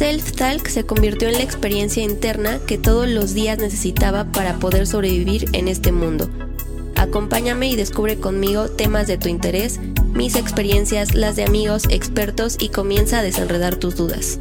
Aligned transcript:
Self-Talk 0.00 0.66
se 0.66 0.86
convirtió 0.86 1.28
en 1.28 1.34
la 1.34 1.42
experiencia 1.42 2.02
interna 2.02 2.58
que 2.66 2.78
todos 2.78 3.06
los 3.06 3.34
días 3.34 3.58
necesitaba 3.58 4.32
para 4.32 4.58
poder 4.58 4.86
sobrevivir 4.86 5.44
en 5.52 5.68
este 5.68 5.92
mundo. 5.92 6.30
Acompáñame 6.96 7.68
y 7.68 7.76
descubre 7.76 8.18
conmigo 8.18 8.70
temas 8.70 9.06
de 9.08 9.18
tu 9.18 9.28
interés, 9.28 9.78
mis 10.14 10.36
experiencias, 10.36 11.14
las 11.14 11.36
de 11.36 11.44
amigos, 11.44 11.84
expertos 11.90 12.56
y 12.58 12.70
comienza 12.70 13.18
a 13.18 13.22
desenredar 13.22 13.76
tus 13.76 13.94
dudas. 13.94 14.40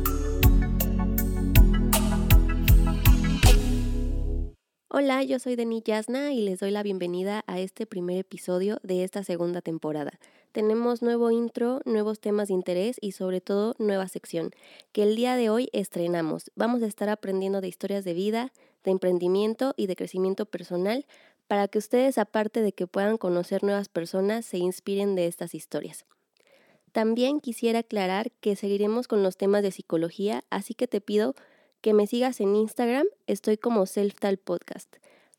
Hola, 4.88 5.24
yo 5.24 5.40
soy 5.40 5.58
Denis 5.58 5.84
Yasna 5.84 6.32
y 6.32 6.40
les 6.40 6.62
doy 6.62 6.72
la 6.72 6.84
bienvenida 6.84 7.44
a 7.48 7.60
este 7.60 7.86
primer 7.86 8.20
episodio 8.20 8.80
de 8.84 9.04
esta 9.04 9.26
segunda 9.26 9.60
temporada. 9.60 10.20
Tenemos 10.52 11.04
nuevo 11.04 11.30
intro, 11.30 11.80
nuevos 11.86 12.20
temas 12.20 12.48
de 12.48 12.56
interés 12.56 12.98
y 13.02 13.12
sobre 13.12 13.40
todo 13.40 13.76
nueva 13.78 14.08
sección 14.08 14.50
que 14.92 15.04
el 15.04 15.16
día 15.16 15.36
de 15.36 15.52
hoy 15.52 15.70
estrenamos. 15.74 16.50
Vamos 16.56 16.82
a 16.82 16.88
estar 16.88 17.08
aprendiendo 17.08 17.62
de 17.62 17.68
historias 17.68 18.04
de 18.04 18.16
vida, 18.16 18.52
de 18.84 18.90
emprendimiento 18.90 19.76
y 19.78 19.86
de 19.86 19.96
crecimiento 19.96 20.48
personal 20.48 21.06
para 21.48 21.68
que 21.68 21.78
ustedes, 21.78 22.18
aparte 22.18 22.62
de 22.62 22.72
que 22.72 22.88
puedan 22.88 23.18
conocer 23.18 23.64
nuevas 23.64 23.90
personas, 23.90 24.44
se 24.44 24.58
inspiren 24.58 25.14
de 25.14 25.28
estas 25.28 25.54
historias. 25.54 26.06
También 26.94 27.42
quisiera 27.42 27.80
aclarar 27.80 28.32
que 28.42 28.56
seguiremos 28.56 29.08
con 29.08 29.22
los 29.22 29.38
temas 29.38 29.62
de 29.62 29.70
psicología, 29.70 30.44
así 30.50 30.74
que 30.74 30.88
te 30.88 31.00
pido 31.00 31.36
que 31.82 31.94
me 31.94 32.08
sigas 32.08 32.40
en 32.42 32.56
Instagram, 32.56 33.06
estoy 33.28 33.58
como 33.58 33.86
Self-Tal 33.86 34.38
Podcast, 34.38 34.96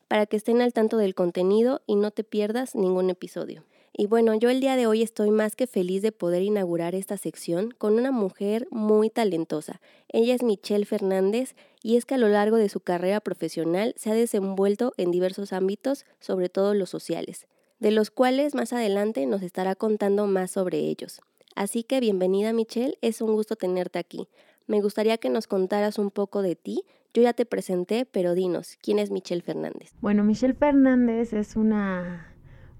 para 0.07 0.25
que 0.25 0.37
estén 0.37 0.61
al 0.61 0.71
tanto 0.71 0.95
del 0.95 1.15
contenido 1.15 1.81
y 1.85 1.95
no 1.95 2.11
te 2.11 2.23
pierdas 2.23 2.75
ningún 2.75 3.09
episodio. 3.09 3.65
Y 3.93 4.07
bueno, 4.07 4.33
yo 4.35 4.49
el 4.49 4.61
día 4.61 4.75
de 4.75 4.87
hoy 4.87 5.01
estoy 5.01 5.31
más 5.31 5.55
que 5.55 5.67
feliz 5.67 6.01
de 6.01 6.11
poder 6.11 6.43
inaugurar 6.43 6.95
esta 6.95 7.17
sección 7.17 7.71
con 7.77 7.93
una 7.93 8.11
mujer 8.11 8.67
muy 8.71 9.09
talentosa. 9.09 9.81
Ella 10.07 10.33
es 10.33 10.43
Michelle 10.43 10.85
Fernández 10.85 11.55
y 11.83 11.97
es 11.97 12.05
que 12.05 12.15
a 12.15 12.17
lo 12.17 12.29
largo 12.29 12.57
de 12.57 12.69
su 12.69 12.79
carrera 12.79 13.19
profesional 13.19 13.93
se 13.97 14.11
ha 14.11 14.13
desenvuelto 14.13 14.93
en 14.97 15.11
diversos 15.11 15.53
ámbitos, 15.53 16.05
sobre 16.19 16.49
todo 16.49 16.73
los 16.73 16.89
sociales, 16.89 17.47
de 17.79 17.91
los 17.91 18.11
cuales 18.11 18.55
más 18.55 18.73
adelante 18.73 19.25
nos 19.25 19.41
estará 19.41 19.75
contando 19.75 20.25
más 20.27 20.51
sobre 20.51 20.79
ellos. 20.79 21.21
Así 21.55 21.83
que 21.83 21.99
bienvenida 21.99 22.53
Michelle, 22.53 22.97
es 23.01 23.21
un 23.21 23.33
gusto 23.33 23.57
tenerte 23.57 23.99
aquí 23.99 24.27
me 24.71 24.81
gustaría 24.81 25.17
que 25.17 25.29
nos 25.29 25.47
contaras 25.47 25.99
un 25.99 26.11
poco 26.11 26.41
de 26.41 26.55
ti. 26.55 26.83
Yo 27.13 27.21
ya 27.21 27.33
te 27.33 27.45
presenté, 27.45 28.05
pero 28.05 28.35
dinos, 28.35 28.77
¿quién 28.81 28.99
es 28.99 29.11
Michelle 29.11 29.41
Fernández? 29.41 29.93
Bueno, 29.99 30.23
Michelle 30.23 30.53
Fernández 30.53 31.33
es 31.33 31.57
una, 31.57 32.30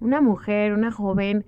una 0.02 0.20
mujer, 0.20 0.74
una 0.74 0.92
joven 0.92 1.46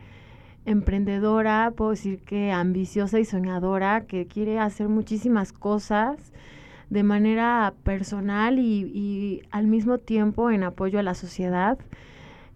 emprendedora, 0.66 1.74
puedo 1.76 1.92
decir 1.92 2.20
que 2.20 2.52
ambiciosa 2.52 3.20
y 3.20 3.26
soñadora, 3.26 4.06
que 4.06 4.28
quiere 4.28 4.60
hacer 4.60 4.88
muchísimas 4.88 5.52
cosas 5.52 6.32
de 6.90 7.04
manera 7.04 7.74
personal 7.84 8.60
y, 8.60 9.42
al 9.52 9.68
mismo 9.68 9.98
tiempo 9.98 10.52
en 10.52 10.64
apoyo 10.64 11.00
a 11.00 11.04
la 11.04 11.16
sociedad. 11.16 11.78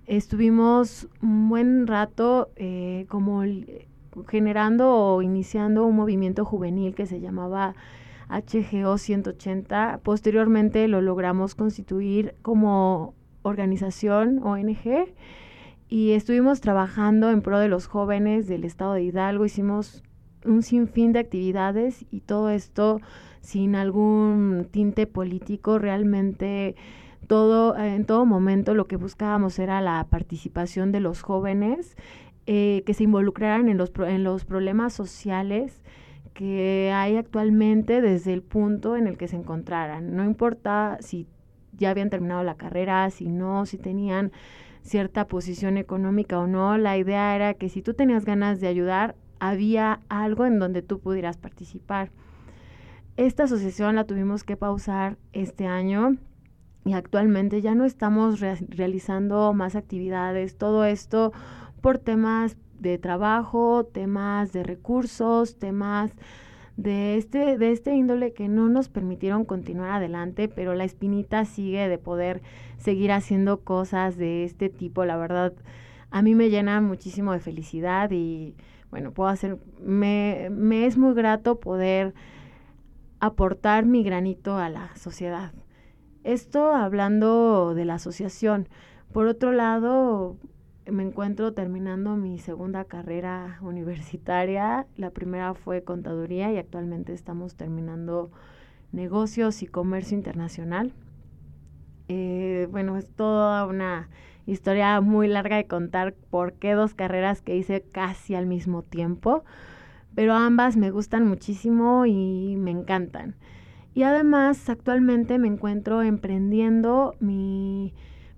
Estuvimos 0.06 1.08
un 1.22 1.50
buen 1.50 1.88
rato 1.88 2.50
eh, 2.56 3.06
como 3.10 3.44
generando 4.30 4.94
o 4.94 5.22
iniciando 5.22 5.86
un 5.86 5.96
movimiento 5.96 6.46
juvenil 6.46 6.96
que 6.96 7.08
se 7.08 7.20
llamaba 7.20 7.76
HGO 8.30 8.98
180. 8.98 10.00
Posteriormente 10.04 10.88
lo 10.88 11.02
logramos 11.02 11.56
constituir 11.56 12.36
como 12.42 13.14
organización 13.42 14.42
ONG 14.44 15.08
y 15.90 16.12
estuvimos 16.12 16.60
trabajando 16.62 17.30
en 17.30 17.42
pro 17.42 17.60
de 17.60 17.70
los 17.70 17.88
jóvenes 17.88 18.48
del 18.48 18.66
estado 18.66 18.94
de 18.94 19.04
Hidalgo. 19.04 19.46
Hicimos 19.46 20.04
un 20.46 20.62
sinfín 20.62 21.14
de 21.14 21.20
actividades 21.20 22.06
y 22.12 22.22
todo 22.22 22.50
esto 22.50 23.00
sin 23.42 23.76
algún 23.76 24.68
tinte 24.70 25.08
político. 25.08 25.80
Realmente 25.80 26.76
todo, 27.28 27.78
en 27.78 28.06
todo 28.06 28.26
momento 28.26 28.74
lo 28.76 28.88
que 28.88 28.98
buscábamos 28.98 29.60
era 29.60 29.80
la 29.82 30.06
participación 30.10 30.92
de 30.92 31.00
los 31.00 31.22
jóvenes 31.22 31.96
eh, 32.48 32.84
que 32.86 32.94
se 32.94 33.04
involucraran 33.04 33.70
en 33.70 33.78
los, 33.78 33.92
en 34.06 34.24
los 34.24 34.46
problemas 34.46 34.94
sociales 34.94 35.82
que 36.34 36.92
hay 36.94 37.16
actualmente 37.16 38.02
desde 38.02 38.34
el 38.34 38.44
punto 38.44 38.96
en 38.96 39.08
el 39.08 39.18
que 39.18 39.28
se 39.28 39.38
encontraran. 39.38 40.16
No 40.16 40.24
importa 40.24 40.98
si 41.00 41.28
ya 41.74 41.90
habían 41.90 42.10
terminado 42.10 42.44
la 42.44 42.56
carrera, 42.56 43.10
si 43.10 43.28
no, 43.28 43.66
si 43.66 43.78
tenían 43.78 44.32
cierta 44.88 45.28
posición 45.28 45.78
económica 45.78 46.40
o 46.40 46.48
no, 46.48 46.78
la 46.78 46.98
idea 46.98 47.36
era 47.36 47.54
que 47.54 47.70
si 47.70 47.82
tú 47.82 47.94
tenías 47.94 48.26
ganas 48.26 48.62
de 48.62 48.68
ayudar, 48.68 49.16
había 49.40 50.00
algo 50.10 50.46
en 50.46 50.60
donde 50.60 50.82
tú 50.82 51.00
pudieras 51.00 51.38
participar. 51.38 52.10
Esta 53.18 53.44
asociación 53.44 53.96
la 53.96 54.06
tuvimos 54.06 54.44
que 54.44 54.56
pausar 54.58 55.18
este 55.34 55.68
año 55.68 56.18
y 56.86 56.94
actualmente 56.94 57.62
ya 57.62 57.76
no 57.76 57.84
estamos 57.84 58.40
realizando 58.40 59.54
más 59.54 59.76
actividades. 59.76 60.58
Todo 60.58 60.86
esto 60.86 61.34
por 61.82 61.98
temas 61.98 62.58
de 62.80 62.98
trabajo, 62.98 63.86
temas 63.86 64.54
de 64.54 64.64
recursos, 64.64 65.58
temas 65.58 66.12
de 66.78 67.18
este, 67.18 67.58
de 67.58 67.72
este 67.72 67.96
índole 67.96 68.34
que 68.34 68.48
no 68.48 68.70
nos 68.70 68.88
permitieron 68.88 69.46
continuar 69.46 69.90
adelante, 69.90 70.48
pero 70.48 70.76
la 70.76 70.84
espinita 70.84 71.44
sigue 71.44 71.90
de 71.90 71.98
poder 71.98 72.42
seguir 72.78 73.12
haciendo 73.12 73.62
cosas 73.62 74.16
de 74.16 74.44
este 74.46 74.70
tipo. 74.70 75.04
La 75.04 75.18
verdad, 75.18 75.54
a 76.12 76.22
mí 76.22 76.36
me 76.36 76.50
llena 76.50 76.80
muchísimo 76.80 77.34
de 77.34 77.40
felicidad 77.40 78.12
y 78.12 78.56
bueno, 78.92 79.12
puedo 79.12 79.30
hacer, 79.30 79.58
me, 79.82 80.50
me 80.52 80.86
es 80.86 80.98
muy 80.98 81.14
grato 81.14 81.60
poder 81.60 82.14
aportar 83.20 83.86
mi 83.86 84.04
granito 84.04 84.58
a 84.58 84.70
la 84.70 84.96
sociedad. 84.96 85.52
Esto 86.24 86.74
hablando 86.74 87.74
de 87.74 87.86
la 87.86 87.96
asociación. 87.96 88.70
Por 89.12 89.28
otro 89.28 89.52
lado, 89.52 90.38
me 90.92 91.04
encuentro 91.04 91.54
terminando 91.54 92.16
mi 92.16 92.40
segunda 92.40 92.86
carrera 92.86 93.60
universitaria. 93.62 94.88
La 94.96 95.12
primera 95.12 95.54
fue 95.54 95.84
contaduría 95.84 96.52
y 96.52 96.58
actualmente 96.58 97.14
estamos 97.14 97.56
terminando 97.56 98.32
negocios 98.92 99.64
y 99.64 99.68
comercio 99.68 100.18
internacional. 100.18 100.94
Eh, 102.08 102.68
bueno, 102.72 102.98
es 102.98 103.10
toda 103.10 103.66
una 103.66 104.10
historia 104.46 105.02
muy 105.02 105.28
larga 105.28 105.58
de 105.58 105.68
contar 105.68 106.14
por 106.14 106.54
qué 106.54 106.74
dos 106.74 106.94
carreras 106.94 107.42
que 107.42 107.58
hice 107.58 107.82
casi 107.82 108.34
al 108.34 108.46
mismo 108.46 108.82
tiempo, 108.82 109.44
pero 110.16 110.34
ambas 110.34 110.78
me 110.78 110.90
gustan 110.90 111.28
muchísimo 111.28 112.06
y 112.06 112.56
me 112.58 112.72
encantan. 112.72 113.36
Y 113.94 114.04
además, 114.04 114.70
actualmente 114.70 115.38
me 115.38 115.48
encuentro 115.48 116.02
emprendiendo 116.02 117.16
mi 117.20 117.94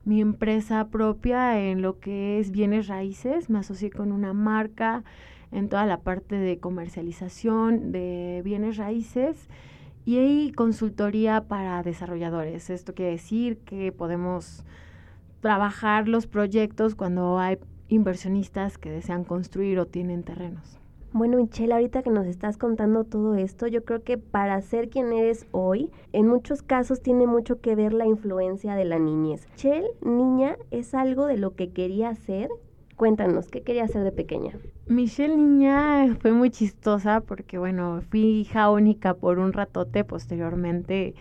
mi 0.05 0.21
empresa 0.21 0.87
propia 0.89 1.59
en 1.59 1.81
lo 1.81 1.99
que 1.99 2.39
es 2.39 2.51
bienes 2.51 2.87
raíces. 2.87 3.49
Me 3.49 3.59
asocié 3.59 3.91
con 3.91 4.11
una 4.11 4.33
marca 4.33 5.03
en 5.51 5.69
toda 5.69 5.85
la 5.85 5.99
parte 6.01 6.35
de 6.35 6.59
comercialización 6.59 7.91
de 7.91 8.41
bienes 8.43 8.77
raíces 8.77 9.49
y 10.05 10.17
hay 10.17 10.51
consultoría 10.51 11.47
para 11.47 11.83
desarrolladores. 11.83 12.69
Esto 12.69 12.93
quiere 12.93 13.11
decir 13.11 13.57
que 13.59 13.91
podemos 13.91 14.65
trabajar 15.41 16.07
los 16.07 16.27
proyectos 16.27 16.95
cuando 16.95 17.39
hay 17.39 17.57
inversionistas 17.87 18.77
que 18.77 18.89
desean 18.89 19.23
construir 19.23 19.79
o 19.79 19.85
tienen 19.85 20.23
terrenos. 20.23 20.78
Bueno, 21.12 21.38
Michelle, 21.38 21.74
ahorita 21.74 22.03
que 22.03 22.12
nos 22.12 22.28
estás 22.28 22.58
contando 22.58 23.03
todo 23.03 23.34
esto, 23.34 23.66
yo 23.66 23.84
creo 23.84 24.03
que 24.03 24.20
para 24.20 24.62
ser 24.62 24.90
quien 24.90 25.12
eres 25.12 25.47
hoy, 25.52 25.90
en 26.14 26.28
muchos 26.28 26.62
casos 26.62 27.02
tiene 27.02 27.25
mucho 27.25 27.62
que 27.62 27.74
ver 27.74 27.94
la 27.94 28.06
influencia 28.06 28.75
de 28.75 28.86
la 28.86 29.00
niñez. 29.00 29.47
Michelle, 29.53 29.88
niña, 30.02 30.56
es 30.70 30.94
algo 30.94 31.25
de 31.25 31.38
lo 31.38 31.56
que 31.56 31.72
quería 31.72 32.09
hacer. 32.09 32.50
Cuéntanos, 32.96 33.47
¿qué 33.47 33.64
quería 33.64 33.86
hacer 33.86 34.03
de 34.03 34.12
pequeña? 34.12 34.53
Michelle 34.86 35.36
niña 35.36 36.16
fue 36.22 36.31
muy 36.31 36.52
chistosa 36.52 37.22
porque, 37.22 37.58
bueno, 37.58 38.02
fui 38.12 38.41
hija 38.41 38.70
única 38.70 39.16
por 39.16 39.40
un 39.40 39.52
ratote, 39.52 40.03
posteriormente 40.03 41.16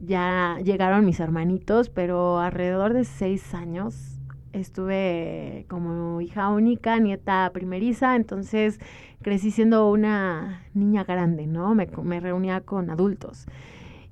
ya 0.00 0.58
llegaron 0.62 1.06
mis 1.06 1.20
hermanitos, 1.20 1.88
pero 1.88 2.38
alrededor 2.38 2.92
de 2.92 3.04
seis 3.04 3.54
años 3.54 4.20
estuve 4.54 5.66
como 5.68 6.20
hija 6.20 6.48
única, 6.48 6.98
nieta 6.98 7.50
primeriza, 7.52 8.16
entonces 8.16 8.80
crecí 9.22 9.50
siendo 9.50 9.90
una 9.90 10.62
niña 10.74 11.04
grande, 11.04 11.46
¿no? 11.46 11.74
Me, 11.74 11.88
me, 12.02 12.20
reunía 12.20 12.60
con 12.60 12.90
adultos. 12.90 13.46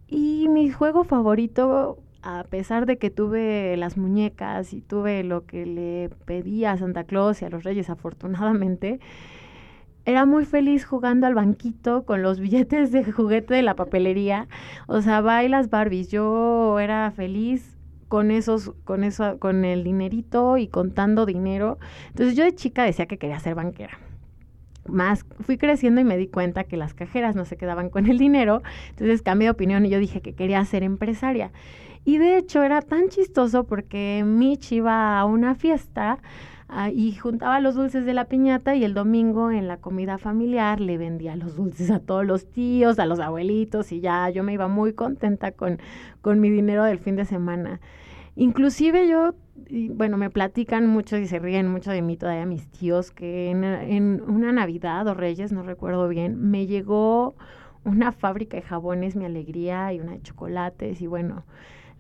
Y 0.09 0.49
mi 0.49 0.71
juego 0.71 1.05
favorito, 1.05 1.99
a 2.23 2.45
pesar 2.45 2.87
de 2.87 2.99
que 2.99 3.11
tuve 3.11 3.77
las 3.77 3.97
muñecas 3.97 4.73
y 4.73 4.81
tuve 4.81 5.23
lo 5.25 5.47
que 5.47 5.65
le 5.65 6.11
pedía 6.27 6.73
a 6.73 6.79
Santa 6.79 7.05
Claus 7.05 7.41
y 7.43 7.45
a 7.45 7.51
los 7.51 7.65
reyes 7.65 7.89
afortunadamente, 7.89 9.01
era 10.05 10.27
muy 10.27 10.45
feliz 10.45 10.85
jugando 10.85 11.29
al 11.29 11.35
banquito 11.35 12.05
con 12.05 12.23
los 12.23 12.41
billetes 12.41 12.91
de 12.91 13.05
juguete 13.05 13.55
de 13.55 13.63
la 13.63 13.77
papelería. 13.77 14.49
O 14.89 15.01
sea, 15.01 15.21
bailas 15.21 15.71
Barbies. 15.71 16.11
Yo 16.11 16.79
era 16.81 17.11
feliz 17.13 17.72
con 18.13 18.31
esos, 18.31 18.75
con 18.85 19.05
eso, 19.05 19.39
con 19.39 19.65
el 19.65 19.85
dinerito 19.85 20.59
y 20.59 20.69
contando 20.69 21.25
dinero. 21.25 21.79
Entonces 22.09 22.37
yo 22.37 22.45
de 22.45 22.55
chica 22.55 22.85
decía 22.85 23.07
que 23.07 23.17
quería 23.17 23.41
ser 23.41 23.55
banquera. 23.55 23.99
más 24.87 25.25
fui 25.41 25.57
creciendo 25.57 25.99
y 26.03 26.05
me 26.05 26.19
di 26.19 26.27
cuenta 26.27 26.65
que 26.65 26.77
las 26.77 26.93
cajeras 26.93 27.35
no 27.37 27.47
se 27.47 27.57
quedaban 27.57 27.89
con 27.89 28.07
el 28.07 28.19
dinero, 28.19 28.63
entonces 28.91 29.23
cambié 29.23 29.47
de 29.47 29.53
opinión 29.53 29.87
y 29.87 29.89
yo 29.89 29.99
dije 29.99 30.21
que 30.21 30.35
quería 30.35 30.63
ser 30.67 30.83
empresaria. 30.83 31.53
Y 32.05 32.19
de 32.19 32.37
hecho 32.37 32.63
era 32.63 32.83
tan 32.83 33.09
chistoso 33.09 33.65
porque 33.65 34.25
Mitch 34.27 34.73
iba 34.73 35.19
a 35.19 35.25
una 35.25 35.55
fiesta 35.55 36.19
ah, 36.69 36.91
y 36.91 37.15
juntaba 37.15 37.61
los 37.61 37.77
dulces 37.77 38.05
de 38.05 38.13
la 38.13 38.27
piñata 38.27 38.75
y 38.75 38.85
el 38.85 38.93
domingo 38.93 39.51
en 39.51 39.69
la 39.69 39.79
comida 39.79 40.19
familiar 40.19 40.83
le 40.83 40.99
vendía 40.99 41.35
los 41.35 41.57
dulces 41.57 41.91
a 41.91 41.99
todos 41.99 42.27
los 42.27 42.45
tíos, 42.45 42.99
a 42.99 43.07
los 43.07 43.21
abuelitos 43.21 43.91
y 43.91 44.01
ya 44.01 44.29
yo 44.29 44.43
me 44.43 44.53
iba 44.53 44.69
muy 44.69 44.93
contenta 44.93 45.53
con, 45.53 45.79
con 46.21 46.41
mi 46.41 46.51
dinero 46.51 46.85
del 46.85 46.99
fin 46.99 47.17
de 47.17 47.25
semana. 47.25 47.81
Inclusive 48.35 49.09
yo 49.09 49.35
y 49.69 49.89
bueno, 49.89 50.17
me 50.17 50.31
platican 50.31 50.87
mucho 50.87 51.17
y 51.17 51.27
se 51.27 51.39
ríen 51.39 51.69
mucho 51.69 51.91
de 51.91 52.03
mí 52.03 52.17
todavía 52.17 52.47
mis 52.47 52.69
tíos, 52.69 53.11
que 53.11 53.51
en, 53.51 54.23
una 54.23 54.53
Navidad 54.53 55.07
o 55.07 55.15
Reyes, 55.15 55.53
no 55.53 55.63
recuerdo 55.63 56.09
bien, 56.09 56.51
me 56.51 56.67
llegó 56.67 57.35
una 57.85 58.13
fábrica 58.13 58.57
de 58.57 58.63
jabones, 58.63 59.17
mi 59.17 59.25
alegría, 59.25 59.93
y 59.93 60.01
una 60.01 60.13
de 60.13 60.23
chocolates, 60.23 61.01
y 61.01 61.07
bueno, 61.07 61.45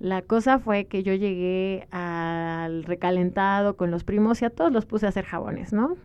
la 0.00 0.22
cosa 0.22 0.58
fue 0.58 0.86
que 0.86 1.02
yo 1.02 1.14
llegué 1.14 1.86
al 1.90 2.84
recalentado 2.84 3.76
con 3.76 3.90
los 3.90 4.04
primos 4.04 4.42
y 4.42 4.44
a 4.44 4.50
todos 4.50 4.72
los 4.72 4.86
puse 4.86 5.06
a 5.06 5.10
hacer 5.10 5.24
jabones, 5.24 5.72
¿no? 5.72 5.96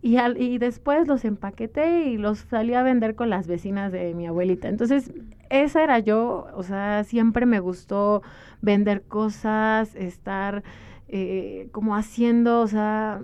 Y, 0.00 0.16
al, 0.16 0.40
y 0.40 0.58
después 0.58 1.08
los 1.08 1.24
empaqueté 1.24 2.04
y 2.06 2.18
los 2.18 2.38
salí 2.38 2.74
a 2.74 2.82
vender 2.82 3.16
con 3.16 3.30
las 3.30 3.46
vecinas 3.48 3.90
de 3.90 4.14
mi 4.14 4.26
abuelita. 4.26 4.68
Entonces, 4.68 5.12
esa 5.50 5.82
era 5.82 5.98
yo, 5.98 6.46
o 6.54 6.62
sea, 6.62 7.04
siempre 7.04 7.46
me 7.46 7.58
gustó 7.58 8.22
vender 8.60 9.02
cosas, 9.02 9.94
estar 9.96 10.62
eh, 11.08 11.68
como 11.72 11.96
haciendo, 11.96 12.60
o 12.60 12.66
sea, 12.68 13.22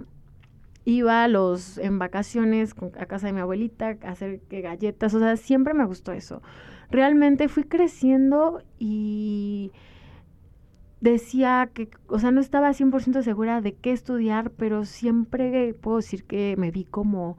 iba 0.84 1.24
a 1.24 1.28
los, 1.28 1.78
en 1.78 1.98
vacaciones 1.98 2.74
a 2.98 3.06
casa 3.06 3.26
de 3.28 3.32
mi 3.32 3.40
abuelita 3.40 3.96
a 4.02 4.10
hacer 4.10 4.40
galletas, 4.50 5.14
o 5.14 5.18
sea, 5.18 5.36
siempre 5.36 5.74
me 5.74 5.84
gustó 5.84 6.12
eso. 6.12 6.42
Realmente 6.90 7.48
fui 7.48 7.64
creciendo 7.64 8.62
y 8.78 9.72
decía 11.04 11.68
que, 11.72 11.90
o 12.08 12.18
sea, 12.18 12.30
no 12.30 12.40
estaba 12.40 12.70
100% 12.70 13.22
segura 13.22 13.60
de 13.60 13.74
qué 13.74 13.92
estudiar, 13.92 14.50
pero 14.50 14.84
siempre 14.86 15.74
puedo 15.74 15.98
decir 15.98 16.24
que 16.24 16.54
me 16.56 16.70
vi 16.70 16.84
como 16.84 17.36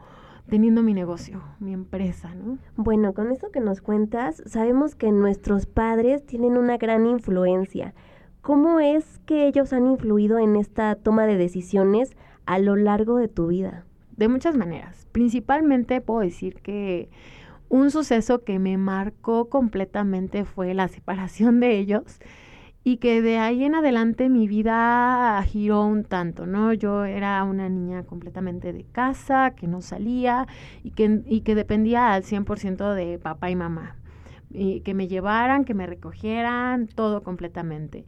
teniendo 0.48 0.84
mi 0.84 0.94
negocio, 0.94 1.42
mi 1.60 1.74
empresa, 1.74 2.36
¿no? 2.36 2.60
Bueno, 2.76 3.14
con 3.14 3.32
eso 3.32 3.50
que 3.52 3.60
nos 3.60 3.82
cuentas, 3.82 4.44
sabemos 4.46 4.94
que 4.94 5.12
nuestros 5.12 5.66
padres 5.66 6.24
tienen 6.24 6.58
una 6.58 6.78
gran 6.78 7.08
influencia. 7.08 7.96
¿Cómo 8.42 8.80
es 8.80 9.20
que 9.26 9.48
ellos 9.48 9.74
han 9.74 9.88
influido 9.88 10.38
en 10.38 10.56
esta 10.56 10.94
toma 10.94 11.26
de 11.26 11.36
decisiones 11.36 12.16
a 12.46 12.60
lo 12.60 12.76
largo 12.76 13.18
de 13.18 13.28
tu 13.28 13.48
vida? 13.48 13.86
De 14.16 14.28
muchas 14.28 14.56
maneras. 14.56 15.08
Principalmente 15.12 16.00
puedo 16.02 16.20
decir 16.20 16.62
que 16.62 17.10
un 17.68 17.90
suceso 17.90 18.44
que 18.44 18.60
me 18.60 18.78
marcó 18.78 19.50
completamente 19.50 20.46
fue 20.46 20.76
la 20.76 20.88
separación 20.88 21.60
de 21.60 21.80
ellos 21.80 22.20
y 22.88 22.98
que 22.98 23.24
de 23.24 23.40
ahí 23.40 23.64
en 23.64 23.74
adelante 23.74 24.30
mi 24.30 24.48
vida 24.48 25.42
giró 25.48 25.88
un 25.88 26.04
tanto, 26.04 26.46
¿no? 26.46 26.72
Yo 26.72 27.04
era 27.04 27.44
una 27.44 27.68
niña 27.68 28.04
completamente 28.04 28.74
de 28.74 28.84
casa, 28.84 29.56
que 29.56 29.66
no 29.66 29.82
salía 29.82 30.48
y 30.84 30.92
que, 30.92 31.24
y 31.26 31.42
que 31.42 31.56
dependía 31.56 32.14
al 32.14 32.22
100% 32.22 32.94
de 32.94 33.18
papá 33.18 33.50
y 33.50 33.56
mamá. 33.56 33.96
Y 34.52 34.82
que 34.82 34.94
me 34.94 35.08
llevaran, 35.08 35.66
que 35.66 35.74
me 35.74 35.88
recogieran, 35.88 36.86
todo 36.86 37.24
completamente. 37.24 38.06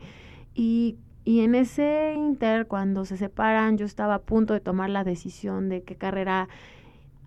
Y, 0.53 0.97
y 1.25 1.39
en 1.39 1.55
ese 1.55 2.13
inter, 2.15 2.67
cuando 2.67 3.03
se 3.03 3.17
separan, 3.17 3.79
yo 3.79 3.85
estaba 3.87 4.13
a 4.13 4.21
punto 4.21 4.53
de 4.53 4.59
tomar 4.59 4.91
la 4.91 5.03
decisión 5.03 5.69
de 5.69 5.81
qué 5.81 5.95
carrera 5.95 6.49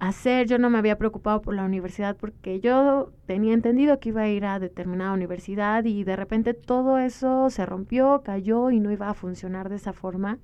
hacer. 0.01 0.47
Yo 0.49 0.59
no 0.59 0.71
me 0.71 0.79
había 0.79 0.99
preocupado 0.99 1.43
por 1.43 1.55
la 1.55 1.65
universidad 1.65 2.17
porque 2.17 2.59
yo 2.61 3.13
tenía 3.27 3.55
entendido 3.55 4.01
que 4.01 4.09
iba 4.09 4.23
a 4.23 4.29
ir 4.29 4.45
a 4.45 4.59
determinada 4.59 5.13
universidad 5.13 5.85
y 5.85 6.03
de 6.05 6.17
repente 6.17 6.55
todo 6.55 6.99
eso 6.99 7.51
se 7.51 7.65
rompió, 7.67 8.23
cayó 8.25 8.71
y 8.71 8.81
no 8.81 8.91
iba 8.91 9.09
a 9.09 9.15
funcionar 9.15 9.69
de 9.69 9.77
esa 9.77 9.93
forma. 9.93 10.39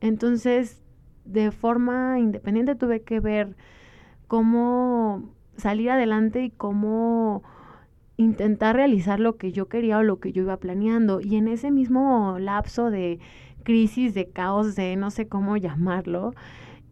Entonces, 0.00 0.82
de 1.24 1.50
forma 1.50 2.18
independiente 2.18 2.74
tuve 2.74 3.02
que 3.02 3.20
ver 3.20 3.56
cómo 4.28 5.34
salir 5.56 5.90
adelante 5.90 6.44
y 6.44 6.50
cómo 6.50 7.42
intentar 8.16 8.76
realizar 8.76 9.18
lo 9.18 9.36
que 9.36 9.50
yo 9.50 9.68
quería 9.68 9.98
o 9.98 10.02
lo 10.02 10.20
que 10.20 10.32
yo 10.32 10.42
iba 10.42 10.58
planeando. 10.58 11.20
Y 11.20 11.36
en 11.36 11.48
ese 11.48 11.70
mismo 11.70 12.38
lapso 12.38 12.90
de 12.90 13.18
crisis, 13.62 14.14
de 14.14 14.28
caos, 14.28 14.74
de 14.74 14.96
no 14.96 15.10
sé 15.10 15.26
cómo 15.28 15.56
llamarlo, 15.56 16.34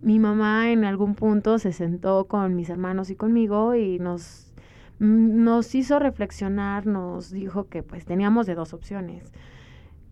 mi 0.01 0.19
mamá 0.19 0.71
en 0.71 0.85
algún 0.85 1.15
punto 1.15 1.59
se 1.59 1.73
sentó 1.73 2.27
con 2.27 2.55
mis 2.55 2.71
hermanos 2.71 3.11
y 3.11 3.17
conmigo 3.17 3.75
y 3.75 3.99
nos, 3.99 4.53
nos 4.99 5.75
hizo 5.75 5.99
reflexionar, 5.99 6.87
nos 6.87 7.31
dijo 7.31 7.69
que 7.69 7.83
pues 7.83 8.05
teníamos 8.05 8.47
de 8.47 8.55
dos 8.55 8.73
opciones. 8.75 9.33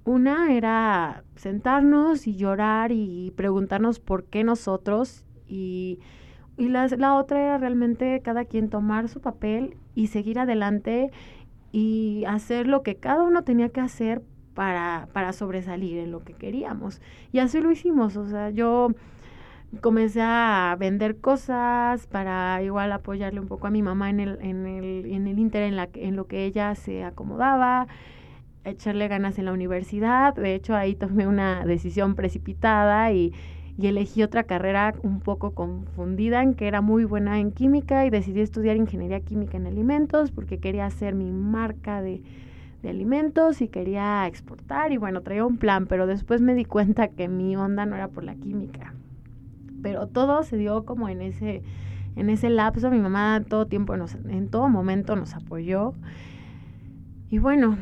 Una 0.05 0.53
era 0.53 1.25
sentarnos 1.35 2.27
y 2.27 2.37
llorar 2.37 2.93
y 2.93 3.33
preguntarnos 3.37 3.99
por 3.99 4.25
qué 4.25 4.45
nosotros 4.45 5.25
y, 5.49 5.99
y 6.57 6.69
la, 6.69 6.87
la 6.97 7.15
otra 7.17 7.43
era 7.43 7.59
realmente 7.59 8.21
cada 8.23 8.45
quien 8.45 8.71
tomar 8.71 9.09
su 9.09 9.21
papel 9.21 9.77
y 9.95 10.09
seguir 10.09 10.39
adelante 10.39 11.11
y 11.73 12.25
hacer 12.27 12.67
lo 12.67 12.83
que 12.83 12.97
cada 12.97 13.23
uno 13.23 13.43
tenía 13.43 13.69
que 13.69 13.81
hacer 13.81 14.23
para, 14.55 15.09
para 15.13 15.33
sobresalir 15.33 15.99
en 15.99 16.11
lo 16.11 16.25
que 16.25 16.33
queríamos. 16.33 17.01
Y 17.33 17.41
así 17.41 17.61
lo 17.61 17.71
hicimos, 17.71 18.17
o 18.17 18.27
sea, 18.27 18.51
yo 18.51 18.89
comencé 19.81 20.21
a 20.23 20.77
vender 20.79 21.19
cosas 21.19 22.07
para 22.07 22.63
igual 22.63 22.93
apoyarle 22.93 23.41
un 23.41 23.49
poco 23.49 23.67
a 23.67 23.71
mi 23.71 23.83
mamá 23.83 24.11
en 24.11 24.21
el, 24.21 24.39
en 24.41 24.67
el, 24.67 25.07
en 25.07 25.27
el 25.27 25.39
inter, 25.39 25.63
en, 25.65 25.77
la, 25.77 25.89
en 25.95 26.17
lo 26.17 26.27
que 26.27 26.45
ella 26.45 26.75
se 26.75 27.05
acomodaba, 27.05 27.87
echarle 28.65 29.09
ganas 29.09 29.39
en 29.39 29.47
la 29.47 29.53
universidad. 29.53 30.35
De 30.35 30.55
hecho, 30.55 30.75
ahí 30.75 30.95
tomé 30.95 31.27
una 31.27 31.65
decisión 31.65 32.15
precipitada 32.15 33.13
y, 33.13 33.33
elegí 33.79 34.23
otra 34.23 34.45
carrera 34.45 34.95
un 35.03 35.21
poco 35.21 35.51
confundida 35.51 36.43
en 36.43 36.55
que 36.55 36.67
era 36.67 36.81
muy 36.81 37.05
buena 37.05 37.39
en 37.41 37.53
química 37.53 38.07
y 38.07 38.11
decidí 38.11 38.41
estudiar 38.41 38.77
ingeniería 38.77 39.21
química 39.21 39.59
en 39.59 39.67
alimentos 39.67 40.31
porque 40.31 40.59
quería 40.59 40.87
hacer 40.87 41.15
mi 41.15 41.31
marca 41.31 42.01
de 42.01 42.23
alimentos 42.89 43.61
y 43.61 43.69
quería 43.69 44.27
exportar 44.27 44.93
y 44.93 44.97
bueno, 44.97 45.21
traía 45.21 45.45
un 45.45 45.59
plan, 45.59 45.87
pero 45.87 46.07
después 46.07 46.41
me 46.41 46.55
di 46.55 46.65
cuenta 46.65 47.09
que 47.09 47.29
mi 47.29 47.55
onda 47.55 47.85
no 47.85 47.97
era 47.97 48.09
por 48.09 48.25
la 48.25 48.35
química 48.35 48.95
pero 49.83 50.07
todo 50.07 50.43
se 50.43 50.57
dio 50.57 50.85
como 50.85 51.09
en 51.09 51.23
ese, 51.23 51.63
en 52.17 52.31
ese 52.31 52.51
lapso. 52.51 52.91
Mi 52.91 53.01
mamá 53.01 53.45
todo 53.49 53.67
tiempo, 53.67 53.97
nos, 53.97 54.15
en 54.15 54.49
todo 54.49 54.69
momento 54.69 55.17
nos 55.17 55.35
apoyó. 55.35 55.95
Y 57.29 57.39
bueno, 57.39 57.77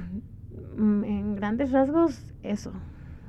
mm, 0.76 1.04
en 1.04 1.34
grandes 1.36 1.72
rasgos, 1.72 2.26
eso. 2.42 2.72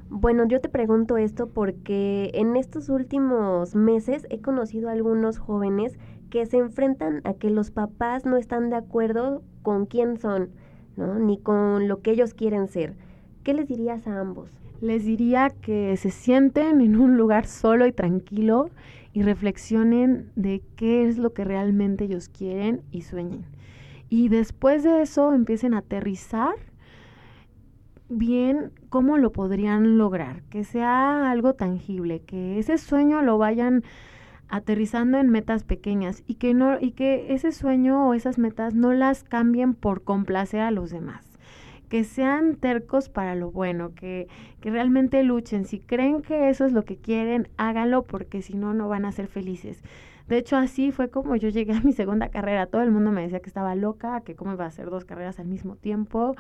Bueno, 0.10 0.48
yo 0.48 0.62
te 0.62 0.70
pregunto 0.70 1.18
esto 1.18 1.50
porque 1.50 2.32
en 2.36 2.56
estos 2.56 2.90
últimos 2.90 3.76
meses 3.76 4.28
he 4.30 4.40
conocido 4.40 4.90
a 4.90 4.92
algunos 4.92 5.40
jóvenes 5.40 5.98
que 6.30 6.46
se 6.46 6.58
enfrentan 6.58 7.22
a 7.24 7.34
que 7.34 7.50
los 7.50 7.72
papás 7.72 8.26
no 8.26 8.38
están 8.38 8.70
de 8.70 8.76
acuerdo 8.76 9.44
con 9.64 9.88
quién 9.88 10.18
son, 10.18 10.50
¿no? 10.96 11.18
Ni 11.18 11.40
con 11.40 11.88
lo 11.88 12.02
que 12.02 12.12
ellos 12.12 12.34
quieren 12.34 12.68
ser. 12.68 12.96
¿Qué 13.44 13.54
les 13.54 13.68
dirías 13.68 14.08
a 14.08 14.20
ambos? 14.20 14.52
Les 14.86 15.04
diría 15.04 15.50
que 15.50 15.98
se 15.98 16.12
sienten 16.12 16.80
en 16.80 16.96
un 16.96 17.18
lugar 17.18 17.48
solo 17.48 17.88
y 17.88 17.92
tranquilo 17.92 18.70
y 19.14 19.24
reflexionen 19.24 20.30
de 20.36 20.62
qué 20.76 21.08
es 21.08 21.18
lo 21.18 21.34
que 21.34 21.44
realmente 21.44 22.06
ellos 22.06 22.30
quieren 22.30 22.82
y 22.92 23.02
sueñen. 23.02 23.46
Y 24.10 24.30
después 24.30 24.84
de 24.84 25.02
eso 25.02 25.34
empiecen 25.34 25.74
a 25.74 25.80
aterrizar 25.80 26.54
bien 28.08 28.72
cómo 28.90 29.18
lo 29.18 29.32
podrían 29.32 29.98
lograr, 29.98 30.44
que 30.44 30.64
sea 30.64 31.32
algo 31.32 31.56
tangible, 31.56 32.20
que 32.20 32.60
ese 32.60 32.78
sueño 32.78 33.22
lo 33.24 33.40
vayan 33.40 33.84
aterrizando 34.48 35.18
en 35.18 35.32
metas 35.32 35.64
pequeñas 35.64 36.24
y 36.28 36.36
que 36.36 36.54
no 36.54 36.78
y 36.80 36.92
que 36.92 37.34
ese 37.34 37.52
sueño 37.52 38.08
o 38.08 38.14
esas 38.14 38.38
metas 38.38 38.76
no 38.76 38.94
las 38.94 39.24
cambien 39.24 39.74
por 39.74 40.04
complacer 40.04 40.60
a 40.60 40.70
los 40.70 40.92
demás 40.92 41.35
que 41.96 42.04
sean 42.04 42.58
tercos 42.58 43.08
para 43.08 43.36
lo 43.36 43.52
bueno, 43.52 43.94
que, 43.96 44.28
que 44.60 44.70
realmente 44.70 45.24
luchen. 45.24 45.64
Si 45.64 45.80
creen 45.80 46.22
que 46.22 46.50
eso 46.50 46.66
es 46.66 46.74
lo 46.74 46.84
que 46.84 46.98
quieren, 46.98 47.48
háganlo 47.56 48.04
porque 48.04 48.42
si 48.42 48.54
no, 48.54 48.74
no 48.74 48.90
van 48.90 49.06
a 49.06 49.14
ser 49.14 49.28
felices. 49.28 49.82
De 50.28 50.38
hecho, 50.38 50.58
así 50.58 50.92
fue 50.92 51.10
como 51.10 51.38
yo 51.38 51.48
llegué 51.48 51.72
a 51.72 51.80
mi 51.80 51.94
segunda 51.94 52.28
carrera. 52.28 52.68
Todo 52.68 52.82
el 52.82 52.92
mundo 52.92 53.14
me 53.14 53.22
decía 53.22 53.40
que 53.40 53.48
estaba 53.48 53.76
loca, 53.76 54.20
que 54.26 54.36
cómo 54.36 54.52
iba 54.52 54.66
a 54.66 54.68
hacer 54.68 54.90
dos 54.90 55.06
carreras 55.06 55.40
al 55.40 55.48
mismo 55.48 55.78
tiempo, 55.78 56.36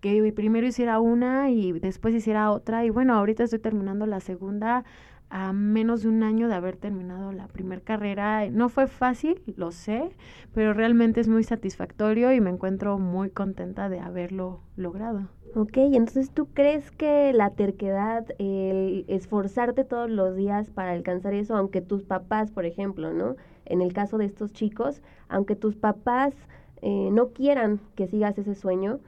que 0.00 0.32
primero 0.34 0.66
hiciera 0.66 0.98
una 0.98 1.50
y 1.50 1.72
después 1.72 2.14
hiciera 2.14 2.50
otra. 2.50 2.86
Y 2.86 2.88
bueno, 2.88 3.12
ahorita 3.16 3.44
estoy 3.44 3.58
terminando 3.58 4.06
la 4.06 4.20
segunda 4.20 4.86
a 5.30 5.52
menos 5.52 6.02
de 6.02 6.08
un 6.08 6.22
año 6.22 6.48
de 6.48 6.54
haber 6.54 6.76
terminado 6.76 7.32
la 7.32 7.48
primera 7.48 7.80
carrera. 7.80 8.48
No 8.50 8.68
fue 8.68 8.86
fácil, 8.86 9.42
lo 9.56 9.72
sé, 9.72 10.10
pero 10.54 10.72
realmente 10.72 11.20
es 11.20 11.28
muy 11.28 11.44
satisfactorio 11.44 12.32
y 12.32 12.40
me 12.40 12.50
encuentro 12.50 12.98
muy 12.98 13.30
contenta 13.30 13.88
de 13.88 14.00
haberlo 14.00 14.60
logrado. 14.76 15.28
Ok, 15.54 15.78
entonces 15.78 16.30
tú 16.30 16.48
crees 16.52 16.90
que 16.90 17.32
la 17.32 17.50
terquedad, 17.50 18.26
el 18.38 19.04
esforzarte 19.08 19.84
todos 19.84 20.10
los 20.10 20.36
días 20.36 20.70
para 20.70 20.92
alcanzar 20.92 21.34
eso, 21.34 21.56
aunque 21.56 21.80
tus 21.80 22.04
papás, 22.04 22.50
por 22.50 22.66
ejemplo, 22.66 23.12
¿no? 23.12 23.36
en 23.66 23.82
el 23.82 23.92
caso 23.92 24.16
de 24.18 24.24
estos 24.24 24.52
chicos, 24.52 25.02
aunque 25.28 25.56
tus 25.56 25.76
papás 25.76 26.34
eh, 26.82 27.10
no 27.12 27.28
quieran 27.32 27.80
que 27.94 28.06
sigas 28.06 28.38
ese 28.38 28.54
sueño, 28.54 29.00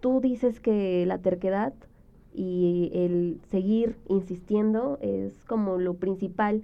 tú 0.00 0.20
dices 0.20 0.60
que 0.60 1.04
la 1.06 1.18
terquedad 1.18 1.72
y 2.32 2.90
el 2.94 3.40
seguir 3.50 3.96
insistiendo 4.08 4.98
es 5.00 5.44
como 5.44 5.78
lo 5.78 5.94
principal 5.94 6.62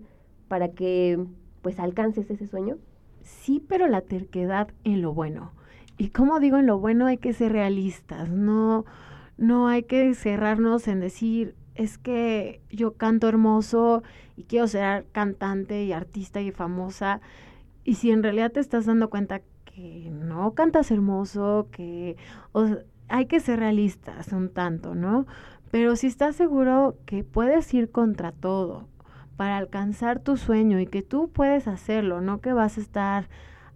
para 0.48 0.70
que 0.70 1.18
pues 1.62 1.78
alcances 1.78 2.30
ese 2.30 2.46
sueño. 2.46 2.78
Sí, 3.22 3.62
pero 3.66 3.88
la 3.88 4.00
terquedad 4.00 4.68
en 4.84 5.02
lo 5.02 5.12
bueno. 5.12 5.52
Y 5.98 6.10
como 6.10 6.38
digo, 6.40 6.58
en 6.58 6.66
lo 6.66 6.78
bueno 6.78 7.06
hay 7.06 7.16
que 7.16 7.32
ser 7.32 7.52
realistas, 7.52 8.30
no, 8.30 8.84
no 9.38 9.66
hay 9.66 9.82
que 9.82 10.14
cerrarnos 10.14 10.86
en 10.88 11.00
decir, 11.00 11.54
es 11.74 11.98
que 11.98 12.60
yo 12.70 12.92
canto 12.94 13.28
hermoso 13.28 14.02
y 14.36 14.44
quiero 14.44 14.68
ser 14.68 15.06
cantante 15.12 15.84
y 15.84 15.92
artista 15.92 16.40
y 16.40 16.52
famosa. 16.52 17.20
Y 17.84 17.94
si 17.94 18.10
en 18.10 18.22
realidad 18.22 18.52
te 18.52 18.60
estás 18.60 18.86
dando 18.86 19.10
cuenta 19.10 19.40
que 19.64 20.10
no 20.10 20.52
cantas 20.54 20.90
hermoso, 20.90 21.68
que 21.70 22.16
hay 23.08 23.26
que 23.26 23.40
ser 23.40 23.58
realistas 23.58 24.32
un 24.32 24.50
tanto, 24.50 24.94
¿no? 24.94 25.26
Pero 25.70 25.96
si 25.96 26.06
estás 26.06 26.36
seguro 26.36 26.96
que 27.06 27.24
puedes 27.24 27.72
ir 27.74 27.90
contra 27.90 28.32
todo 28.32 28.88
para 29.36 29.58
alcanzar 29.58 30.20
tu 30.20 30.36
sueño 30.36 30.80
y 30.80 30.86
que 30.86 31.02
tú 31.02 31.30
puedes 31.30 31.68
hacerlo, 31.68 32.20
no 32.20 32.40
que 32.40 32.52
vas 32.52 32.78
a 32.78 32.80
estar 32.80 33.28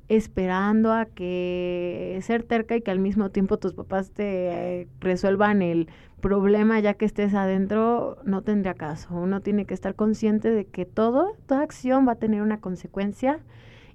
esperando 0.08 0.92
a 0.92 1.06
que 1.06 2.18
ser 2.22 2.42
terca 2.42 2.74
y 2.74 2.82
que 2.82 2.90
al 2.90 2.98
mismo 2.98 3.30
tiempo 3.30 3.58
tus 3.58 3.74
papás 3.74 4.10
te 4.10 4.88
resuelvan 4.98 5.62
el 5.62 5.88
problema 6.20 6.80
ya 6.80 6.94
que 6.94 7.04
estés 7.04 7.32
adentro, 7.34 8.18
no 8.24 8.42
tendría 8.42 8.74
caso. 8.74 9.14
Uno 9.14 9.40
tiene 9.40 9.66
que 9.66 9.74
estar 9.74 9.94
consciente 9.94 10.50
de 10.50 10.64
que 10.66 10.84
todo, 10.84 11.36
toda 11.46 11.62
acción 11.62 12.08
va 12.08 12.12
a 12.12 12.16
tener 12.16 12.42
una 12.42 12.60
consecuencia 12.60 13.38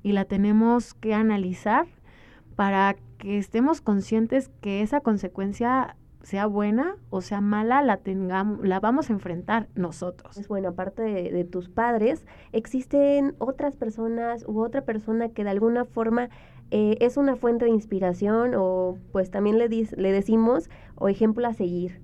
y 0.04 0.14
la 0.14 0.24
tenemos 0.24 0.94
que 0.94 1.14
analizar 1.14 1.88
para 2.56 2.96
que 3.18 3.38
estemos 3.38 3.82
conscientes 3.82 4.50
que 4.62 4.82
esa 4.82 5.02
consecuencia 5.02 5.98
sea 6.26 6.48
buena 6.48 6.96
o 7.12 7.22
sea 7.22 7.40
mala, 7.40 7.84
la 7.84 7.98
tengamos, 7.98 8.66
la 8.68 8.80
vamos 8.80 9.10
a 9.10 9.14
enfrentar 9.14 9.68
nosotros. 9.76 10.36
Es 10.38 10.48
bueno, 10.48 10.70
aparte 10.70 11.04
de, 11.04 11.44
tus 11.44 11.70
padres, 11.70 12.26
existen 12.52 13.36
otras 13.38 13.76
personas 13.76 14.44
u 14.48 14.60
otra 14.62 14.82
persona 14.82 15.30
que 15.30 15.44
de 15.44 15.52
alguna 15.52 15.86
forma 15.86 16.30
eh, 16.72 16.98
es 17.00 17.18
una 17.18 17.36
fuente 17.36 17.66
de 17.66 17.72
inspiración 17.72 18.54
o 18.58 18.98
pues 19.12 19.30
también 19.30 19.60
le, 19.60 19.70
le 19.70 20.12
decimos 20.12 20.70
o 20.96 21.10
ejemplo 21.10 21.48
a 21.48 21.54
seguir. 21.54 22.02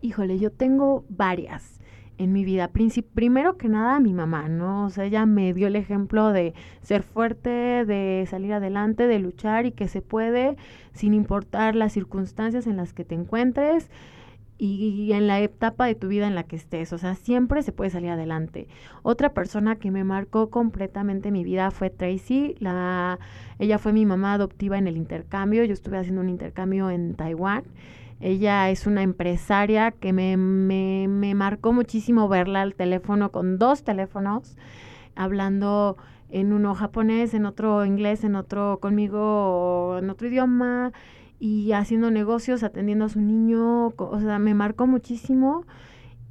Híjole, 0.00 0.38
yo 0.38 0.52
tengo 0.52 1.04
varias 1.08 1.80
en 2.18 2.32
mi 2.32 2.44
vida. 2.44 2.70
primero 3.14 3.56
que 3.56 3.68
nada, 3.68 4.00
mi 4.00 4.12
mamá, 4.12 4.48
¿no? 4.48 4.86
O 4.86 4.90
sea, 4.90 5.04
ella 5.04 5.26
me 5.26 5.52
dio 5.54 5.66
el 5.66 5.76
ejemplo 5.76 6.32
de 6.32 6.54
ser 6.82 7.02
fuerte, 7.02 7.50
de 7.84 8.26
salir 8.28 8.52
adelante, 8.52 9.06
de 9.06 9.18
luchar 9.18 9.66
y 9.66 9.72
que 9.72 9.88
se 9.88 10.02
puede 10.02 10.56
sin 10.92 11.14
importar 11.14 11.74
las 11.74 11.92
circunstancias 11.92 12.66
en 12.66 12.76
las 12.76 12.92
que 12.92 13.04
te 13.04 13.14
encuentres 13.14 13.90
y 14.56 15.12
en 15.12 15.26
la 15.26 15.40
etapa 15.40 15.84
de 15.86 15.94
tu 15.94 16.08
vida 16.08 16.26
en 16.26 16.34
la 16.34 16.44
que 16.44 16.56
estés. 16.56 16.92
O 16.92 16.98
sea, 16.98 17.14
siempre 17.16 17.62
se 17.62 17.72
puede 17.72 17.90
salir 17.90 18.10
adelante. 18.10 18.68
Otra 19.02 19.34
persona 19.34 19.76
que 19.76 19.90
me 19.90 20.04
marcó 20.04 20.48
completamente 20.50 21.30
mi 21.30 21.44
vida 21.44 21.70
fue 21.70 21.90
Tracy. 21.90 22.54
La, 22.60 23.18
ella 23.58 23.78
fue 23.78 23.92
mi 23.92 24.06
mamá 24.06 24.34
adoptiva 24.34 24.78
en 24.78 24.86
el 24.86 24.96
intercambio. 24.96 25.64
Yo 25.64 25.72
estuve 25.72 25.98
haciendo 25.98 26.20
un 26.20 26.28
intercambio 26.28 26.88
en 26.90 27.14
Taiwán 27.14 27.64
ella 28.20 28.70
es 28.70 28.86
una 28.86 29.02
empresaria 29.02 29.90
que 29.90 30.12
me, 30.12 30.36
me, 30.36 31.06
me 31.08 31.34
marcó 31.34 31.72
muchísimo 31.72 32.28
verla 32.28 32.62
al 32.62 32.74
teléfono 32.74 33.30
con 33.30 33.58
dos 33.58 33.84
teléfonos, 33.84 34.56
hablando 35.14 35.96
en 36.30 36.52
uno 36.52 36.74
japonés, 36.74 37.34
en 37.34 37.46
otro 37.46 37.84
inglés, 37.84 38.24
en 38.24 38.34
otro 38.34 38.78
conmigo, 38.80 39.96
en 39.98 40.10
otro 40.10 40.28
idioma 40.28 40.92
y 41.38 41.72
haciendo 41.72 42.10
negocios, 42.10 42.62
atendiendo 42.62 43.04
a 43.04 43.08
su 43.08 43.20
niño, 43.20 43.88
o 43.96 44.20
sea, 44.20 44.38
me 44.38 44.54
marcó 44.54 44.86
muchísimo 44.86 45.64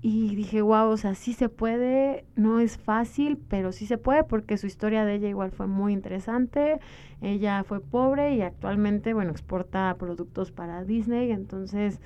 y 0.05 0.35
dije, 0.35 0.61
wow, 0.61 0.89
o 0.89 0.97
sea, 0.97 1.15
sí 1.15 1.31
se 1.31 1.47
puede, 1.47 2.25
no 2.35 2.59
es 2.59 2.77
fácil, 2.77 3.37
pero 3.47 3.71
sí 3.71 3.85
se 3.85 3.97
puede 3.97 4.25
porque 4.25 4.57
su 4.57 4.67
historia 4.67 5.05
de 5.05 5.15
ella 5.15 5.29
igual 5.29 5.51
fue 5.51 5.65
muy 5.65 5.93
interesante. 5.93 6.81
Ella 7.21 7.63
fue 7.63 7.79
pobre 7.79 8.35
y 8.35 8.41
actualmente, 8.41 9.13
bueno, 9.13 9.31
exporta 9.31 9.95
productos 9.97 10.51
para 10.51 10.83
Disney, 10.83 11.31
entonces 11.31 12.01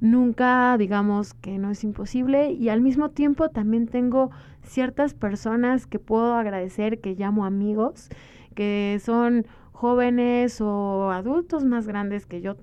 nunca 0.00 0.76
digamos 0.78 1.34
que 1.34 1.58
no 1.58 1.72
es 1.72 1.82
imposible 1.82 2.52
y 2.52 2.68
al 2.68 2.80
mismo 2.80 3.10
tiempo 3.10 3.48
también 3.48 3.88
tengo 3.88 4.30
ciertas 4.62 5.12
personas 5.12 5.88
que 5.88 5.98
puedo 5.98 6.34
agradecer, 6.34 7.00
que 7.00 7.16
llamo 7.16 7.44
amigos, 7.44 8.08
que 8.54 9.00
son 9.02 9.48
jóvenes 9.72 10.60
o 10.60 11.10
adultos 11.10 11.64
más 11.64 11.88
grandes 11.88 12.24
que 12.24 12.40
yo, 12.40 12.54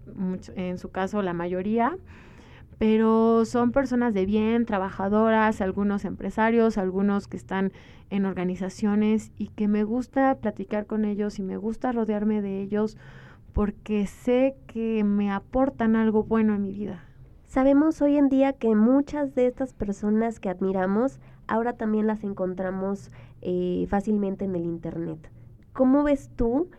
en 0.56 0.78
su 0.78 0.90
caso 0.90 1.22
la 1.22 1.34
mayoría, 1.34 1.98
pero 2.78 3.46
son 3.46 3.72
personas 3.72 4.14
de 4.14 4.26
bien, 4.26 4.66
trabajadoras, 4.66 5.62
algunos 5.62 6.06
empresarios, 6.06 6.78
algunos 6.78 7.28
que 7.28 7.38
están 7.38 7.72
en 8.10 8.26
organizaciones 8.26 9.32
y 9.38 9.48
que 9.48 9.68
me 9.68 9.84
gusta 9.84 10.36
platicar 10.36 10.86
con 10.86 11.06
ellos 11.06 11.40
y 11.40 11.44
me 11.44 11.58
gusta 11.58 11.92
rodearme 11.92 12.42
de 12.42 12.62
ellos 12.62 12.98
porque 13.54 14.08
sé 14.08 14.56
que 14.68 15.04
me 15.04 15.32
aportan 15.32 15.96
algo 15.96 16.24
bueno 16.24 16.56
en 16.56 16.64
mi 16.64 16.72
vida. 16.72 17.04
Sabemos 17.46 18.02
hoy 18.02 18.18
en 18.18 18.30
día 18.30 18.54
que 18.54 18.76
muchas 18.76 19.36
de 19.36 19.46
estas 19.46 19.74
personas 19.74 20.40
que 20.40 20.50
admiramos 20.50 21.20
ahora 21.48 21.74
también 21.74 22.08
las 22.08 22.24
encontramos 22.24 23.12
eh, 23.42 23.86
fácilmente 23.90 24.46
en 24.46 24.56
el 24.56 24.66
Internet. 24.66 25.30
¿Cómo 25.72 26.04
ves 26.04 26.32
tú 26.36 26.70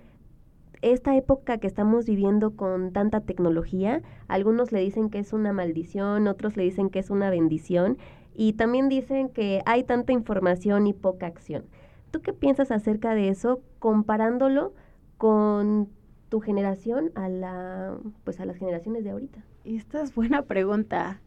esta 0.93 1.17
época 1.17 1.59
que 1.59 1.67
estamos 1.67 2.05
viviendo 2.05 2.57
con 2.57 2.93
tanta 2.93 3.21
tecnología, 3.21 4.03
algunos 4.29 4.71
le 4.71 4.81
dicen 4.81 5.09
que 5.09 5.19
es 5.19 5.33
una 5.33 5.53
maldición, 5.53 6.29
otros 6.29 6.57
le 6.57 6.63
dicen 6.65 6.91
que 6.91 6.99
es 6.99 7.11
una 7.11 7.31
bendición 7.31 7.97
y 8.35 8.53
también 8.55 8.89
dicen 8.89 9.29
que 9.31 9.63
hay 9.65 9.85
tanta 9.85 10.13
información 10.13 10.87
y 10.87 10.93
poca 10.93 11.27
acción. 11.27 11.65
¿Tú 12.11 12.21
qué 12.21 12.33
piensas 12.33 12.71
acerca 12.71 13.15
de 13.15 13.29
eso 13.29 13.61
comparándolo 13.79 14.75
con 15.17 15.89
tu 16.29 16.41
generación 16.41 17.13
a 17.15 17.29
la 17.29 17.97
pues 18.25 18.39
a 18.41 18.45
las 18.45 18.57
generaciones 18.57 19.05
de 19.05 19.11
ahorita? 19.11 19.43
Esta 19.65 20.03
es 20.03 20.15
buena 20.15 20.43
pregunta. 20.43 21.21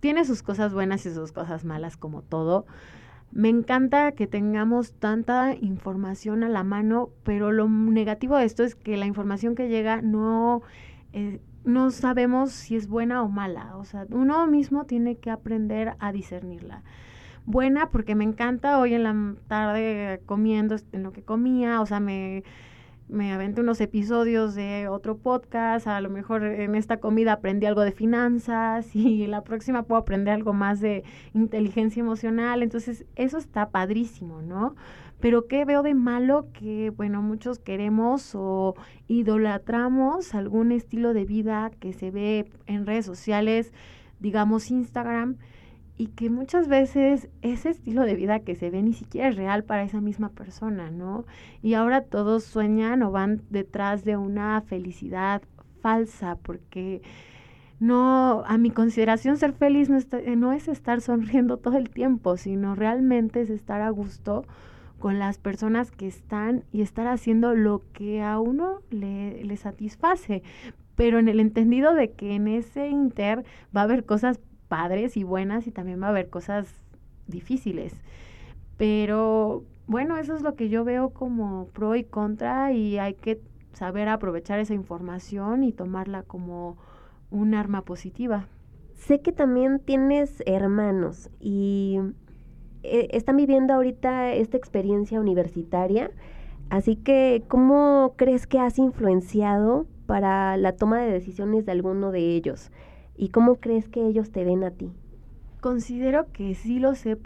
Tiene 0.00 0.24
sus 0.24 0.42
cosas 0.42 0.74
buenas 0.74 1.06
y 1.06 1.14
sus 1.14 1.32
cosas 1.32 1.64
malas 1.64 1.96
como 1.96 2.22
todo. 2.22 2.66
Me 3.32 3.48
encanta 3.48 4.12
que 4.12 4.26
tengamos 4.26 4.92
tanta 4.92 5.54
información 5.54 6.42
a 6.42 6.48
la 6.48 6.64
mano, 6.64 7.10
pero 7.22 7.52
lo 7.52 7.68
negativo 7.68 8.36
de 8.36 8.44
esto 8.44 8.64
es 8.64 8.74
que 8.74 8.96
la 8.96 9.06
información 9.06 9.54
que 9.54 9.68
llega 9.68 10.02
no, 10.02 10.62
eh, 11.12 11.40
no 11.64 11.92
sabemos 11.92 12.50
si 12.50 12.74
es 12.74 12.88
buena 12.88 13.22
o 13.22 13.28
mala. 13.28 13.76
O 13.76 13.84
sea, 13.84 14.06
uno 14.10 14.46
mismo 14.48 14.84
tiene 14.84 15.16
que 15.16 15.30
aprender 15.30 15.94
a 16.00 16.10
discernirla. 16.10 16.82
Buena 17.46 17.90
porque 17.90 18.14
me 18.14 18.24
encanta 18.24 18.78
hoy 18.78 18.94
en 18.94 19.04
la 19.04 19.34
tarde 19.46 20.20
comiendo 20.26 20.76
en 20.92 21.02
lo 21.02 21.12
que 21.12 21.22
comía, 21.22 21.80
o 21.80 21.86
sea, 21.86 22.00
me 22.00 22.42
me 23.10 23.32
aventé 23.32 23.60
unos 23.60 23.80
episodios 23.80 24.54
de 24.54 24.88
otro 24.88 25.18
podcast, 25.18 25.86
a 25.86 26.00
lo 26.00 26.10
mejor 26.10 26.44
en 26.44 26.74
esta 26.74 26.98
comida 26.98 27.34
aprendí 27.34 27.66
algo 27.66 27.82
de 27.82 27.92
finanzas 27.92 28.94
y 28.94 29.26
la 29.26 29.42
próxima 29.42 29.82
puedo 29.82 30.00
aprender 30.00 30.34
algo 30.34 30.52
más 30.52 30.80
de 30.80 31.04
inteligencia 31.34 32.00
emocional, 32.00 32.62
entonces 32.62 33.04
eso 33.16 33.38
está 33.38 33.70
padrísimo, 33.70 34.42
¿no? 34.42 34.74
Pero 35.18 35.48
¿qué 35.48 35.66
veo 35.66 35.82
de 35.82 35.94
malo? 35.94 36.48
Que, 36.54 36.90
bueno, 36.90 37.20
muchos 37.20 37.58
queremos 37.58 38.34
o 38.34 38.74
idolatramos 39.06 40.34
algún 40.34 40.72
estilo 40.72 41.12
de 41.12 41.24
vida 41.26 41.70
que 41.78 41.92
se 41.92 42.10
ve 42.10 42.50
en 42.66 42.86
redes 42.86 43.04
sociales, 43.04 43.72
digamos 44.18 44.70
Instagram, 44.70 45.36
y 46.00 46.06
que 46.06 46.30
muchas 46.30 46.66
veces 46.66 47.28
ese 47.42 47.68
estilo 47.68 48.06
de 48.06 48.14
vida 48.14 48.40
que 48.40 48.54
se 48.54 48.70
ve 48.70 48.80
ni 48.80 48.94
siquiera 48.94 49.28
es 49.28 49.36
real 49.36 49.64
para 49.64 49.82
esa 49.82 50.00
misma 50.00 50.30
persona, 50.30 50.90
¿no? 50.90 51.26
Y 51.62 51.74
ahora 51.74 52.04
todos 52.04 52.42
sueñan 52.42 53.02
o 53.02 53.10
van 53.10 53.42
detrás 53.50 54.02
de 54.06 54.16
una 54.16 54.62
felicidad 54.62 55.42
falsa 55.82 56.36
porque 56.36 57.02
no, 57.80 58.44
a 58.46 58.56
mi 58.56 58.70
consideración 58.70 59.36
ser 59.36 59.52
feliz 59.52 59.90
no, 59.90 59.98
no 60.36 60.52
es 60.54 60.68
estar 60.68 61.02
sonriendo 61.02 61.56
todo 61.58 61.76
el 61.76 61.90
tiempo, 61.90 62.38
sino 62.38 62.74
realmente 62.74 63.42
es 63.42 63.50
estar 63.50 63.82
a 63.82 63.90
gusto 63.90 64.46
con 64.98 65.18
las 65.18 65.36
personas 65.36 65.90
que 65.90 66.06
están 66.06 66.64
y 66.72 66.80
estar 66.80 67.08
haciendo 67.08 67.54
lo 67.54 67.82
que 67.92 68.22
a 68.22 68.40
uno 68.40 68.80
le, 68.88 69.44
le 69.44 69.56
satisface, 69.58 70.42
pero 70.96 71.18
en 71.18 71.28
el 71.28 71.40
entendido 71.40 71.92
de 71.92 72.12
que 72.12 72.36
en 72.36 72.48
ese 72.48 72.88
inter 72.88 73.44
va 73.76 73.82
a 73.82 73.84
haber 73.84 74.06
cosas 74.06 74.40
padres 74.70 75.18
y 75.18 75.24
buenas 75.24 75.66
y 75.66 75.72
también 75.72 76.00
va 76.00 76.06
a 76.06 76.10
haber 76.10 76.30
cosas 76.30 76.72
difíciles. 77.26 77.92
Pero 78.78 79.64
bueno, 79.86 80.16
eso 80.16 80.34
es 80.34 80.42
lo 80.42 80.54
que 80.54 80.68
yo 80.68 80.84
veo 80.84 81.10
como 81.10 81.66
pro 81.74 81.96
y 81.96 82.04
contra 82.04 82.72
y 82.72 82.96
hay 82.98 83.14
que 83.14 83.42
saber 83.72 84.08
aprovechar 84.08 84.60
esa 84.60 84.72
información 84.72 85.64
y 85.64 85.72
tomarla 85.72 86.22
como 86.22 86.78
un 87.30 87.54
arma 87.54 87.82
positiva. 87.82 88.46
Sé 88.94 89.20
que 89.20 89.32
también 89.32 89.80
tienes 89.80 90.42
hermanos 90.46 91.28
y 91.40 91.98
eh, 92.84 93.08
están 93.10 93.36
viviendo 93.36 93.74
ahorita 93.74 94.32
esta 94.32 94.56
experiencia 94.56 95.20
universitaria. 95.20 96.12
Así 96.68 96.94
que, 96.94 97.42
¿cómo 97.48 98.14
crees 98.16 98.46
que 98.46 98.60
has 98.60 98.78
influenciado 98.78 99.86
para 100.06 100.56
la 100.56 100.76
toma 100.76 101.00
de 101.00 101.10
decisiones 101.10 101.66
de 101.66 101.72
alguno 101.72 102.12
de 102.12 102.36
ellos? 102.36 102.70
¿Y 103.20 103.28
cómo 103.28 103.56
crees 103.56 103.86
que 103.86 104.06
ellos 104.06 104.30
te 104.30 104.44
ven 104.44 104.64
a 104.64 104.70
ti? 104.70 104.90
Considero 105.60 106.32
que 106.32 106.54
sí 106.54 106.78
los 106.78 107.04
he, 107.04 107.18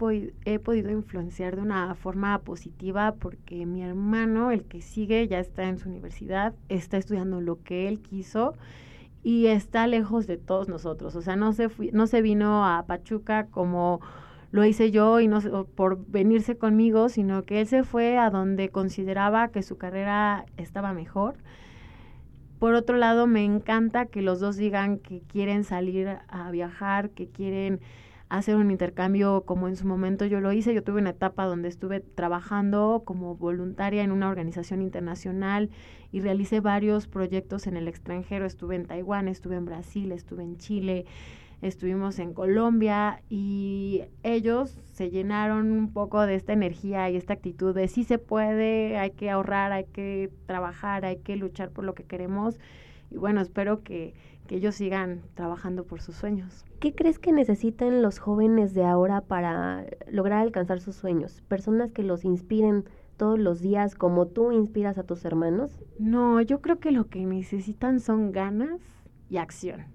he, 0.43 0.59
podido 0.59 0.91
influenciar 0.91 1.55
de 1.55 1.61
una 1.61 1.95
forma 1.95 2.37
positiva 2.39 3.13
porque 3.13 3.65
mi 3.65 3.81
hermano, 3.81 4.51
el 4.51 4.65
que 4.65 4.81
sigue, 4.81 5.25
ya 5.29 5.39
está 5.39 5.69
en 5.69 5.77
su 5.77 5.87
universidad, 5.87 6.53
está 6.67 6.97
estudiando 6.97 7.39
lo 7.39 7.63
que 7.63 7.87
él 7.87 8.01
quiso 8.01 8.55
y 9.23 9.45
está 9.45 9.87
lejos 9.87 10.27
de 10.27 10.35
todos 10.35 10.67
nosotros. 10.67 11.15
O 11.15 11.21
sea, 11.21 11.37
no 11.37 11.53
se, 11.53 11.69
no 11.93 12.07
se 12.07 12.21
vino 12.21 12.65
a 12.65 12.83
Pachuca 12.85 13.45
como 13.45 14.01
lo 14.51 14.65
hice 14.65 14.91
yo 14.91 15.21
y 15.21 15.29
no 15.29 15.39
por 15.63 16.05
venirse 16.07 16.57
conmigo, 16.57 17.07
sino 17.07 17.43
que 17.43 17.61
él 17.61 17.67
se 17.67 17.85
fue 17.85 18.17
a 18.17 18.29
donde 18.29 18.67
consideraba 18.67 19.47
que 19.47 19.63
su 19.63 19.77
carrera 19.77 20.45
estaba 20.57 20.91
mejor. 20.91 21.37
Por 22.65 22.73
otro 22.73 22.97
lado, 22.97 23.27
me 23.27 23.43
encanta 23.43 24.07
que 24.07 24.23
los 24.23 24.39
dos 24.39 24.57
digan 24.57 24.97
que 24.97 25.21
quieren 25.21 25.63
salir 25.63 26.17
a 26.27 26.49
viajar, 26.49 27.11
que 27.11 27.27
quieren 27.27 27.79
hacer 28.27 28.55
un 28.55 28.71
intercambio 28.71 29.43
como 29.45 29.67
en 29.67 29.75
su 29.75 29.85
momento 29.85 30.25
yo 30.25 30.39
lo 30.39 30.51
hice. 30.51 30.73
Yo 30.73 30.83
tuve 30.83 30.99
una 30.99 31.11
etapa 31.11 31.45
donde 31.45 31.67
estuve 31.67 31.99
trabajando 31.99 33.03
como 33.05 33.35
voluntaria 33.35 34.01
en 34.01 34.11
una 34.11 34.27
organización 34.27 34.81
internacional 34.81 35.69
y 36.11 36.21
realicé 36.21 36.59
varios 36.59 37.05
proyectos 37.05 37.67
en 37.67 37.77
el 37.77 37.87
extranjero. 37.87 38.47
Estuve 38.47 38.77
en 38.77 38.87
Taiwán, 38.87 39.27
estuve 39.27 39.57
en 39.57 39.65
Brasil, 39.65 40.11
estuve 40.11 40.41
en 40.41 40.57
Chile, 40.57 41.05
estuvimos 41.67 42.19
en 42.19 42.33
Colombia 42.33 43.21
y 43.29 44.03
ellos 44.23 44.77
se 44.93 45.09
llenaron 45.09 45.71
un 45.71 45.91
poco 45.91 46.25
de 46.25 46.35
esta 46.35 46.53
energía 46.53 47.09
y 47.09 47.15
esta 47.15 47.33
actitud 47.33 47.73
de 47.73 47.87
sí 47.87 48.03
se 48.03 48.17
puede, 48.17 48.97
hay 48.97 49.11
que 49.11 49.29
ahorrar, 49.29 49.71
hay 49.71 49.85
que 49.85 50.31
trabajar, 50.45 51.05
hay 51.05 51.17
que 51.17 51.35
luchar 51.35 51.71
por 51.71 51.83
lo 51.83 51.93
que 51.93 52.03
queremos. 52.03 52.59
Y 53.11 53.17
bueno, 53.17 53.41
espero 53.41 53.83
que 53.83 54.13
que 54.45 54.55
ellos 54.55 54.75
sigan 54.75 55.21
trabajando 55.33 55.85
por 55.85 56.01
sus 56.01 56.15
sueños. 56.15 56.65
¿Qué 56.79 56.93
crees 56.93 57.19
que 57.19 57.31
necesitan 57.31 58.01
los 58.01 58.19
jóvenes 58.19 58.73
de 58.73 58.85
ahora 58.85 59.21
para 59.21 59.85
lograr 60.09 60.41
alcanzar 60.41 60.79
sus 60.79 60.95
sueños? 60.95 61.41
¿Personas 61.47 61.91
que 61.91 62.03
los 62.03 62.25
inspiren 62.25 62.85
todos 63.17 63.39
los 63.39 63.61
días 63.61 63.95
como 63.95 64.27
tú 64.27 64.51
inspiras 64.51 64.97
a 64.97 65.03
tus 65.03 65.25
hermanos? 65.25 65.83
No, 65.99 66.41
yo 66.41 66.61
creo 66.61 66.79
que 66.79 66.91
lo 66.91 67.07
que 67.07 67.25
necesitan 67.25 67.99
son 67.99 68.31
ganas 68.31 68.79
y 69.29 69.37
acción. 69.37 69.85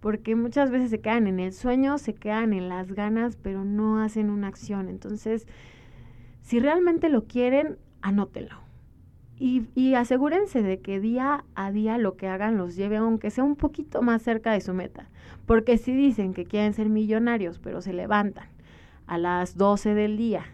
Porque 0.00 0.36
muchas 0.36 0.70
veces 0.70 0.90
se 0.90 1.00
quedan 1.00 1.26
en 1.26 1.40
el 1.40 1.52
sueño, 1.52 1.98
se 1.98 2.14
quedan 2.14 2.52
en 2.52 2.68
las 2.68 2.92
ganas, 2.92 3.36
pero 3.36 3.64
no 3.64 4.00
hacen 4.00 4.30
una 4.30 4.48
acción. 4.48 4.88
Entonces, 4.88 5.46
si 6.42 6.60
realmente 6.60 7.08
lo 7.08 7.24
quieren, 7.24 7.78
anótelo 8.00 8.68
y, 9.40 9.94
asegúrense 9.94 10.62
de 10.62 10.80
que 10.80 10.98
día 10.98 11.44
a 11.54 11.70
día 11.70 11.96
lo 11.96 12.16
que 12.16 12.26
hagan 12.26 12.56
los 12.56 12.74
lleve 12.74 12.96
aunque 12.96 13.30
sea 13.30 13.44
un 13.44 13.54
poquito 13.54 14.02
más 14.02 14.22
cerca 14.22 14.52
de 14.52 14.60
su 14.60 14.74
meta. 14.74 15.08
Porque 15.46 15.78
si 15.78 15.94
dicen 15.94 16.34
que 16.34 16.44
quieren 16.44 16.74
ser 16.74 16.88
millonarios, 16.88 17.58
pero 17.58 17.80
se 17.80 17.92
levantan 17.92 18.48
a 19.06 19.16
las 19.16 19.56
12 19.56 19.94
del 19.94 20.16
día 20.16 20.44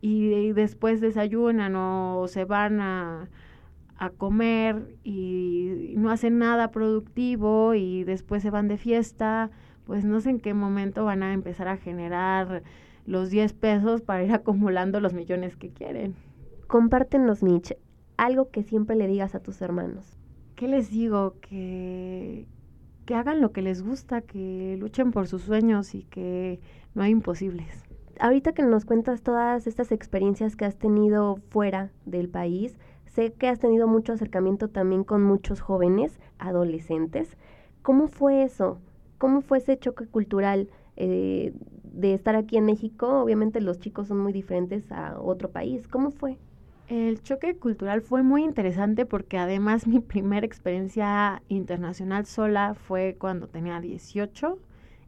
y, 0.00 0.52
después 0.52 1.00
desayunan 1.00 1.74
o 1.76 2.26
se 2.28 2.44
van 2.44 2.80
a, 2.80 3.28
a 3.98 4.10
comer 4.10 4.96
y 5.04 5.94
no 5.96 6.10
hacen 6.10 6.38
nada 6.38 6.70
productivo 6.70 7.74
y 7.74 8.04
después 8.04 8.42
se 8.42 8.50
van 8.50 8.68
de 8.68 8.76
fiesta, 8.76 9.50
pues 9.84 10.04
no 10.04 10.20
sé 10.20 10.30
en 10.30 10.40
qué 10.40 10.54
momento 10.54 11.04
van 11.04 11.22
a 11.22 11.32
empezar 11.32 11.68
a 11.68 11.76
generar 11.76 12.62
los 13.06 13.30
10 13.30 13.52
pesos 13.54 14.02
para 14.02 14.24
ir 14.24 14.32
acumulando 14.34 15.00
los 15.00 15.14
millones 15.14 15.56
que 15.56 15.70
quieren. 15.70 16.14
Compártenos, 16.66 17.42
Mitch, 17.42 17.76
algo 18.16 18.50
que 18.50 18.62
siempre 18.62 18.96
le 18.96 19.06
digas 19.06 19.34
a 19.34 19.40
tus 19.40 19.62
hermanos. 19.62 20.18
¿Qué 20.56 20.68
les 20.68 20.90
digo? 20.90 21.36
Que, 21.40 22.46
que 23.04 23.14
hagan 23.14 23.40
lo 23.40 23.52
que 23.52 23.62
les 23.62 23.82
gusta, 23.82 24.22
que 24.22 24.76
luchen 24.78 25.12
por 25.12 25.28
sus 25.28 25.42
sueños 25.42 25.94
y 25.94 26.02
que 26.02 26.60
no 26.94 27.02
hay 27.02 27.12
imposibles. 27.12 27.84
Ahorita 28.18 28.52
que 28.52 28.62
nos 28.62 28.86
cuentas 28.86 29.22
todas 29.22 29.66
estas 29.66 29.92
experiencias 29.92 30.56
que 30.56 30.64
has 30.64 30.76
tenido 30.76 31.36
fuera 31.50 31.90
del 32.06 32.30
país, 32.30 32.78
sé 33.16 33.32
que 33.32 33.48
has 33.48 33.58
tenido 33.58 33.88
mucho 33.88 34.12
acercamiento 34.12 34.68
también 34.68 35.02
con 35.02 35.22
muchos 35.22 35.62
jóvenes, 35.62 36.20
adolescentes. 36.38 37.38
¿Cómo 37.80 38.08
fue 38.08 38.42
eso? 38.42 38.78
¿Cómo 39.16 39.40
fue 39.40 39.56
ese 39.58 39.78
choque 39.78 40.06
cultural 40.06 40.68
eh, 40.96 41.54
de 41.82 42.12
estar 42.12 42.36
aquí 42.36 42.58
en 42.58 42.66
México? 42.66 43.22
Obviamente 43.22 43.62
los 43.62 43.80
chicos 43.80 44.08
son 44.08 44.18
muy 44.18 44.34
diferentes 44.34 44.92
a 44.92 45.18
otro 45.18 45.50
país. 45.50 45.88
¿Cómo 45.88 46.10
fue? 46.10 46.36
El 46.88 47.22
choque 47.22 47.56
cultural 47.56 48.02
fue 48.02 48.22
muy 48.22 48.44
interesante 48.44 49.06
porque 49.06 49.38
además 49.38 49.86
mi 49.86 50.00
primera 50.00 50.44
experiencia 50.44 51.42
internacional 51.48 52.26
sola 52.26 52.74
fue 52.74 53.16
cuando 53.18 53.48
tenía 53.48 53.80
18 53.80 54.58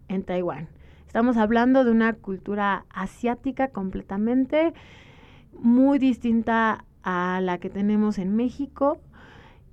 en 0.09 0.23
Taiwán. 0.23 0.69
Estamos 1.07 1.37
hablando 1.37 1.85
de 1.85 1.91
una 1.91 2.15
cultura 2.15 2.87
asiática 2.89 3.69
completamente 3.69 4.73
muy 5.53 5.99
distinta 5.99 6.87
a 7.03 7.41
la 7.43 7.59
que 7.59 7.71
tenemos 7.71 8.19
en 8.19 8.35
México 8.37 8.99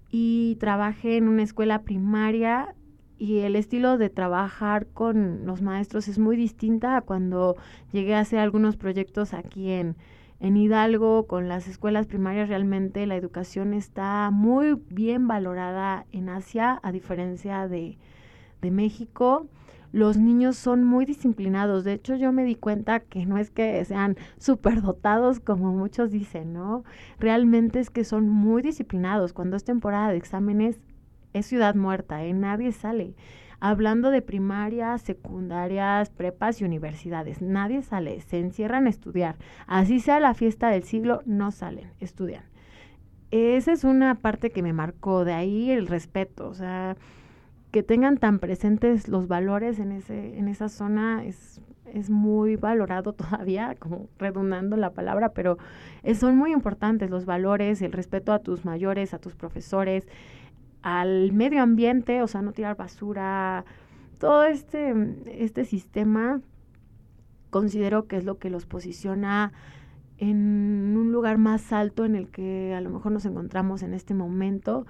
y 0.10 0.56
trabajé 0.60 1.18
en 1.18 1.28
una 1.28 1.44
escuela 1.44 1.82
primaria 1.82 2.76
y 3.18 3.40
el 3.40 3.56
estilo 3.56 3.98
de 3.98 4.10
trabajar 4.10 4.88
con 4.88 5.46
los 5.46 5.62
maestros 5.62 6.08
es 6.08 6.20
muy 6.20 6.36
distinta 6.36 6.98
a 6.98 7.02
cuando 7.02 7.56
llegué 7.92 8.16
a 8.16 8.20
hacer 8.20 8.40
algunos 8.40 8.76
proyectos 8.76 9.34
aquí 9.34 9.72
en, 9.72 9.96
en 10.40 10.58
Hidalgo, 10.58 11.28
con 11.28 11.48
las 11.48 11.68
escuelas 11.68 12.08
primarias, 12.08 12.50
realmente 12.50 13.06
la 13.06 13.16
educación 13.16 13.74
está 13.74 14.30
muy 14.32 14.76
bien 14.90 15.28
valorada 15.28 16.06
en 16.12 16.30
Asia, 16.30 16.80
a 16.84 16.92
diferencia 16.92 17.68
de, 17.68 17.98
de 18.62 18.72
México 18.72 19.48
los 19.96 20.18
niños 20.18 20.58
son 20.58 20.84
muy 20.84 21.06
disciplinados. 21.06 21.86
De 21.86 21.94
hecho, 21.94 22.16
yo 22.16 22.34
me 22.34 22.44
di 22.44 22.56
cuenta 22.56 23.00
que 23.00 23.26
no 23.26 23.38
es 23.38 23.50
que 23.50 23.86
sean 23.86 24.18
superdotados 24.38 25.40
como 25.40 25.72
muchos 25.72 26.12
dicen, 26.12 26.52
¿no? 26.52 26.84
Realmente 27.18 27.80
es 27.80 27.90
que 27.90 28.04
son 28.04 28.28
muy 28.28 28.62
disciplinados. 28.62 29.32
Cuando 29.32 29.56
es 29.56 29.64
temporada 29.64 30.10
de 30.10 30.18
exámenes, 30.18 30.82
es 31.32 31.46
ciudad 31.46 31.76
muerta, 31.76 32.26
¿eh? 32.26 32.34
Nadie 32.34 32.74
sale 32.74 33.16
hablando 33.62 34.12
de 34.12 34.22
primarias, 34.22 35.02
secundarias, 35.02 36.10
prepas 36.10 36.60
y 36.60 36.66
universidades. 36.66 37.42
Nadie 37.42 37.82
sale, 37.82 38.20
se 38.20 38.40
encierran 38.40 38.88
a 38.88 38.90
estudiar. 38.90 39.38
Así 39.66 40.02
sea 40.02 40.20
la 40.20 40.34
fiesta 40.34 40.68
del 40.68 40.84
siglo, 40.84 41.22
no 41.26 41.52
salen, 41.52 41.90
estudian. 42.02 42.44
Esa 43.32 43.72
es 43.72 43.86
una 43.86 44.16
parte 44.16 44.50
que 44.50 44.62
me 44.62 44.74
marcó, 44.74 45.24
de 45.24 45.34
ahí 45.34 45.72
el 45.72 45.88
respeto, 45.88 46.50
o 46.50 46.54
sea, 46.54 46.98
que 47.76 47.84
tengan 47.84 48.16
tan 48.16 48.40
presentes 48.40 49.10
los 49.10 49.28
valores 49.28 49.80
en, 49.80 49.92
ese, 49.92 50.40
en 50.40 50.48
esa 50.48 50.70
zona 50.70 51.26
es, 51.26 51.60
es 51.94 52.10
muy 52.10 52.56
valorado 52.56 53.12
todavía, 53.22 53.76
como 53.78 54.08
redundando 54.18 54.78
la 54.78 54.92
palabra, 54.92 55.34
pero 55.34 55.58
son 56.18 56.38
muy 56.38 56.54
importantes 56.54 57.10
los 57.10 57.26
valores, 57.26 57.82
el 57.82 57.92
respeto 57.92 58.32
a 58.32 58.40
tus 58.40 58.64
mayores, 58.64 59.14
a 59.14 59.20
tus 59.20 59.36
profesores, 59.36 60.08
al 60.84 61.34
medio 61.34 61.62
ambiente, 61.62 62.22
o 62.22 62.28
sea, 62.28 62.42
no 62.42 62.54
tirar 62.54 62.78
basura, 62.78 63.66
todo 64.20 64.46
este, 64.46 64.94
este 65.26 65.66
sistema 65.66 66.40
considero 67.50 68.08
que 68.08 68.16
es 68.16 68.24
lo 68.24 68.38
que 68.38 68.50
los 68.50 68.66
posiciona 68.66 69.52
en 70.18 70.96
un 70.98 71.12
lugar 71.12 71.38
más 71.38 71.74
alto 71.74 72.06
en 72.06 72.16
el 72.16 72.30
que 72.30 72.74
a 72.74 72.80
lo 72.80 72.90
mejor 72.90 73.12
nos 73.12 73.26
encontramos 73.26 73.84
en 73.84 73.94
este 73.94 74.14
momento. 74.14 74.86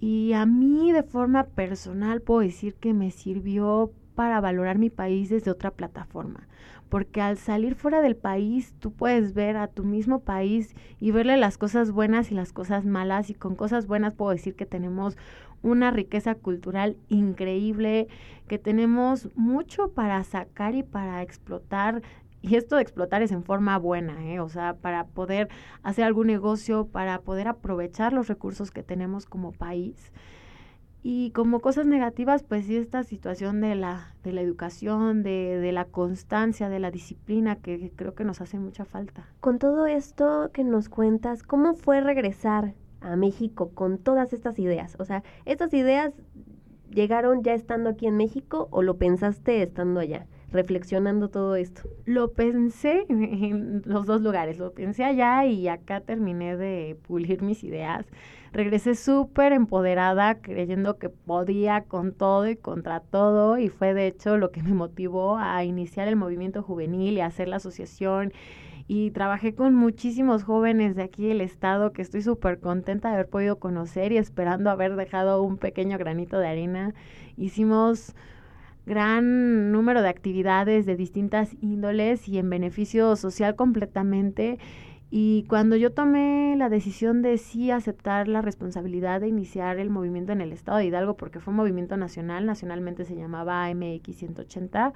Y 0.00 0.32
a 0.32 0.46
mí 0.46 0.92
de 0.92 1.02
forma 1.02 1.44
personal 1.44 2.22
puedo 2.22 2.40
decir 2.40 2.74
que 2.74 2.94
me 2.94 3.10
sirvió 3.10 3.92
para 4.14 4.40
valorar 4.40 4.78
mi 4.78 4.90
país 4.90 5.28
desde 5.28 5.50
otra 5.50 5.70
plataforma 5.70 6.48
porque 6.90 7.22
al 7.22 7.38
salir 7.38 7.76
fuera 7.76 8.02
del 8.02 8.16
país 8.16 8.74
tú 8.80 8.92
puedes 8.92 9.32
ver 9.32 9.56
a 9.56 9.68
tu 9.68 9.84
mismo 9.84 10.20
país 10.20 10.74
y 10.98 11.12
verle 11.12 11.36
las 11.36 11.56
cosas 11.56 11.92
buenas 11.92 12.30
y 12.30 12.34
las 12.34 12.52
cosas 12.52 12.84
malas 12.84 13.30
y 13.30 13.34
con 13.34 13.54
cosas 13.54 13.86
buenas 13.86 14.12
puedo 14.12 14.32
decir 14.32 14.56
que 14.56 14.66
tenemos 14.66 15.16
una 15.62 15.90
riqueza 15.90 16.34
cultural 16.34 16.96
increíble, 17.08 18.08
que 18.48 18.58
tenemos 18.58 19.28
mucho 19.36 19.92
para 19.92 20.22
sacar 20.24 20.74
y 20.74 20.82
para 20.82 21.22
explotar 21.22 22.02
y 22.42 22.56
esto 22.56 22.76
de 22.76 22.82
explotar 22.82 23.22
es 23.22 23.32
en 23.32 23.42
forma 23.42 23.76
buena, 23.78 24.24
¿eh? 24.26 24.40
o 24.40 24.48
sea, 24.48 24.74
para 24.74 25.04
poder 25.06 25.48
hacer 25.82 26.04
algún 26.04 26.26
negocio, 26.26 26.86
para 26.86 27.20
poder 27.20 27.48
aprovechar 27.48 28.12
los 28.12 28.28
recursos 28.28 28.70
que 28.70 28.82
tenemos 28.82 29.26
como 29.26 29.52
país. 29.52 30.12
Y 31.02 31.30
como 31.30 31.60
cosas 31.60 31.86
negativas, 31.86 32.42
pues 32.42 32.66
sí, 32.66 32.76
esta 32.76 33.04
situación 33.04 33.62
de 33.62 33.74
la, 33.74 34.14
de 34.22 34.32
la 34.32 34.42
educación, 34.42 35.22
de, 35.22 35.58
de 35.58 35.72
la 35.72 35.86
constancia, 35.86 36.68
de 36.68 36.78
la 36.78 36.90
disciplina, 36.90 37.56
que 37.56 37.90
creo 37.96 38.14
que 38.14 38.24
nos 38.24 38.42
hace 38.42 38.58
mucha 38.58 38.84
falta. 38.84 39.26
Con 39.40 39.58
todo 39.58 39.86
esto 39.86 40.50
que 40.52 40.62
nos 40.62 40.90
cuentas, 40.90 41.42
¿cómo 41.42 41.74
fue 41.74 42.02
regresar 42.02 42.74
a 43.00 43.16
México 43.16 43.70
con 43.70 43.96
todas 43.96 44.34
estas 44.34 44.58
ideas? 44.58 44.96
O 44.98 45.06
sea, 45.06 45.22
¿estas 45.46 45.72
ideas 45.72 46.12
llegaron 46.90 47.42
ya 47.42 47.54
estando 47.54 47.90
aquí 47.90 48.06
en 48.06 48.18
México 48.18 48.68
o 48.70 48.82
lo 48.82 48.98
pensaste 48.98 49.62
estando 49.62 50.00
allá? 50.00 50.26
Reflexionando 50.52 51.28
todo 51.28 51.56
esto? 51.56 51.82
Lo 52.04 52.32
pensé 52.32 53.06
en 53.08 53.82
los 53.84 54.06
dos 54.06 54.22
lugares, 54.22 54.58
lo 54.58 54.72
pensé 54.72 55.04
allá 55.04 55.44
y 55.46 55.68
acá 55.68 56.00
terminé 56.00 56.56
de 56.56 56.96
pulir 57.06 57.42
mis 57.42 57.64
ideas. 57.64 58.06
Regresé 58.52 58.96
súper 58.96 59.52
empoderada, 59.52 60.40
creyendo 60.40 60.98
que 60.98 61.08
podía 61.08 61.84
con 61.84 62.12
todo 62.12 62.48
y 62.48 62.56
contra 62.56 62.98
todo, 62.98 63.58
y 63.58 63.68
fue 63.68 63.94
de 63.94 64.08
hecho 64.08 64.38
lo 64.38 64.50
que 64.50 64.62
me 64.62 64.74
motivó 64.74 65.36
a 65.38 65.62
iniciar 65.64 66.08
el 66.08 66.16
movimiento 66.16 66.62
juvenil 66.62 67.14
y 67.14 67.20
hacer 67.20 67.46
la 67.46 67.56
asociación 67.56 68.32
y 68.92 69.12
trabajé 69.12 69.54
con 69.54 69.76
muchísimos 69.76 70.42
jóvenes 70.42 70.96
de 70.96 71.04
aquí 71.04 71.28
del 71.28 71.42
estado 71.42 71.92
que 71.92 72.02
estoy 72.02 72.22
súper 72.22 72.58
contenta 72.58 73.06
de 73.08 73.14
haber 73.14 73.28
podido 73.28 73.60
conocer 73.60 74.10
y 74.10 74.16
esperando 74.16 74.68
haber 74.68 74.96
dejado 74.96 75.44
un 75.44 75.58
pequeño 75.58 75.96
granito 75.96 76.40
de 76.40 76.48
arena. 76.48 76.92
Hicimos 77.36 78.16
gran 78.86 79.72
número 79.72 80.02
de 80.02 80.08
actividades 80.08 80.86
de 80.86 80.96
distintas 80.96 81.56
índoles 81.60 82.28
y 82.28 82.38
en 82.38 82.50
beneficio 82.50 83.16
social 83.16 83.56
completamente. 83.56 84.58
Y 85.10 85.44
cuando 85.48 85.74
yo 85.74 85.92
tomé 85.92 86.54
la 86.56 86.68
decisión 86.68 87.20
de 87.20 87.36
sí 87.36 87.72
aceptar 87.72 88.28
la 88.28 88.42
responsabilidad 88.42 89.20
de 89.20 89.28
iniciar 89.28 89.78
el 89.78 89.90
movimiento 89.90 90.32
en 90.32 90.40
el 90.40 90.52
estado 90.52 90.78
de 90.78 90.86
Hidalgo, 90.86 91.16
porque 91.16 91.40
fue 91.40 91.50
un 91.50 91.56
movimiento 91.56 91.96
nacional, 91.96 92.46
nacionalmente 92.46 93.04
se 93.04 93.16
llamaba 93.16 93.68
MX 93.74 94.16
180, 94.16 94.92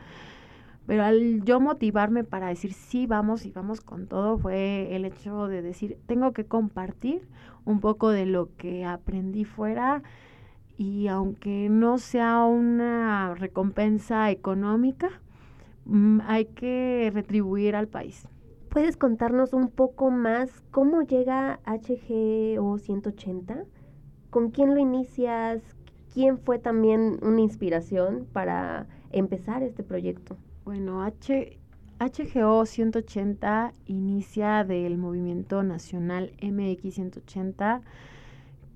pero 0.86 1.02
al 1.02 1.42
yo 1.42 1.58
motivarme 1.58 2.22
para 2.22 2.46
decir 2.48 2.74
sí, 2.74 3.06
vamos 3.06 3.44
y 3.44 3.50
vamos 3.50 3.80
con 3.80 4.06
todo, 4.06 4.38
fue 4.38 4.94
el 4.94 5.04
hecho 5.04 5.48
de 5.48 5.62
decir, 5.62 5.98
tengo 6.06 6.32
que 6.32 6.44
compartir 6.44 7.26
un 7.64 7.80
poco 7.80 8.10
de 8.10 8.26
lo 8.26 8.54
que 8.56 8.84
aprendí 8.84 9.44
fuera 9.44 10.02
y 10.76 11.08
aunque 11.08 11.68
no 11.68 11.98
sea 11.98 12.44
una 12.44 13.34
recompensa 13.34 14.30
económica, 14.30 15.08
mm, 15.86 16.20
hay 16.26 16.46
que 16.46 17.10
retribuir 17.14 17.76
al 17.76 17.88
país. 17.88 18.28
¿Puedes 18.70 18.96
contarnos 18.96 19.52
un 19.52 19.68
poco 19.68 20.10
más 20.10 20.62
cómo 20.72 21.02
llega 21.02 21.60
HGO 21.64 22.78
180? 22.78 23.64
¿Con 24.30 24.50
quién 24.50 24.74
lo 24.74 24.80
inicias? 24.80 25.62
¿Quién 26.12 26.38
fue 26.38 26.58
también 26.58 27.18
una 27.22 27.40
inspiración 27.40 28.26
para 28.32 28.86
empezar 29.12 29.62
este 29.62 29.84
proyecto? 29.84 30.36
Bueno, 30.64 31.02
H, 31.02 31.58
HGO 32.00 32.66
180 32.66 33.72
inicia 33.86 34.64
del 34.64 34.98
movimiento 34.98 35.62
nacional 35.62 36.32
MX 36.42 36.94
180, 36.94 37.82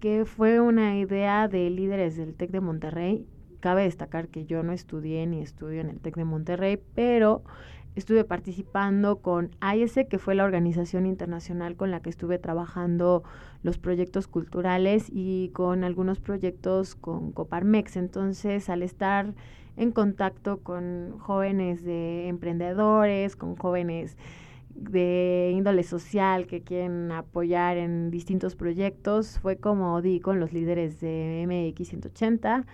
que 0.01 0.25
fue 0.25 0.61
una 0.61 0.99
idea 0.99 1.49
de 1.49 1.69
líderes 1.71 2.17
del 2.17 2.35
TEC 2.35 2.51
de 2.51 2.61
Monterrey. 2.61 3.27
Cabe 3.61 3.83
destacar 3.83 4.29
que 4.29 4.47
yo 4.47 4.63
no 4.63 4.73
estudié 4.73 5.27
ni 5.27 5.41
estudio 5.41 5.81
en 5.81 5.91
el 5.91 6.01
TEC 6.01 6.17
de 6.17 6.25
Monterrey, 6.25 6.81
pero 6.95 7.43
estuve 7.97 8.23
participando 8.25 9.17
con 9.17 9.51
AIS, 9.61 9.99
que 10.09 10.19
fue 10.19 10.37
la 10.37 10.45
organización 10.45 11.07
internacional 11.07 11.75
con 11.75 11.91
la 11.91 12.01
que 12.01 12.11
estuve 12.11 12.39
trabajando 12.39 13.25
los 13.63 13.79
proyectos 13.79 14.29
culturales 14.29 15.09
y 15.11 15.51
con 15.53 15.83
algunos 15.83 16.21
proyectos 16.21 16.95
con 16.95 17.33
Coparmex. 17.33 17.97
Entonces, 17.97 18.69
al 18.69 18.83
estar 18.83 19.35
en 19.77 19.91
contacto 19.91 20.59
con 20.59 21.19
jóvenes 21.19 21.83
de 21.85 22.29
emprendedores, 22.29 23.35
con 23.35 23.57
jóvenes 23.57 24.17
de 24.79 25.53
índole 25.55 25.83
social 25.83 26.47
que 26.47 26.62
quieren 26.62 27.12
apoyar 27.12 27.77
en 27.77 28.11
distintos 28.11 28.57
proyectos. 28.57 29.38
Fue 29.41 29.57
como 29.57 30.01
di 30.03 30.21
con 30.21 30.41
los 30.41 30.53
líderes 30.53 31.01
de 31.01 31.45
MX 31.47 31.88
180 31.88 32.67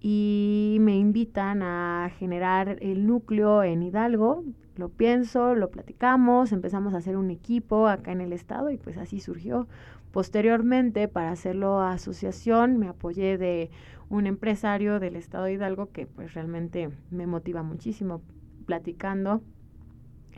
y 0.00 0.78
me 0.80 0.96
invitan 0.96 1.62
a 1.62 2.10
generar 2.18 2.78
el 2.80 3.06
núcleo 3.06 3.62
en 3.62 3.82
Hidalgo. 3.82 4.44
Lo 4.76 4.88
pienso, 4.90 5.54
lo 5.54 5.70
platicamos, 5.70 6.52
empezamos 6.52 6.94
a 6.94 6.98
hacer 6.98 7.16
un 7.16 7.30
equipo 7.30 7.88
acá 7.88 8.12
en 8.12 8.20
el 8.20 8.32
estado 8.32 8.70
y 8.70 8.78
pues 8.78 8.96
así 8.96 9.20
surgió. 9.20 9.66
Posteriormente, 10.12 11.08
para 11.08 11.32
hacerlo 11.32 11.80
asociación, 11.80 12.78
me 12.78 12.88
apoyé 12.88 13.38
de 13.38 13.70
un 14.08 14.26
empresario 14.26 15.00
del 15.00 15.16
estado 15.16 15.44
de 15.44 15.54
Hidalgo 15.54 15.90
que 15.90 16.06
pues 16.06 16.32
realmente 16.34 16.90
me 17.10 17.26
motiva 17.26 17.62
muchísimo. 17.62 18.22
Platicando, 18.66 19.42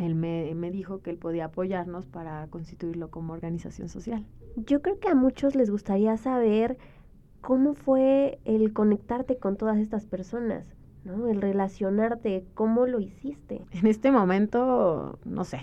él 0.00 0.14
me, 0.14 0.54
me 0.54 0.70
dijo 0.70 1.02
que 1.02 1.10
él 1.10 1.18
podía 1.18 1.46
apoyarnos 1.46 2.06
para 2.06 2.46
constituirlo 2.48 3.10
como 3.10 3.32
organización 3.32 3.88
social. 3.88 4.24
Yo 4.56 4.82
creo 4.82 4.98
que 4.98 5.08
a 5.08 5.14
muchos 5.14 5.54
les 5.54 5.70
gustaría 5.70 6.16
saber 6.16 6.78
cómo 7.40 7.74
fue 7.74 8.38
el 8.44 8.72
conectarte 8.72 9.36
con 9.38 9.56
todas 9.56 9.78
estas 9.78 10.06
personas, 10.06 10.64
¿no? 11.04 11.28
El 11.28 11.40
relacionarte, 11.40 12.44
cómo 12.54 12.86
lo 12.86 13.00
hiciste. 13.00 13.62
En 13.72 13.86
este 13.86 14.10
momento, 14.10 15.18
no 15.24 15.44
sé, 15.44 15.60